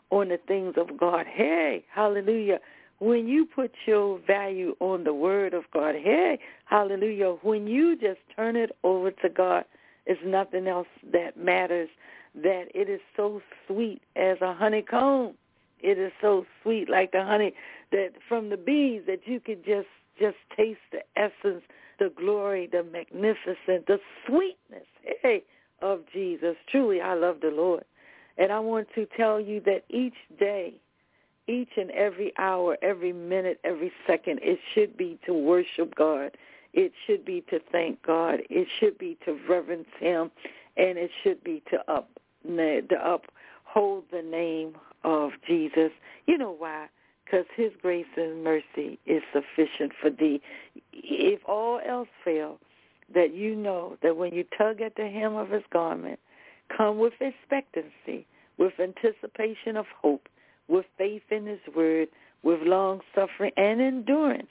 on 0.09 0.29
the 0.29 0.39
things 0.47 0.73
of 0.77 0.97
God, 0.97 1.25
hey, 1.27 1.85
hallelujah, 1.93 2.59
when 2.99 3.27
you 3.27 3.45
put 3.45 3.71
your 3.85 4.19
value 4.25 4.75
on 4.79 5.03
the 5.03 5.13
word 5.13 5.53
of 5.53 5.63
God, 5.71 5.95
hey, 5.95 6.39
hallelujah, 6.65 7.37
when 7.41 7.67
you 7.67 7.95
just 7.95 8.19
turn 8.35 8.55
it 8.55 8.71
over 8.83 9.11
to 9.11 9.29
God, 9.29 9.65
it's 10.05 10.21
nothing 10.25 10.67
else 10.67 10.87
that 11.13 11.37
matters. 11.37 11.89
That 12.35 12.65
it 12.73 12.89
is 12.89 13.01
so 13.15 13.41
sweet 13.67 14.01
as 14.15 14.37
a 14.41 14.53
honeycomb. 14.53 15.33
It 15.79 15.97
is 15.97 16.11
so 16.21 16.45
sweet 16.61 16.89
like 16.89 17.11
the 17.11 17.23
honey 17.23 17.53
that 17.91 18.11
from 18.27 18.49
the 18.49 18.57
bees 18.57 19.03
that 19.07 19.21
you 19.25 19.39
could 19.39 19.63
just 19.63 19.87
just 20.19 20.37
taste 20.55 20.79
the 20.91 21.01
essence, 21.15 21.63
the 21.99 22.11
glory, 22.15 22.67
the 22.71 22.83
magnificent, 22.83 23.87
the 23.87 23.99
sweetness, 24.25 24.87
hey, 25.21 25.43
of 25.81 26.01
Jesus. 26.13 26.55
Truly, 26.69 27.01
I 27.01 27.13
love 27.13 27.37
the 27.41 27.49
Lord. 27.49 27.83
And 28.37 28.51
I 28.51 28.59
want 28.59 28.87
to 28.95 29.07
tell 29.17 29.39
you 29.39 29.61
that 29.61 29.83
each 29.89 30.13
day 30.39 30.75
each 31.47 31.69
and 31.77 31.91
every 31.91 32.33
hour, 32.37 32.77
every 32.81 33.13
minute, 33.13 33.59
every 33.63 33.91
second, 34.05 34.39
it 34.43 34.59
should 34.73 34.97
be 34.97 35.17
to 35.25 35.33
worship 35.33 35.95
God. 35.95 36.31
It 36.73 36.91
should 37.05 37.25
be 37.25 37.43
to 37.49 37.59
thank 37.71 38.03
God. 38.03 38.41
It 38.49 38.67
should 38.79 38.97
be 38.97 39.17
to 39.25 39.39
reverence 39.49 39.87
him. 39.99 40.29
And 40.75 40.97
it 40.97 41.09
should 41.23 41.43
be 41.43 41.63
to 41.71 41.91
up 41.91 42.09
to 42.45 43.19
uphold 43.65 44.05
the 44.11 44.21
name 44.21 44.73
of 45.03 45.31
Jesus. 45.47 45.91
You 46.27 46.37
know 46.37 46.55
why? 46.57 46.87
Because 47.29 47.45
his 47.55 47.71
grace 47.81 48.05
and 48.15 48.43
mercy 48.43 48.97
is 49.05 49.21
sufficient 49.33 49.91
for 49.99 50.09
thee. 50.09 50.41
If 50.93 51.41
all 51.45 51.81
else 51.85 52.07
fail, 52.23 52.57
that 53.13 53.33
you 53.33 53.55
know 53.55 53.97
that 54.01 54.15
when 54.15 54.33
you 54.33 54.45
tug 54.57 54.81
at 54.81 54.95
the 54.95 55.07
hem 55.07 55.35
of 55.35 55.49
his 55.49 55.63
garment, 55.71 56.19
come 56.75 56.97
with 56.97 57.13
expectancy, 57.19 58.25
with 58.57 58.73
anticipation 58.79 59.75
of 59.75 59.85
hope, 60.01 60.27
with 60.67 60.85
faith 60.97 61.23
in 61.29 61.45
his 61.45 61.59
word, 61.75 62.07
with 62.43 62.61
long 62.61 63.01
suffering 63.13 63.51
and 63.57 63.81
endurance, 63.81 64.47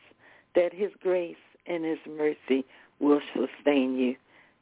that 0.54 0.72
his 0.72 0.90
grace 1.02 1.36
and 1.66 1.84
his 1.84 1.98
mercy 2.06 2.64
will 3.00 3.20
sustain 3.34 3.96
you. 3.96 4.16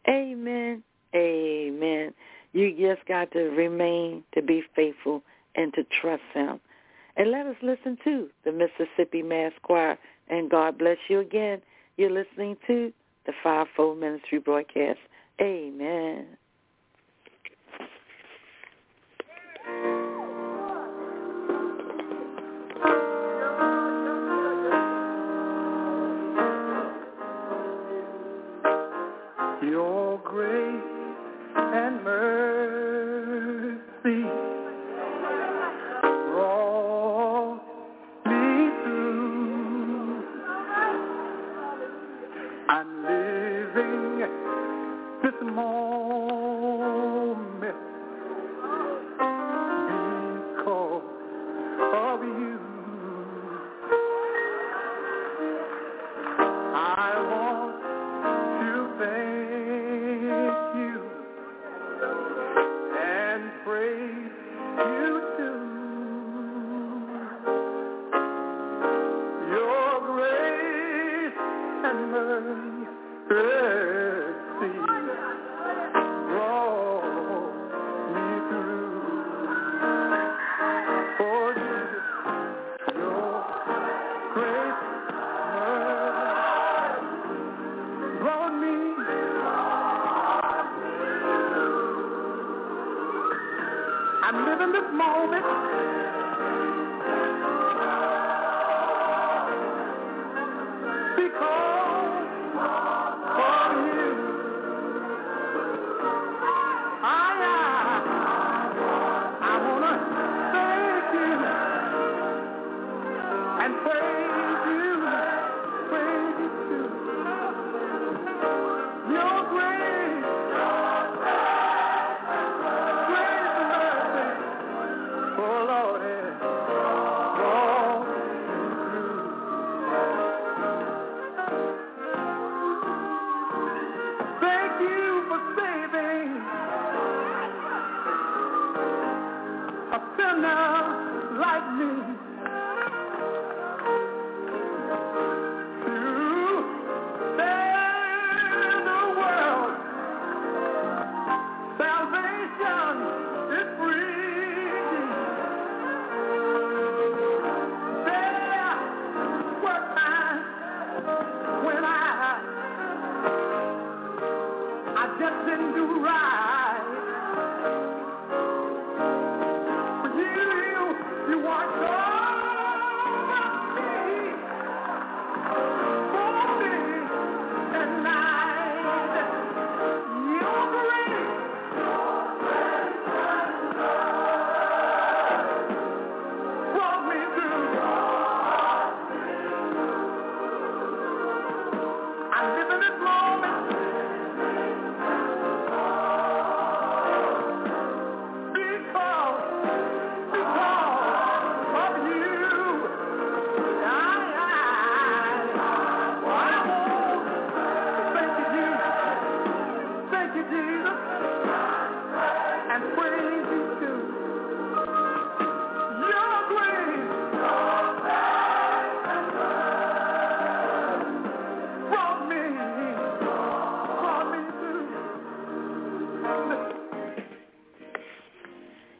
Amen. 0.08 0.82
Amen. 1.14 2.14
You 2.52 2.70
just 2.78 3.06
got 3.06 3.32
to 3.32 3.40
remain 3.50 4.22
to 4.34 4.42
be 4.42 4.62
faithful 4.74 5.22
and 5.54 5.72
to 5.74 5.84
trust 6.00 6.22
him. 6.32 6.60
And 7.16 7.30
let 7.30 7.46
us 7.46 7.56
listen 7.62 7.96
to 8.04 8.28
the 8.44 8.52
Mississippi 8.52 9.22
Mass 9.22 9.52
Choir. 9.62 9.98
And 10.28 10.50
God 10.50 10.78
bless 10.78 10.98
you 11.08 11.20
again. 11.20 11.62
You're 11.96 12.10
listening 12.10 12.56
to 12.66 12.92
the 13.26 13.32
Fivefold 13.42 13.98
Ministry 13.98 14.38
broadcast. 14.38 14.98
Amen. 15.40 16.26
this 45.22 45.34
moment. 45.42 45.84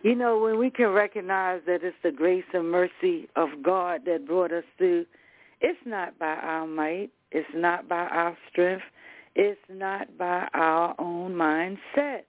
You 0.05 0.15
know, 0.15 0.39
when 0.39 0.59
we 0.59 0.69
can 0.69 0.91
recognize 0.91 1.63
that 1.67 1.83
it's 1.83 1.97
the 2.03 2.13
grace 2.13 2.45
and 2.53 2.71
mercy 2.71 3.27
of 3.37 3.49
God 3.63 4.03
that 4.05 4.27
brought 4.27 4.53
us 4.53 4.65
through, 4.77 5.07
it's 5.63 5.81
not 5.87 6.19
by 6.19 6.35
our 6.35 6.67
might, 6.67 7.09
it's 7.33 7.49
not 7.55 7.89
by 7.89 8.05
our 8.09 8.37
strength, 8.51 8.85
it's 9.35 9.59
not 9.71 10.19
by 10.19 10.47
our 10.53 10.95
own 10.99 11.33
mindset. 11.33 12.25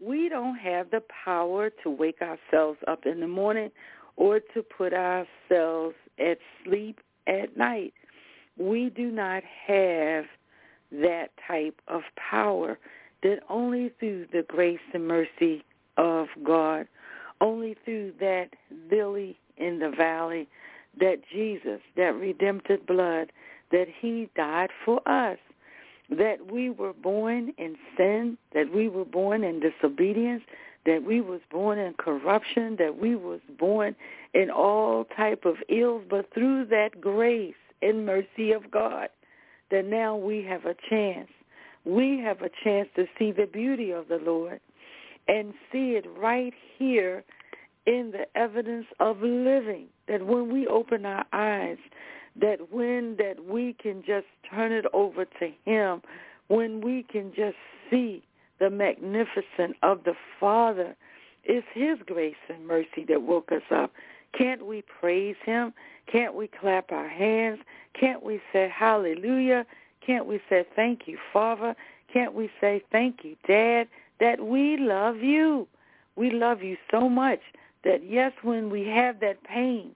We 0.00 0.28
don't 0.28 0.56
have 0.56 0.90
the 0.90 1.04
power 1.24 1.70
to 1.84 1.88
wake 1.88 2.20
ourselves 2.20 2.80
up 2.88 3.06
in 3.06 3.20
the 3.20 3.28
morning 3.28 3.70
or 4.16 4.40
to 4.52 4.62
put 4.64 4.92
ourselves 4.92 5.94
at 6.18 6.38
sleep 6.64 6.98
at 7.28 7.56
night. 7.56 7.94
We 8.58 8.90
do 8.90 9.12
not 9.12 9.44
have 9.68 10.24
that 10.90 11.28
type 11.46 11.80
of 11.86 12.02
power 12.16 12.76
that 13.22 13.38
only 13.48 13.92
through 14.00 14.26
the 14.32 14.44
grace 14.48 14.80
and 14.92 15.06
mercy 15.06 15.64
of 15.96 16.26
God 16.42 16.88
only 17.40 17.76
through 17.84 18.12
that 18.20 18.48
lily 18.90 19.38
in 19.56 19.78
the 19.78 19.90
valley, 19.90 20.48
that 20.98 21.20
Jesus, 21.32 21.80
that 21.96 22.14
redemptive 22.14 22.86
blood, 22.86 23.32
that 23.72 23.86
he 24.00 24.28
died 24.36 24.70
for 24.84 25.06
us, 25.08 25.38
that 26.10 26.50
we 26.52 26.70
were 26.70 26.92
born 26.92 27.52
in 27.58 27.76
sin, 27.96 28.38
that 28.52 28.72
we 28.72 28.88
were 28.88 29.04
born 29.04 29.42
in 29.42 29.60
disobedience, 29.60 30.42
that 30.86 31.02
we 31.02 31.20
was 31.20 31.40
born 31.50 31.78
in 31.78 31.94
corruption, 31.94 32.76
that 32.78 32.98
we 32.98 33.16
was 33.16 33.40
born 33.58 33.96
in 34.34 34.50
all 34.50 35.06
type 35.16 35.44
of 35.44 35.56
ills, 35.68 36.02
but 36.08 36.32
through 36.34 36.66
that 36.66 37.00
grace 37.00 37.54
and 37.80 38.04
mercy 38.04 38.52
of 38.52 38.70
God, 38.70 39.08
that 39.70 39.86
now 39.86 40.14
we 40.14 40.42
have 40.42 40.66
a 40.66 40.76
chance. 40.88 41.28
We 41.84 42.18
have 42.20 42.42
a 42.42 42.50
chance 42.62 42.88
to 42.96 43.06
see 43.18 43.32
the 43.32 43.46
beauty 43.46 43.90
of 43.90 44.08
the 44.08 44.18
Lord 44.18 44.60
and 45.28 45.54
see 45.72 45.92
it 45.92 46.06
right 46.18 46.54
here 46.78 47.24
in 47.86 48.12
the 48.12 48.26
evidence 48.38 48.86
of 49.00 49.20
living. 49.20 49.86
That 50.08 50.26
when 50.26 50.52
we 50.52 50.66
open 50.66 51.06
our 51.06 51.24
eyes, 51.32 51.78
that 52.40 52.72
when 52.72 53.16
that 53.18 53.44
we 53.48 53.74
can 53.74 54.02
just 54.06 54.26
turn 54.50 54.72
it 54.72 54.86
over 54.92 55.24
to 55.24 55.50
him, 55.64 56.02
when 56.48 56.80
we 56.80 57.04
can 57.10 57.32
just 57.34 57.56
see 57.90 58.22
the 58.60 58.70
magnificence 58.70 59.76
of 59.82 60.04
the 60.04 60.14
Father, 60.38 60.96
it's 61.44 61.66
his 61.74 61.98
grace 62.06 62.34
and 62.48 62.66
mercy 62.66 63.04
that 63.08 63.22
woke 63.22 63.52
us 63.52 63.62
up. 63.70 63.92
Can't 64.36 64.66
we 64.66 64.82
praise 64.82 65.36
him? 65.44 65.72
Can't 66.10 66.34
we 66.34 66.48
clap 66.48 66.90
our 66.90 67.08
hands? 67.08 67.60
Can't 67.98 68.22
we 68.22 68.40
say 68.52 68.72
hallelujah? 68.74 69.64
Can't 70.04 70.26
we 70.26 70.40
say 70.48 70.66
thank 70.74 71.02
you, 71.06 71.18
Father? 71.32 71.74
Can't 72.12 72.34
we 72.34 72.50
say 72.60 72.82
thank 72.92 73.24
you, 73.24 73.36
Dad? 73.46 73.88
That 74.20 74.44
we 74.44 74.76
love 74.78 75.18
you. 75.18 75.66
We 76.16 76.30
love 76.30 76.62
you 76.62 76.76
so 76.90 77.08
much 77.08 77.40
that 77.84 78.08
yes, 78.08 78.32
when 78.42 78.70
we 78.70 78.86
have 78.86 79.20
that 79.20 79.42
pain, 79.44 79.94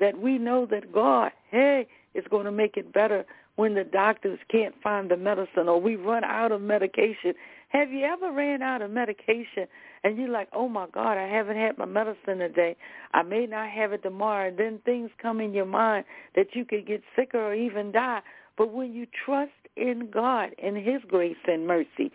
that 0.00 0.18
we 0.18 0.38
know 0.38 0.66
that 0.66 0.92
God, 0.92 1.32
hey, 1.50 1.86
is 2.14 2.24
going 2.30 2.44
to 2.46 2.52
make 2.52 2.76
it 2.76 2.92
better 2.92 3.24
when 3.56 3.74
the 3.74 3.84
doctors 3.84 4.38
can't 4.50 4.74
find 4.82 5.10
the 5.10 5.16
medicine 5.16 5.68
or 5.68 5.80
we 5.80 5.96
run 5.96 6.24
out 6.24 6.52
of 6.52 6.60
medication. 6.62 7.34
Have 7.68 7.90
you 7.90 8.04
ever 8.04 8.32
ran 8.32 8.62
out 8.62 8.82
of 8.82 8.90
medication 8.90 9.66
and 10.04 10.16
you're 10.16 10.28
like, 10.28 10.48
oh 10.52 10.68
my 10.68 10.86
God, 10.92 11.18
I 11.18 11.26
haven't 11.26 11.56
had 11.56 11.76
my 11.76 11.84
medicine 11.84 12.38
today. 12.38 12.76
I 13.12 13.22
may 13.22 13.46
not 13.46 13.68
have 13.70 13.92
it 13.92 14.02
tomorrow. 14.02 14.48
And 14.48 14.58
then 14.58 14.78
things 14.84 15.10
come 15.20 15.40
in 15.40 15.52
your 15.52 15.66
mind 15.66 16.04
that 16.36 16.54
you 16.54 16.64
could 16.64 16.86
get 16.86 17.02
sicker 17.16 17.38
or 17.38 17.54
even 17.54 17.92
die. 17.92 18.20
But 18.56 18.72
when 18.72 18.92
you 18.92 19.06
trust 19.24 19.52
in 19.76 20.08
God 20.12 20.50
and 20.62 20.76
his 20.76 21.02
grace 21.08 21.36
and 21.46 21.66
mercy, 21.66 22.12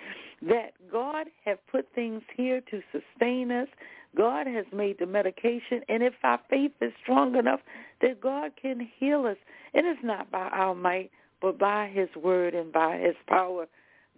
that 0.48 0.72
God 0.92 1.28
have 1.46 1.58
put 1.68 1.88
things 1.96 2.22
here 2.36 2.62
to 2.72 2.82
sustain 2.92 3.52
us. 3.52 3.68
God 4.16 4.46
has 4.48 4.66
made 4.72 5.00
the 5.00 5.06
medication, 5.06 5.82
and 5.90 6.04
if 6.04 6.14
our 6.24 6.40
faith 6.50 6.72
is 6.82 6.92
strong 7.02 7.36
enough, 7.36 7.62
that 8.02 8.22
God 8.22 8.52
can 8.62 8.88
heal 9.00 9.26
us. 9.26 9.38
It 9.74 9.86
is 9.86 9.98
not 10.04 10.30
by 10.30 10.50
our 10.50 10.76
might, 10.76 11.12
but 11.42 11.58
by 11.58 11.90
his 11.94 12.10
word 12.22 12.54
and 12.54 12.72
by 12.72 12.98
his 12.98 13.16
power. 13.28 13.68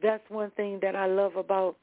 That's 0.01 0.23
one 0.29 0.51
thing 0.51 0.79
that 0.81 0.95
I 0.95 1.05
love 1.05 1.35
about 1.37 1.77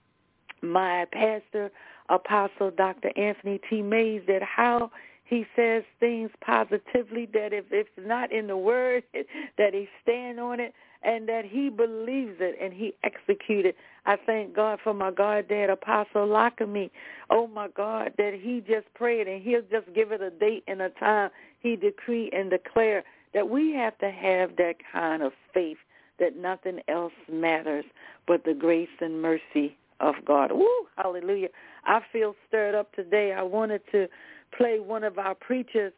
my 0.60 1.06
pastor, 1.12 1.70
Apostle 2.08 2.70
Dr. 2.70 3.10
Anthony 3.16 3.60
T. 3.70 3.80
Mays, 3.80 4.22
that 4.28 4.42
how 4.42 4.90
he 5.24 5.46
says 5.56 5.82
things 5.98 6.30
positively 6.44 7.26
that 7.32 7.52
if 7.52 7.64
it's 7.70 7.88
not 7.98 8.30
in 8.30 8.46
the 8.46 8.56
word, 8.56 9.02
that 9.58 9.72
he 9.72 9.88
stand 10.02 10.38
on 10.38 10.60
it 10.60 10.74
and 11.04 11.28
that 11.28 11.44
he 11.44 11.68
believes 11.68 12.36
it 12.40 12.56
and 12.60 12.72
he 12.72 12.94
executed. 13.04 13.74
I 14.06 14.16
thank 14.26 14.54
God 14.54 14.78
for 14.82 14.94
my 14.94 15.10
God 15.10 15.48
dad, 15.48 15.70
Apostle 15.70 16.26
Lockamy. 16.26 16.90
Oh 17.30 17.46
my 17.46 17.68
God, 17.68 18.12
that 18.18 18.34
he 18.40 18.62
just 18.66 18.92
prayed 18.94 19.28
and 19.28 19.42
he'll 19.42 19.62
just 19.70 19.92
give 19.94 20.12
it 20.12 20.20
a 20.20 20.30
date 20.30 20.64
and 20.66 20.82
a 20.82 20.90
time. 20.90 21.30
He 21.60 21.76
decree 21.76 22.30
and 22.32 22.50
declare 22.50 23.04
that 23.34 23.48
we 23.48 23.72
have 23.74 23.96
to 23.98 24.10
have 24.10 24.56
that 24.56 24.74
kind 24.92 25.22
of 25.22 25.32
faith 25.54 25.78
that 26.18 26.36
nothing 26.36 26.80
else 26.88 27.12
matters 27.30 27.84
but 28.26 28.44
the 28.44 28.54
grace 28.54 28.88
and 29.00 29.20
mercy 29.22 29.76
of 30.00 30.14
God. 30.26 30.52
Woo, 30.52 30.68
hallelujah. 30.96 31.48
I 31.84 32.00
feel 32.12 32.34
stirred 32.48 32.74
up 32.74 32.92
today. 32.94 33.32
I 33.32 33.42
wanted 33.42 33.82
to 33.92 34.08
play 34.56 34.78
one 34.80 35.04
of 35.04 35.18
our 35.18 35.34
preachers, 35.34 35.92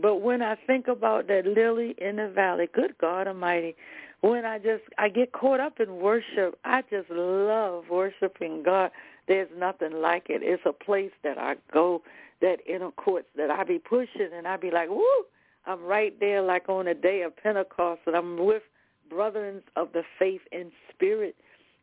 but 0.00 0.16
when 0.16 0.42
I 0.42 0.56
think 0.66 0.88
about 0.88 1.26
that 1.28 1.46
lily 1.46 1.94
in 1.98 2.16
the 2.16 2.28
valley, 2.28 2.68
good 2.72 2.96
God 3.00 3.26
Almighty, 3.26 3.74
when 4.28 4.44
I 4.44 4.58
just 4.58 4.82
I 4.98 5.08
get 5.08 5.32
caught 5.32 5.60
up 5.60 5.80
in 5.80 5.96
worship, 5.96 6.58
I 6.64 6.82
just 6.90 7.10
love 7.10 7.84
worshiping 7.90 8.62
God. 8.64 8.90
There's 9.28 9.48
nothing 9.56 10.00
like 10.00 10.26
it. 10.28 10.42
It's 10.42 10.62
a 10.66 10.72
place 10.72 11.10
that 11.22 11.38
I 11.38 11.56
go, 11.72 12.02
that 12.40 12.58
inner 12.66 12.90
courts 12.92 13.28
that 13.36 13.50
I 13.50 13.64
be 13.64 13.78
pushing, 13.78 14.30
and 14.34 14.46
I 14.46 14.56
be 14.56 14.70
like, 14.70 14.88
woo! 14.88 15.04
I'm 15.66 15.82
right 15.82 16.18
there, 16.20 16.42
like 16.42 16.68
on 16.68 16.86
a 16.86 16.94
day 16.94 17.22
of 17.22 17.36
Pentecost, 17.36 18.02
and 18.06 18.14
I'm 18.14 18.44
with 18.44 18.62
brethren 19.10 19.62
of 19.74 19.88
the 19.92 20.02
faith 20.18 20.42
and 20.52 20.70
spirit, 20.92 21.34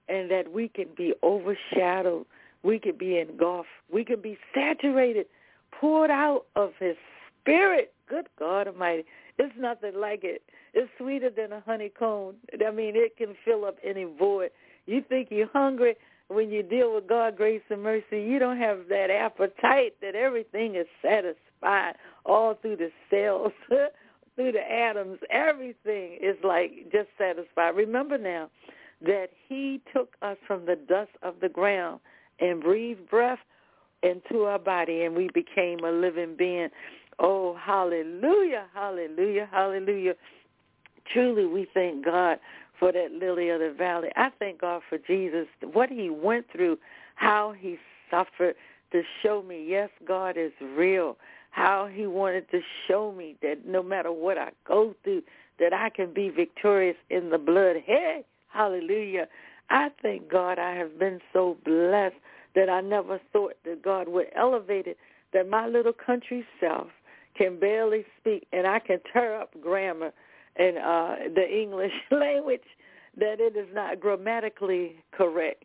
and 0.07 0.31
that 0.31 0.51
we 0.51 0.69
can 0.69 0.87
be 0.95 1.13
overshadowed, 1.21 2.25
we 2.63 2.79
can 2.79 2.97
be 2.97 3.19
engulfed, 3.19 3.69
we 3.91 4.05
can 4.05 4.21
be 4.21 4.37
saturated, 4.53 5.25
poured 5.71 6.11
out 6.11 6.45
of 6.55 6.71
His 6.79 6.95
Spirit. 7.41 7.93
Good 8.07 8.27
God 8.39 8.67
Almighty, 8.67 9.03
it's 9.37 9.53
nothing 9.57 9.93
like 9.95 10.23
it. 10.23 10.43
It's 10.73 10.89
sweeter 10.97 11.29
than 11.29 11.51
a 11.51 11.61
honeycomb. 11.61 12.35
I 12.65 12.71
mean, 12.71 12.95
it 12.95 13.17
can 13.17 13.35
fill 13.45 13.65
up 13.65 13.77
any 13.83 14.03
void. 14.03 14.51
You 14.85 15.03
think 15.07 15.29
you're 15.31 15.49
hungry 15.51 15.95
when 16.27 16.49
you 16.49 16.63
deal 16.63 16.93
with 16.93 17.07
God, 17.07 17.37
grace, 17.37 17.61
and 17.69 17.81
mercy. 17.81 18.21
You 18.21 18.39
don't 18.39 18.57
have 18.57 18.87
that 18.89 19.09
appetite 19.09 19.95
that 20.01 20.15
everything 20.15 20.75
is 20.75 20.87
satisfied 21.01 21.95
all 22.25 22.55
through 22.55 22.77
the 22.77 22.91
cells, 23.09 23.51
through 24.35 24.51
the 24.51 24.71
atoms. 24.71 25.19
Everything 25.29 26.17
is 26.21 26.37
like 26.43 26.91
just 26.91 27.09
satisfied. 27.17 27.75
Remember 27.75 28.17
now 28.17 28.49
that 29.01 29.29
he 29.47 29.81
took 29.93 30.15
us 30.21 30.37
from 30.47 30.65
the 30.65 30.75
dust 30.75 31.11
of 31.21 31.35
the 31.41 31.49
ground 31.49 31.99
and 32.39 32.61
breathed 32.61 33.09
breath 33.09 33.39
into 34.01 34.43
our 34.43 34.59
body, 34.59 35.03
and 35.03 35.15
we 35.15 35.29
became 35.33 35.79
a 35.83 35.91
living 35.91 36.35
being. 36.37 36.69
Oh, 37.19 37.55
hallelujah, 37.55 38.65
hallelujah, 38.73 39.47
hallelujah. 39.51 40.13
Truly, 41.11 41.45
we 41.45 41.67
thank 41.73 42.05
God 42.05 42.39
for 42.79 42.91
that 42.91 43.11
lily 43.11 43.49
of 43.49 43.59
the 43.59 43.73
valley. 43.77 44.09
I 44.15 44.29
thank 44.39 44.61
God 44.61 44.81
for 44.89 44.97
Jesus, 44.97 45.47
what 45.71 45.89
he 45.89 46.09
went 46.09 46.45
through, 46.51 46.77
how 47.15 47.53
he 47.57 47.77
suffered 48.09 48.55
to 48.91 49.01
show 49.21 49.41
me, 49.41 49.65
yes, 49.67 49.89
God 50.07 50.37
is 50.37 50.51
real, 50.61 51.17
how 51.51 51.87
he 51.91 52.07
wanted 52.07 52.49
to 52.51 52.61
show 52.87 53.11
me 53.11 53.35
that 53.41 53.65
no 53.65 53.83
matter 53.83 54.11
what 54.11 54.37
I 54.37 54.51
go 54.67 54.95
through, 55.03 55.23
that 55.59 55.73
I 55.73 55.89
can 55.89 56.13
be 56.13 56.29
victorious 56.29 56.97
in 57.09 57.29
the 57.29 57.37
blood. 57.37 57.77
Hey, 57.85 58.23
hallelujah. 58.51 59.27
I 59.69 59.89
thank 60.01 60.29
God 60.29 60.59
I 60.59 60.75
have 60.75 60.99
been 60.99 61.19
so 61.31 61.57
blessed 61.63 62.15
that 62.55 62.69
I 62.69 62.81
never 62.81 63.19
thought 63.31 63.53
that 63.65 63.83
God 63.83 64.07
would 64.07 64.27
elevate 64.35 64.87
it, 64.87 64.97
that 65.33 65.49
my 65.49 65.67
little 65.67 65.93
country 65.93 66.45
self 66.59 66.87
can 67.35 67.59
barely 67.59 68.05
speak 68.19 68.47
and 68.53 68.67
I 68.67 68.79
can 68.79 68.99
tear 69.11 69.39
up 69.39 69.51
grammar 69.61 70.11
and 70.55 70.77
uh, 70.77 71.15
the 71.33 71.47
English 71.49 71.93
language 72.11 72.61
that 73.17 73.39
it 73.39 73.55
is 73.55 73.67
not 73.73 73.99
grammatically 73.99 74.95
correct. 75.11 75.63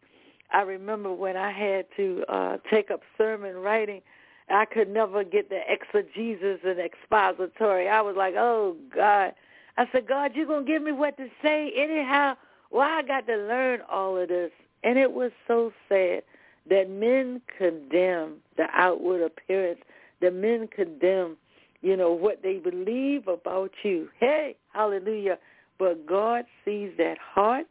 I 0.50 0.62
remember 0.62 1.12
when 1.12 1.36
I 1.36 1.52
had 1.52 1.86
to 1.96 2.24
uh, 2.28 2.56
take 2.70 2.90
up 2.90 3.00
sermon 3.16 3.56
writing, 3.56 4.00
I 4.50 4.64
could 4.64 4.88
never 4.88 5.24
get 5.24 5.50
the 5.50 5.60
exegesis 5.68 6.60
and 6.64 6.78
expository. 6.78 7.88
I 7.88 8.00
was 8.00 8.16
like, 8.16 8.34
oh, 8.36 8.76
God. 8.94 9.34
I 9.76 9.86
said, 9.92 10.08
God, 10.08 10.32
you're 10.34 10.46
going 10.46 10.64
to 10.64 10.70
give 10.70 10.82
me 10.82 10.92
what 10.92 11.16
to 11.18 11.28
say 11.42 11.72
anyhow? 11.76 12.34
Well, 12.70 12.88
I 12.88 13.02
got 13.02 13.26
to 13.26 13.36
learn 13.36 13.80
all 13.90 14.16
of 14.16 14.28
this. 14.28 14.50
And 14.84 14.98
it 14.98 15.12
was 15.12 15.32
so 15.46 15.72
sad 15.88 16.22
that 16.68 16.90
men 16.90 17.42
condemn 17.56 18.36
the 18.56 18.66
outward 18.72 19.22
appearance, 19.22 19.80
that 20.20 20.34
men 20.34 20.68
condemn 20.68 21.36
you 21.82 21.96
know, 21.96 22.12
what 22.12 22.42
they 22.42 22.58
believe 22.58 23.28
about 23.28 23.70
you. 23.82 24.08
Hey, 24.18 24.56
hallelujah. 24.72 25.38
But 25.78 26.06
God 26.06 26.44
sees 26.64 26.90
that 26.98 27.18
heart. 27.18 27.66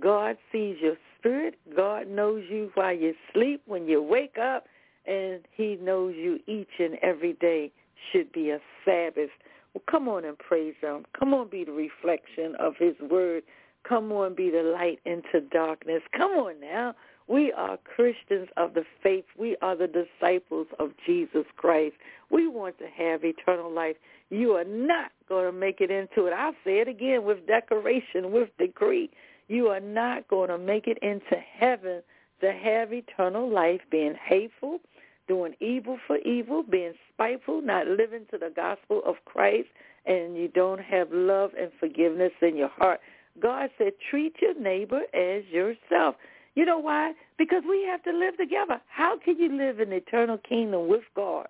God 0.00 0.36
sees 0.50 0.76
your 0.80 0.96
spirit. 1.18 1.56
God 1.76 2.08
knows 2.08 2.44
you 2.48 2.70
while 2.74 2.94
you 2.94 3.14
sleep, 3.32 3.62
when 3.66 3.86
you 3.86 4.02
wake 4.02 4.36
up, 4.38 4.64
and 5.06 5.40
he 5.54 5.76
knows 5.80 6.14
you 6.16 6.38
each 6.46 6.68
and 6.78 6.96
every 7.02 7.34
day 7.34 7.72
should 8.10 8.32
be 8.32 8.50
a 8.50 8.58
Sabbath. 8.84 9.30
Well, 9.74 9.82
come 9.90 10.08
on 10.08 10.24
and 10.24 10.38
praise 10.38 10.74
him. 10.80 11.04
Come 11.18 11.34
on, 11.34 11.48
be 11.48 11.64
the 11.64 11.72
reflection 11.72 12.54
of 12.58 12.74
his 12.78 12.94
word. 13.10 13.42
Come 13.88 14.12
on, 14.12 14.34
be 14.34 14.50
the 14.50 14.62
light 14.62 15.00
into 15.04 15.46
darkness. 15.50 16.02
Come 16.16 16.32
on 16.32 16.60
now. 16.60 16.94
We 17.30 17.52
are 17.52 17.78
Christians 17.84 18.48
of 18.56 18.74
the 18.74 18.82
faith. 19.04 19.24
We 19.38 19.56
are 19.62 19.76
the 19.76 19.86
disciples 19.86 20.66
of 20.80 20.90
Jesus 21.06 21.44
Christ. 21.56 21.94
We 22.28 22.48
want 22.48 22.76
to 22.78 22.86
have 22.88 23.22
eternal 23.22 23.72
life. 23.72 23.94
You 24.30 24.54
are 24.54 24.64
not 24.64 25.12
going 25.28 25.46
to 25.46 25.52
make 25.56 25.80
it 25.80 25.92
into 25.92 26.26
it. 26.26 26.32
I'll 26.32 26.56
say 26.64 26.80
it 26.80 26.88
again 26.88 27.24
with 27.24 27.46
decoration, 27.46 28.32
with 28.32 28.48
decree. 28.58 29.10
You 29.46 29.68
are 29.68 29.78
not 29.78 30.26
going 30.26 30.48
to 30.48 30.58
make 30.58 30.88
it 30.88 30.98
into 31.02 31.36
heaven 31.56 32.02
to 32.40 32.52
have 32.52 32.92
eternal 32.92 33.48
life 33.48 33.80
being 33.92 34.16
hateful, 34.26 34.80
doing 35.28 35.54
evil 35.60 35.98
for 36.08 36.18
evil, 36.18 36.64
being 36.64 36.94
spiteful, 37.14 37.62
not 37.62 37.86
living 37.86 38.26
to 38.32 38.38
the 38.38 38.50
gospel 38.54 39.02
of 39.06 39.14
Christ, 39.24 39.68
and 40.04 40.36
you 40.36 40.48
don't 40.48 40.80
have 40.80 41.12
love 41.12 41.52
and 41.56 41.70
forgiveness 41.78 42.32
in 42.42 42.56
your 42.56 42.70
heart. 42.70 42.98
God 43.40 43.70
said, 43.78 43.92
treat 44.10 44.34
your 44.42 44.60
neighbor 44.60 45.02
as 45.14 45.44
yourself. 45.52 46.16
You 46.60 46.66
know 46.66 46.78
why? 46.78 47.14
Because 47.38 47.62
we 47.66 47.86
have 47.90 48.02
to 48.02 48.12
live 48.12 48.36
together. 48.36 48.82
How 48.86 49.18
can 49.18 49.38
you 49.38 49.50
live 49.56 49.80
in 49.80 49.88
the 49.88 49.96
eternal 49.96 50.36
kingdom 50.36 50.88
with 50.88 51.04
God 51.16 51.48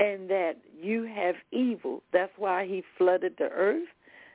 and 0.00 0.28
that 0.28 0.54
you 0.82 1.04
have 1.04 1.36
evil? 1.52 2.02
That's 2.12 2.32
why 2.36 2.66
he 2.66 2.82
flooded 2.98 3.34
the 3.38 3.50
earth. 3.50 3.86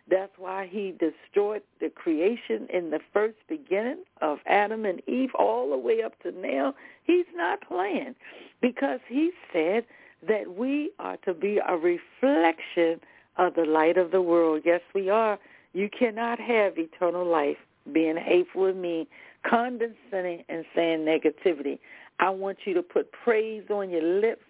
That's 0.10 0.32
why 0.38 0.70
he 0.72 0.94
destroyed 0.98 1.64
the 1.82 1.90
creation 1.90 2.70
in 2.74 2.90
the 2.90 3.02
first 3.12 3.36
beginning 3.50 4.06
of 4.22 4.38
Adam 4.46 4.86
and 4.86 5.02
Eve 5.10 5.32
all 5.38 5.70
the 5.70 5.78
way 5.78 6.02
up 6.02 6.18
to 6.24 6.32
now. 6.32 6.74
He's 7.04 7.26
not 7.36 7.60
playing 7.60 8.16
because 8.62 9.02
he 9.10 9.32
said 9.52 9.84
that 10.26 10.56
we 10.56 10.92
are 11.00 11.18
to 11.26 11.34
be 11.34 11.60
a 11.68 11.76
reflection 11.76 13.02
of 13.36 13.56
the 13.56 13.66
light 13.66 13.98
of 13.98 14.12
the 14.12 14.22
world. 14.22 14.62
Yes, 14.64 14.80
we 14.96 15.10
are. 15.10 15.38
You 15.74 15.90
cannot 15.90 16.40
have 16.40 16.78
eternal 16.78 17.30
life 17.30 17.58
being 17.92 18.16
hateful 18.16 18.68
and 18.68 18.82
mean 18.82 19.08
condescending 19.50 20.44
and 20.50 20.66
saying 20.76 21.00
negativity. 21.00 21.80
I 22.20 22.30
want 22.30 22.60
you 22.66 22.74
to 22.76 22.84
put 22.84 23.12
praise 23.12 23.64
on 23.70 23.90
your 23.90 24.04
lips. 24.04 24.44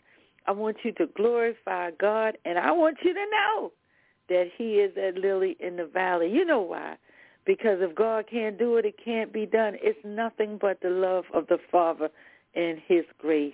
I 0.48 0.52
want 0.52 0.78
you 0.84 0.92
to 0.94 1.06
glorify 1.16 1.92
God, 1.92 2.38
and 2.46 2.58
I 2.58 2.72
want 2.72 2.98
you 3.04 3.14
to 3.14 3.26
know 3.32 3.72
that 4.30 4.46
he 4.58 4.76
is 4.76 4.94
that 4.96 5.16
lily 5.16 5.56
in 5.60 5.76
the 5.76 5.86
valley. 5.86 6.30
You 6.32 6.46
know 6.46 6.62
why? 6.62 6.96
Because 7.46 7.78
if 7.82 7.96
God 7.96 8.26
can't 8.30 8.58
do 8.58 8.78
it, 8.78 8.86
it 8.86 8.96
can't 9.04 9.32
be 9.32 9.46
done. 9.46 9.76
It's 9.82 10.00
nothing 10.04 10.58
but 10.60 10.80
the 10.82 10.90
love 10.90 11.26
of 11.34 11.48
the 11.48 11.58
Father 11.72 12.10
and 12.56 12.80
his 12.88 13.04
grace 13.18 13.54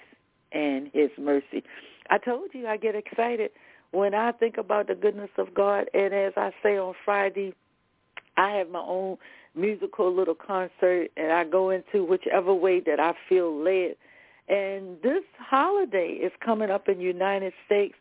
and 0.51 0.89
his 0.93 1.09
mercy. 1.17 1.63
I 2.09 2.17
told 2.17 2.49
you 2.53 2.67
I 2.67 2.77
get 2.77 2.95
excited 2.95 3.51
when 3.91 4.13
I 4.13 4.31
think 4.33 4.57
about 4.57 4.87
the 4.87 4.95
goodness 4.95 5.29
of 5.37 5.53
God, 5.53 5.89
and 5.93 6.13
as 6.13 6.33
I 6.35 6.51
say 6.61 6.77
on 6.77 6.93
Friday, 7.05 7.53
I 8.35 8.51
have 8.51 8.69
my 8.69 8.79
own 8.79 9.17
musical 9.57 10.13
little 10.13 10.35
concert, 10.35 11.09
and 11.17 11.31
I 11.31 11.43
go 11.43 11.71
into 11.71 12.05
whichever 12.05 12.53
way 12.53 12.79
that 12.81 12.99
I 12.99 13.13
feel 13.27 13.53
led. 13.53 13.95
And 14.47 14.97
this 15.01 15.23
holiday 15.37 16.09
is 16.09 16.31
coming 16.43 16.69
up 16.69 16.87
in 16.87 17.01
United 17.01 17.53
States. 17.65 17.95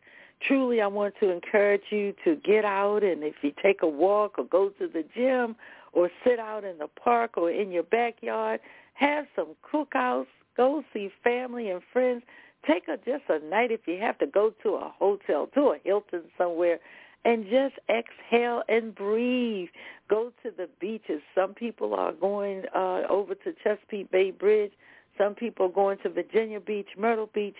Truly, 0.46 0.80
I 0.80 0.86
want 0.86 1.14
to 1.20 1.30
encourage 1.30 1.82
you 1.90 2.14
to 2.24 2.36
get 2.36 2.64
out, 2.64 3.02
and 3.02 3.24
if 3.24 3.34
you 3.42 3.52
take 3.62 3.82
a 3.82 3.88
walk 3.88 4.38
or 4.38 4.44
go 4.44 4.68
to 4.78 4.86
the 4.86 5.04
gym 5.14 5.56
or 5.92 6.10
sit 6.24 6.38
out 6.38 6.62
in 6.62 6.78
the 6.78 6.88
park 6.88 7.32
or 7.36 7.50
in 7.50 7.72
your 7.72 7.84
backyard, 7.84 8.60
have 8.94 9.26
some 9.34 9.56
cookouts, 9.72 10.26
go 10.56 10.84
see 10.92 11.10
family 11.24 11.70
and 11.70 11.80
friends. 11.92 12.22
Take 12.66 12.88
a 12.88 12.96
just 12.96 13.24
a 13.28 13.38
night 13.48 13.70
if 13.70 13.80
you 13.86 13.98
have 14.00 14.18
to 14.18 14.26
go 14.26 14.52
to 14.62 14.74
a 14.74 14.92
hotel, 14.98 15.48
to 15.54 15.60
a 15.68 15.78
Hilton 15.84 16.22
somewhere, 16.36 16.80
and 17.27 17.44
just 17.51 17.74
exhale 17.90 18.62
and 18.69 18.94
breathe. 18.94 19.69
Go 20.09 20.32
to 20.44 20.53
the 20.57 20.69
beaches. 20.81 21.20
Some 21.35 21.55
people 21.55 21.93
are 21.93 22.12
going 22.12 22.62
uh, 22.73 23.03
over 23.11 23.35
to 23.35 23.53
Chesapeake 23.65 24.12
Bay 24.12 24.31
Bridge. 24.31 24.70
Some 25.19 25.35
people 25.35 25.66
are 25.66 25.70
going 25.70 25.98
to 26.05 26.09
Virginia 26.09 26.61
Beach, 26.61 26.86
Myrtle 26.97 27.28
Beach. 27.35 27.57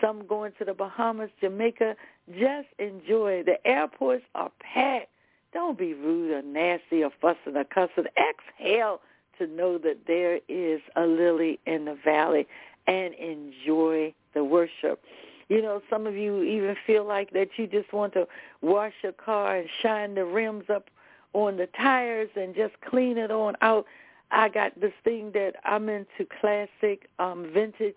Some 0.00 0.26
going 0.26 0.52
to 0.58 0.64
the 0.64 0.72
Bahamas, 0.72 1.28
Jamaica. 1.38 1.96
Just 2.30 2.68
enjoy. 2.78 3.42
The 3.44 3.58
airports 3.66 4.24
are 4.34 4.50
packed. 4.58 5.10
Don't 5.52 5.76
be 5.76 5.92
rude 5.92 6.30
or 6.30 6.42
nasty 6.42 7.04
or 7.04 7.10
fussing 7.20 7.56
or 7.56 7.64
cussing. 7.64 8.04
Exhale 8.16 9.00
to 9.38 9.46
know 9.46 9.76
that 9.78 10.06
there 10.06 10.40
is 10.48 10.80
a 10.96 11.04
lily 11.04 11.60
in 11.66 11.84
the 11.84 11.98
valley 12.02 12.46
and 12.86 13.12
enjoy 13.14 14.14
the 14.32 14.44
worship. 14.44 15.02
You 15.50 15.60
know, 15.60 15.82
some 15.90 16.06
of 16.06 16.16
you 16.16 16.44
even 16.44 16.76
feel 16.86 17.04
like 17.04 17.32
that 17.32 17.48
you 17.56 17.66
just 17.66 17.92
want 17.92 18.12
to 18.12 18.28
wash 18.62 18.92
your 19.02 19.12
car 19.12 19.56
and 19.56 19.68
shine 19.82 20.14
the 20.14 20.24
rims 20.24 20.70
up 20.72 20.88
on 21.32 21.56
the 21.56 21.66
tires 21.76 22.30
and 22.36 22.54
just 22.54 22.74
clean 22.88 23.18
it 23.18 23.32
on 23.32 23.56
out. 23.60 23.84
I 24.30 24.48
got 24.48 24.80
this 24.80 24.92
thing 25.02 25.32
that 25.34 25.54
I'm 25.64 25.88
into 25.88 26.24
classic, 26.40 27.08
um, 27.18 27.50
vintage, 27.52 27.96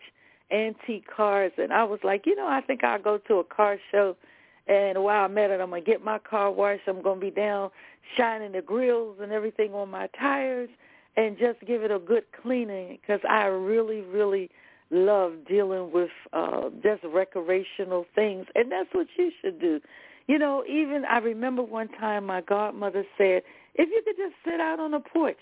antique 0.51 1.05
cars, 1.15 1.51
and 1.59 1.71
I 1.71 1.83
was 1.83 1.99
like, 2.03 2.25
you 2.25 2.35
know, 2.35 2.47
I 2.47 2.61
think 2.61 2.83
I'll 2.83 2.99
go 2.99 3.19
to 3.19 3.35
a 3.35 3.43
car 3.43 3.77
show. 3.91 4.17
And 4.65 5.03
while 5.03 5.25
I'm 5.25 5.37
at 5.37 5.51
it, 5.51 5.61
I'm 5.61 5.69
gonna 5.69 5.81
get 5.81 6.03
my 6.03 6.17
car 6.17 6.49
washed. 6.49 6.87
I'm 6.87 7.03
gonna 7.03 7.19
be 7.19 7.29
down 7.29 7.69
shining 8.17 8.53
the 8.53 8.63
grills 8.63 9.17
and 9.21 9.31
everything 9.31 9.75
on 9.75 9.91
my 9.91 10.07
tires, 10.19 10.69
and 11.17 11.37
just 11.37 11.59
give 11.67 11.83
it 11.83 11.91
a 11.91 11.99
good 11.99 12.23
cleaning 12.41 12.97
because 12.99 13.21
I 13.29 13.45
really, 13.45 14.01
really 14.01 14.49
love 14.93 15.33
dealing 15.47 15.91
with 15.91 16.11
uh 16.31 16.69
just 16.81 17.03
recreational 17.03 18.05
things, 18.15 18.45
and 18.55 18.71
that's 18.71 18.89
what 18.93 19.07
you 19.17 19.31
should 19.41 19.59
do. 19.59 19.81
You 20.27 20.39
know, 20.39 20.63
even 20.67 21.03
I 21.09 21.17
remember 21.17 21.63
one 21.63 21.89
time 21.89 22.25
my 22.25 22.41
godmother 22.41 23.03
said, 23.17 23.43
if 23.75 23.89
you 23.89 24.01
could 24.05 24.15
just 24.17 24.35
sit 24.45 24.61
out 24.61 24.79
on 24.79 24.91
the 24.91 24.99
porch 24.99 25.37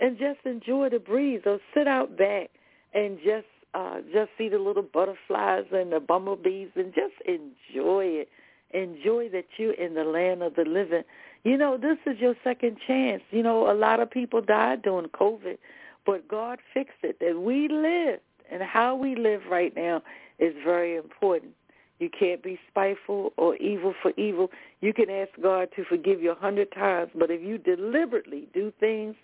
and 0.00 0.18
just 0.18 0.40
enjoy 0.44 0.88
the 0.88 0.98
breeze 0.98 1.42
or 1.46 1.58
sit 1.74 1.86
out 1.86 2.16
back 2.16 2.50
and 2.94 3.18
just 3.24 3.46
uh 3.74 4.00
just 4.12 4.30
see 4.38 4.48
the 4.48 4.58
little 4.58 4.82
butterflies 4.82 5.64
and 5.72 5.92
the 5.92 6.00
bumblebees 6.00 6.70
and 6.74 6.92
just 6.94 7.14
enjoy 7.26 8.04
it. 8.04 8.28
Enjoy 8.72 9.28
that 9.28 9.44
you're 9.58 9.74
in 9.74 9.94
the 9.94 10.04
land 10.04 10.42
of 10.42 10.56
the 10.56 10.64
living. 10.64 11.04
You 11.44 11.56
know, 11.56 11.76
this 11.76 11.98
is 12.04 12.18
your 12.18 12.34
second 12.42 12.78
chance. 12.84 13.22
You 13.30 13.42
know, 13.44 13.70
a 13.70 13.74
lot 13.74 14.00
of 14.00 14.10
people 14.10 14.42
died 14.42 14.82
during 14.82 15.06
COVID, 15.10 15.58
but 16.04 16.26
God 16.26 16.58
fixed 16.74 17.04
it. 17.04 17.18
That 17.20 17.40
we 17.40 17.68
live 17.68 18.18
and 18.56 18.64
how 18.68 18.96
we 18.96 19.14
live 19.14 19.42
right 19.50 19.74
now 19.76 20.02
is 20.38 20.54
very 20.64 20.96
important. 20.96 21.52
You 21.98 22.10
can't 22.10 22.42
be 22.42 22.58
spiteful 22.70 23.32
or 23.36 23.56
evil 23.56 23.94
for 24.02 24.12
evil. 24.16 24.50
You 24.80 24.92
can 24.92 25.08
ask 25.08 25.30
God 25.42 25.68
to 25.76 25.84
forgive 25.84 26.22
you 26.22 26.32
a 26.32 26.34
hundred 26.34 26.72
times, 26.72 27.10
but 27.14 27.30
if 27.30 27.42
you 27.42 27.58
deliberately 27.58 28.48
do 28.52 28.72
things, 28.80 29.14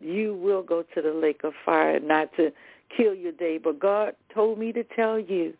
you 0.00 0.34
will 0.34 0.62
go 0.62 0.82
to 0.94 1.02
the 1.02 1.12
lake 1.12 1.42
of 1.44 1.52
fire, 1.64 2.00
not 2.00 2.30
to 2.36 2.50
kill 2.94 3.14
your 3.14 3.32
day. 3.32 3.58
But 3.58 3.78
God 3.78 4.14
told 4.34 4.58
me 4.58 4.72
to 4.72 4.84
tell 4.84 5.18
you 5.18 5.54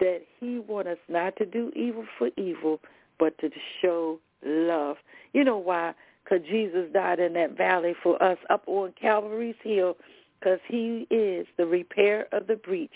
that 0.00 0.22
he 0.40 0.58
wants 0.58 0.90
us 0.90 0.98
not 1.08 1.36
to 1.36 1.46
do 1.46 1.70
evil 1.76 2.04
for 2.18 2.30
evil, 2.36 2.80
but 3.18 3.36
to 3.38 3.50
show 3.80 4.18
love. 4.44 4.96
You 5.32 5.44
know 5.44 5.58
why? 5.58 5.94
Because 6.24 6.46
Jesus 6.46 6.86
died 6.92 7.20
in 7.20 7.34
that 7.34 7.56
valley 7.56 7.94
for 8.02 8.22
us 8.22 8.38
up 8.50 8.64
on 8.66 8.92
Calvary's 9.00 9.56
hill 9.62 9.96
because 10.42 10.58
he 10.66 11.06
is 11.10 11.46
the 11.56 11.66
repair 11.66 12.26
of 12.32 12.46
the 12.46 12.56
breach. 12.56 12.92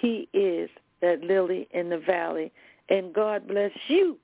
He 0.00 0.28
is 0.32 0.68
that 1.00 1.22
lily 1.22 1.68
in 1.72 1.88
the 1.88 1.98
valley. 1.98 2.52
And 2.88 3.12
God 3.12 3.46
bless 3.46 3.70
you 3.88 4.16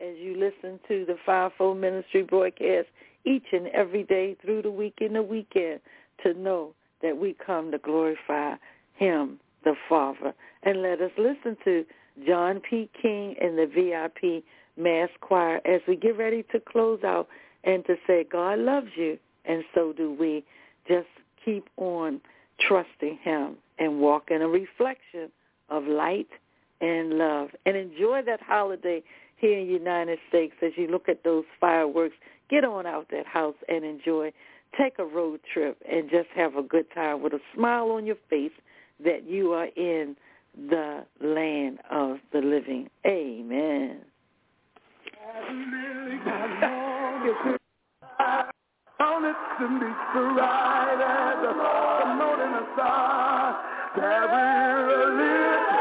as 0.00 0.14
you 0.18 0.36
listen 0.36 0.78
to 0.88 1.04
the 1.06 1.16
Fivefold 1.24 1.78
Ministry 1.78 2.22
broadcast 2.22 2.88
each 3.24 3.46
and 3.52 3.68
every 3.68 4.04
day 4.04 4.36
through 4.42 4.62
the 4.62 4.70
week 4.70 4.94
and 5.00 5.14
the 5.14 5.22
weekend 5.22 5.80
to 6.22 6.34
know 6.34 6.74
that 7.02 7.16
we 7.16 7.36
come 7.44 7.70
to 7.70 7.78
glorify 7.78 8.54
him, 8.94 9.38
the 9.64 9.74
Father. 9.88 10.34
And 10.64 10.82
let 10.82 11.00
us 11.00 11.12
listen 11.16 11.56
to 11.64 11.84
John 12.26 12.60
P. 12.68 12.90
Kee 13.00 13.36
and 13.40 13.56
the 13.56 13.66
VIP 13.66 14.44
Mass 14.76 15.08
Choir 15.20 15.60
as 15.64 15.80
we 15.86 15.96
get 15.96 16.16
ready 16.18 16.44
to 16.52 16.60
close 16.60 17.00
out 17.04 17.28
and 17.64 17.84
to 17.86 17.96
say 18.06 18.26
God 18.30 18.58
loves 18.58 18.88
you 18.96 19.18
and 19.44 19.64
so 19.74 19.92
do 19.92 20.12
we. 20.12 20.44
Just 20.86 21.06
keep 21.44 21.68
on 21.76 22.20
trusting 22.60 23.18
him 23.22 23.56
and 23.78 24.00
walk 24.00 24.30
in 24.30 24.42
a 24.42 24.48
reflection 24.48 25.30
of 25.68 25.84
light 25.84 26.28
and 26.80 27.14
love. 27.14 27.48
And 27.66 27.76
enjoy 27.76 28.22
that 28.26 28.40
holiday 28.40 29.02
here 29.36 29.58
in 29.58 29.66
the 29.66 29.72
United 29.72 30.18
States 30.28 30.54
as 30.62 30.72
you 30.76 30.88
look 30.88 31.08
at 31.08 31.24
those 31.24 31.44
fireworks. 31.60 32.14
Get 32.50 32.64
on 32.64 32.86
out 32.86 33.08
that 33.10 33.26
house 33.26 33.56
and 33.68 33.84
enjoy. 33.84 34.32
Take 34.78 34.98
a 34.98 35.04
road 35.04 35.40
trip 35.52 35.78
and 35.90 36.10
just 36.10 36.28
have 36.34 36.56
a 36.56 36.62
good 36.62 36.86
time 36.94 37.22
with 37.22 37.32
a 37.32 37.40
smile 37.54 37.90
on 37.90 38.04
your 38.04 38.16
face 38.28 38.52
that 39.02 39.26
you 39.26 39.52
are 39.52 39.68
in 39.76 40.16
the 40.68 41.04
land 41.20 41.78
of 41.90 42.18
the 42.32 42.40
living. 42.40 42.90
Amen. 43.06 44.00
Found 49.18 49.26
it 49.26 49.36
to 49.58 49.66
be 49.80 49.90
bright 50.14 51.00
as 51.02 51.42
a 51.42 52.14
morning 52.14 52.66
star. 52.74 53.58
Carry 53.96 54.94
a 54.94 55.77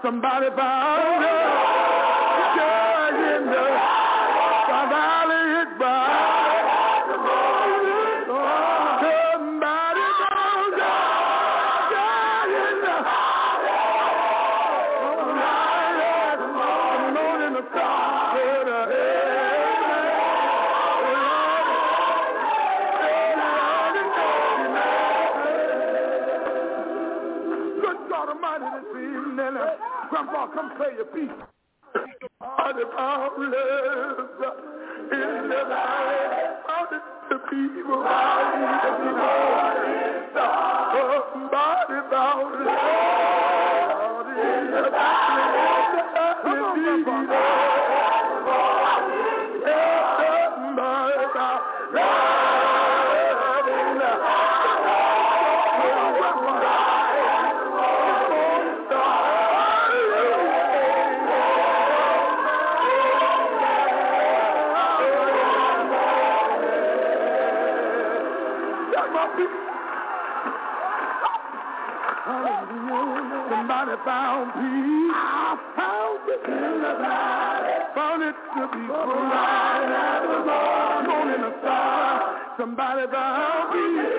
Somebody 0.00 0.46
found 0.54 1.24
joy 2.56 2.97
Play 30.78 30.94
your. 30.96 31.28
Party 32.40 32.84
powerless 32.96 33.52
in 35.12 35.48
the 35.48 35.64
valley. 35.68 36.56
Party 36.66 36.96
the 37.30 37.38
people. 37.50 38.04
Somebody 40.34 41.98
in 42.10 42.97
to 78.98 79.06
be 79.06 79.14
bright 83.06 84.17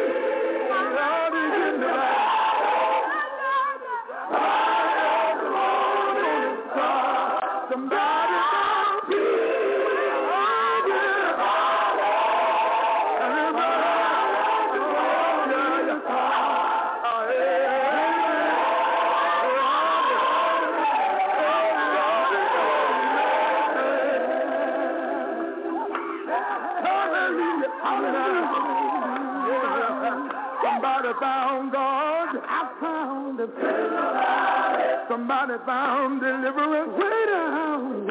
Somebody 35.20 35.60
found 35.66 36.22
deliverance. 36.22 36.94
Way 36.96 37.26
down. 37.28 38.08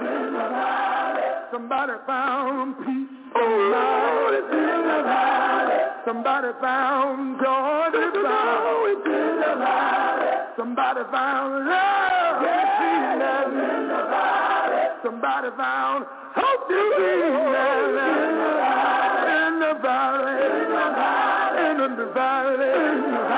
Somebody 1.51 1.93
found 2.07 2.77
peace. 2.85 3.09
Oh, 3.35 4.29
it's 4.37 4.53
in 4.53 4.61
the 4.61 5.03
valley. 5.09 5.81
Somebody 6.05 6.49
found 6.61 7.41
joy. 7.41 7.89
Oh, 7.97 8.93
it's 8.93 9.07
in 9.07 9.41
the 9.41 9.57
valley. 9.57 10.53
Somebody 10.59 11.01
found 11.11 11.65
love. 11.65 12.43
Yeah, 12.45 12.61
it's 12.61 12.77
in 12.77 13.89
the 13.89 14.05
valley. 14.13 14.85
Somebody 15.03 15.49
found 15.57 16.05
hope 16.37 16.69
to 16.69 16.77
be 16.77 17.09
in 17.09 17.33
the 17.33 17.57
valley. 17.57 18.05
In 19.33 19.53
the 19.65 19.73
valley. 19.81 20.45
In 21.73 21.81
the 21.97 22.05
valley. 22.13 22.69
In 22.69 23.01
the 23.17 23.29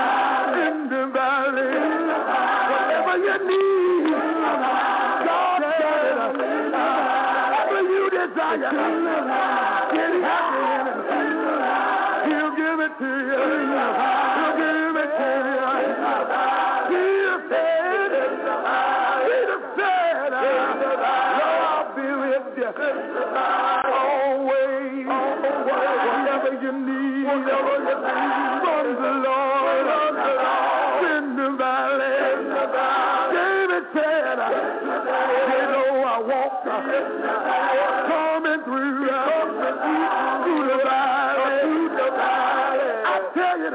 David 33.33 33.85
said, 33.95 34.39
you 35.49 35.63
know 35.71 36.03
I 36.05 36.19
walk 36.27 36.65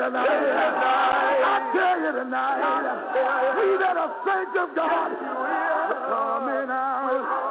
tonight, 0.06 0.30
I 1.46 1.72
tell 1.74 2.00
you 2.00 2.12
tonight. 2.14 2.62
We 3.58 3.78
that 3.80 3.98
are 3.98 4.14
saints 4.26 4.56
of 4.60 4.76
God, 4.76 5.10
coming 6.10 6.70
out. 6.70 7.45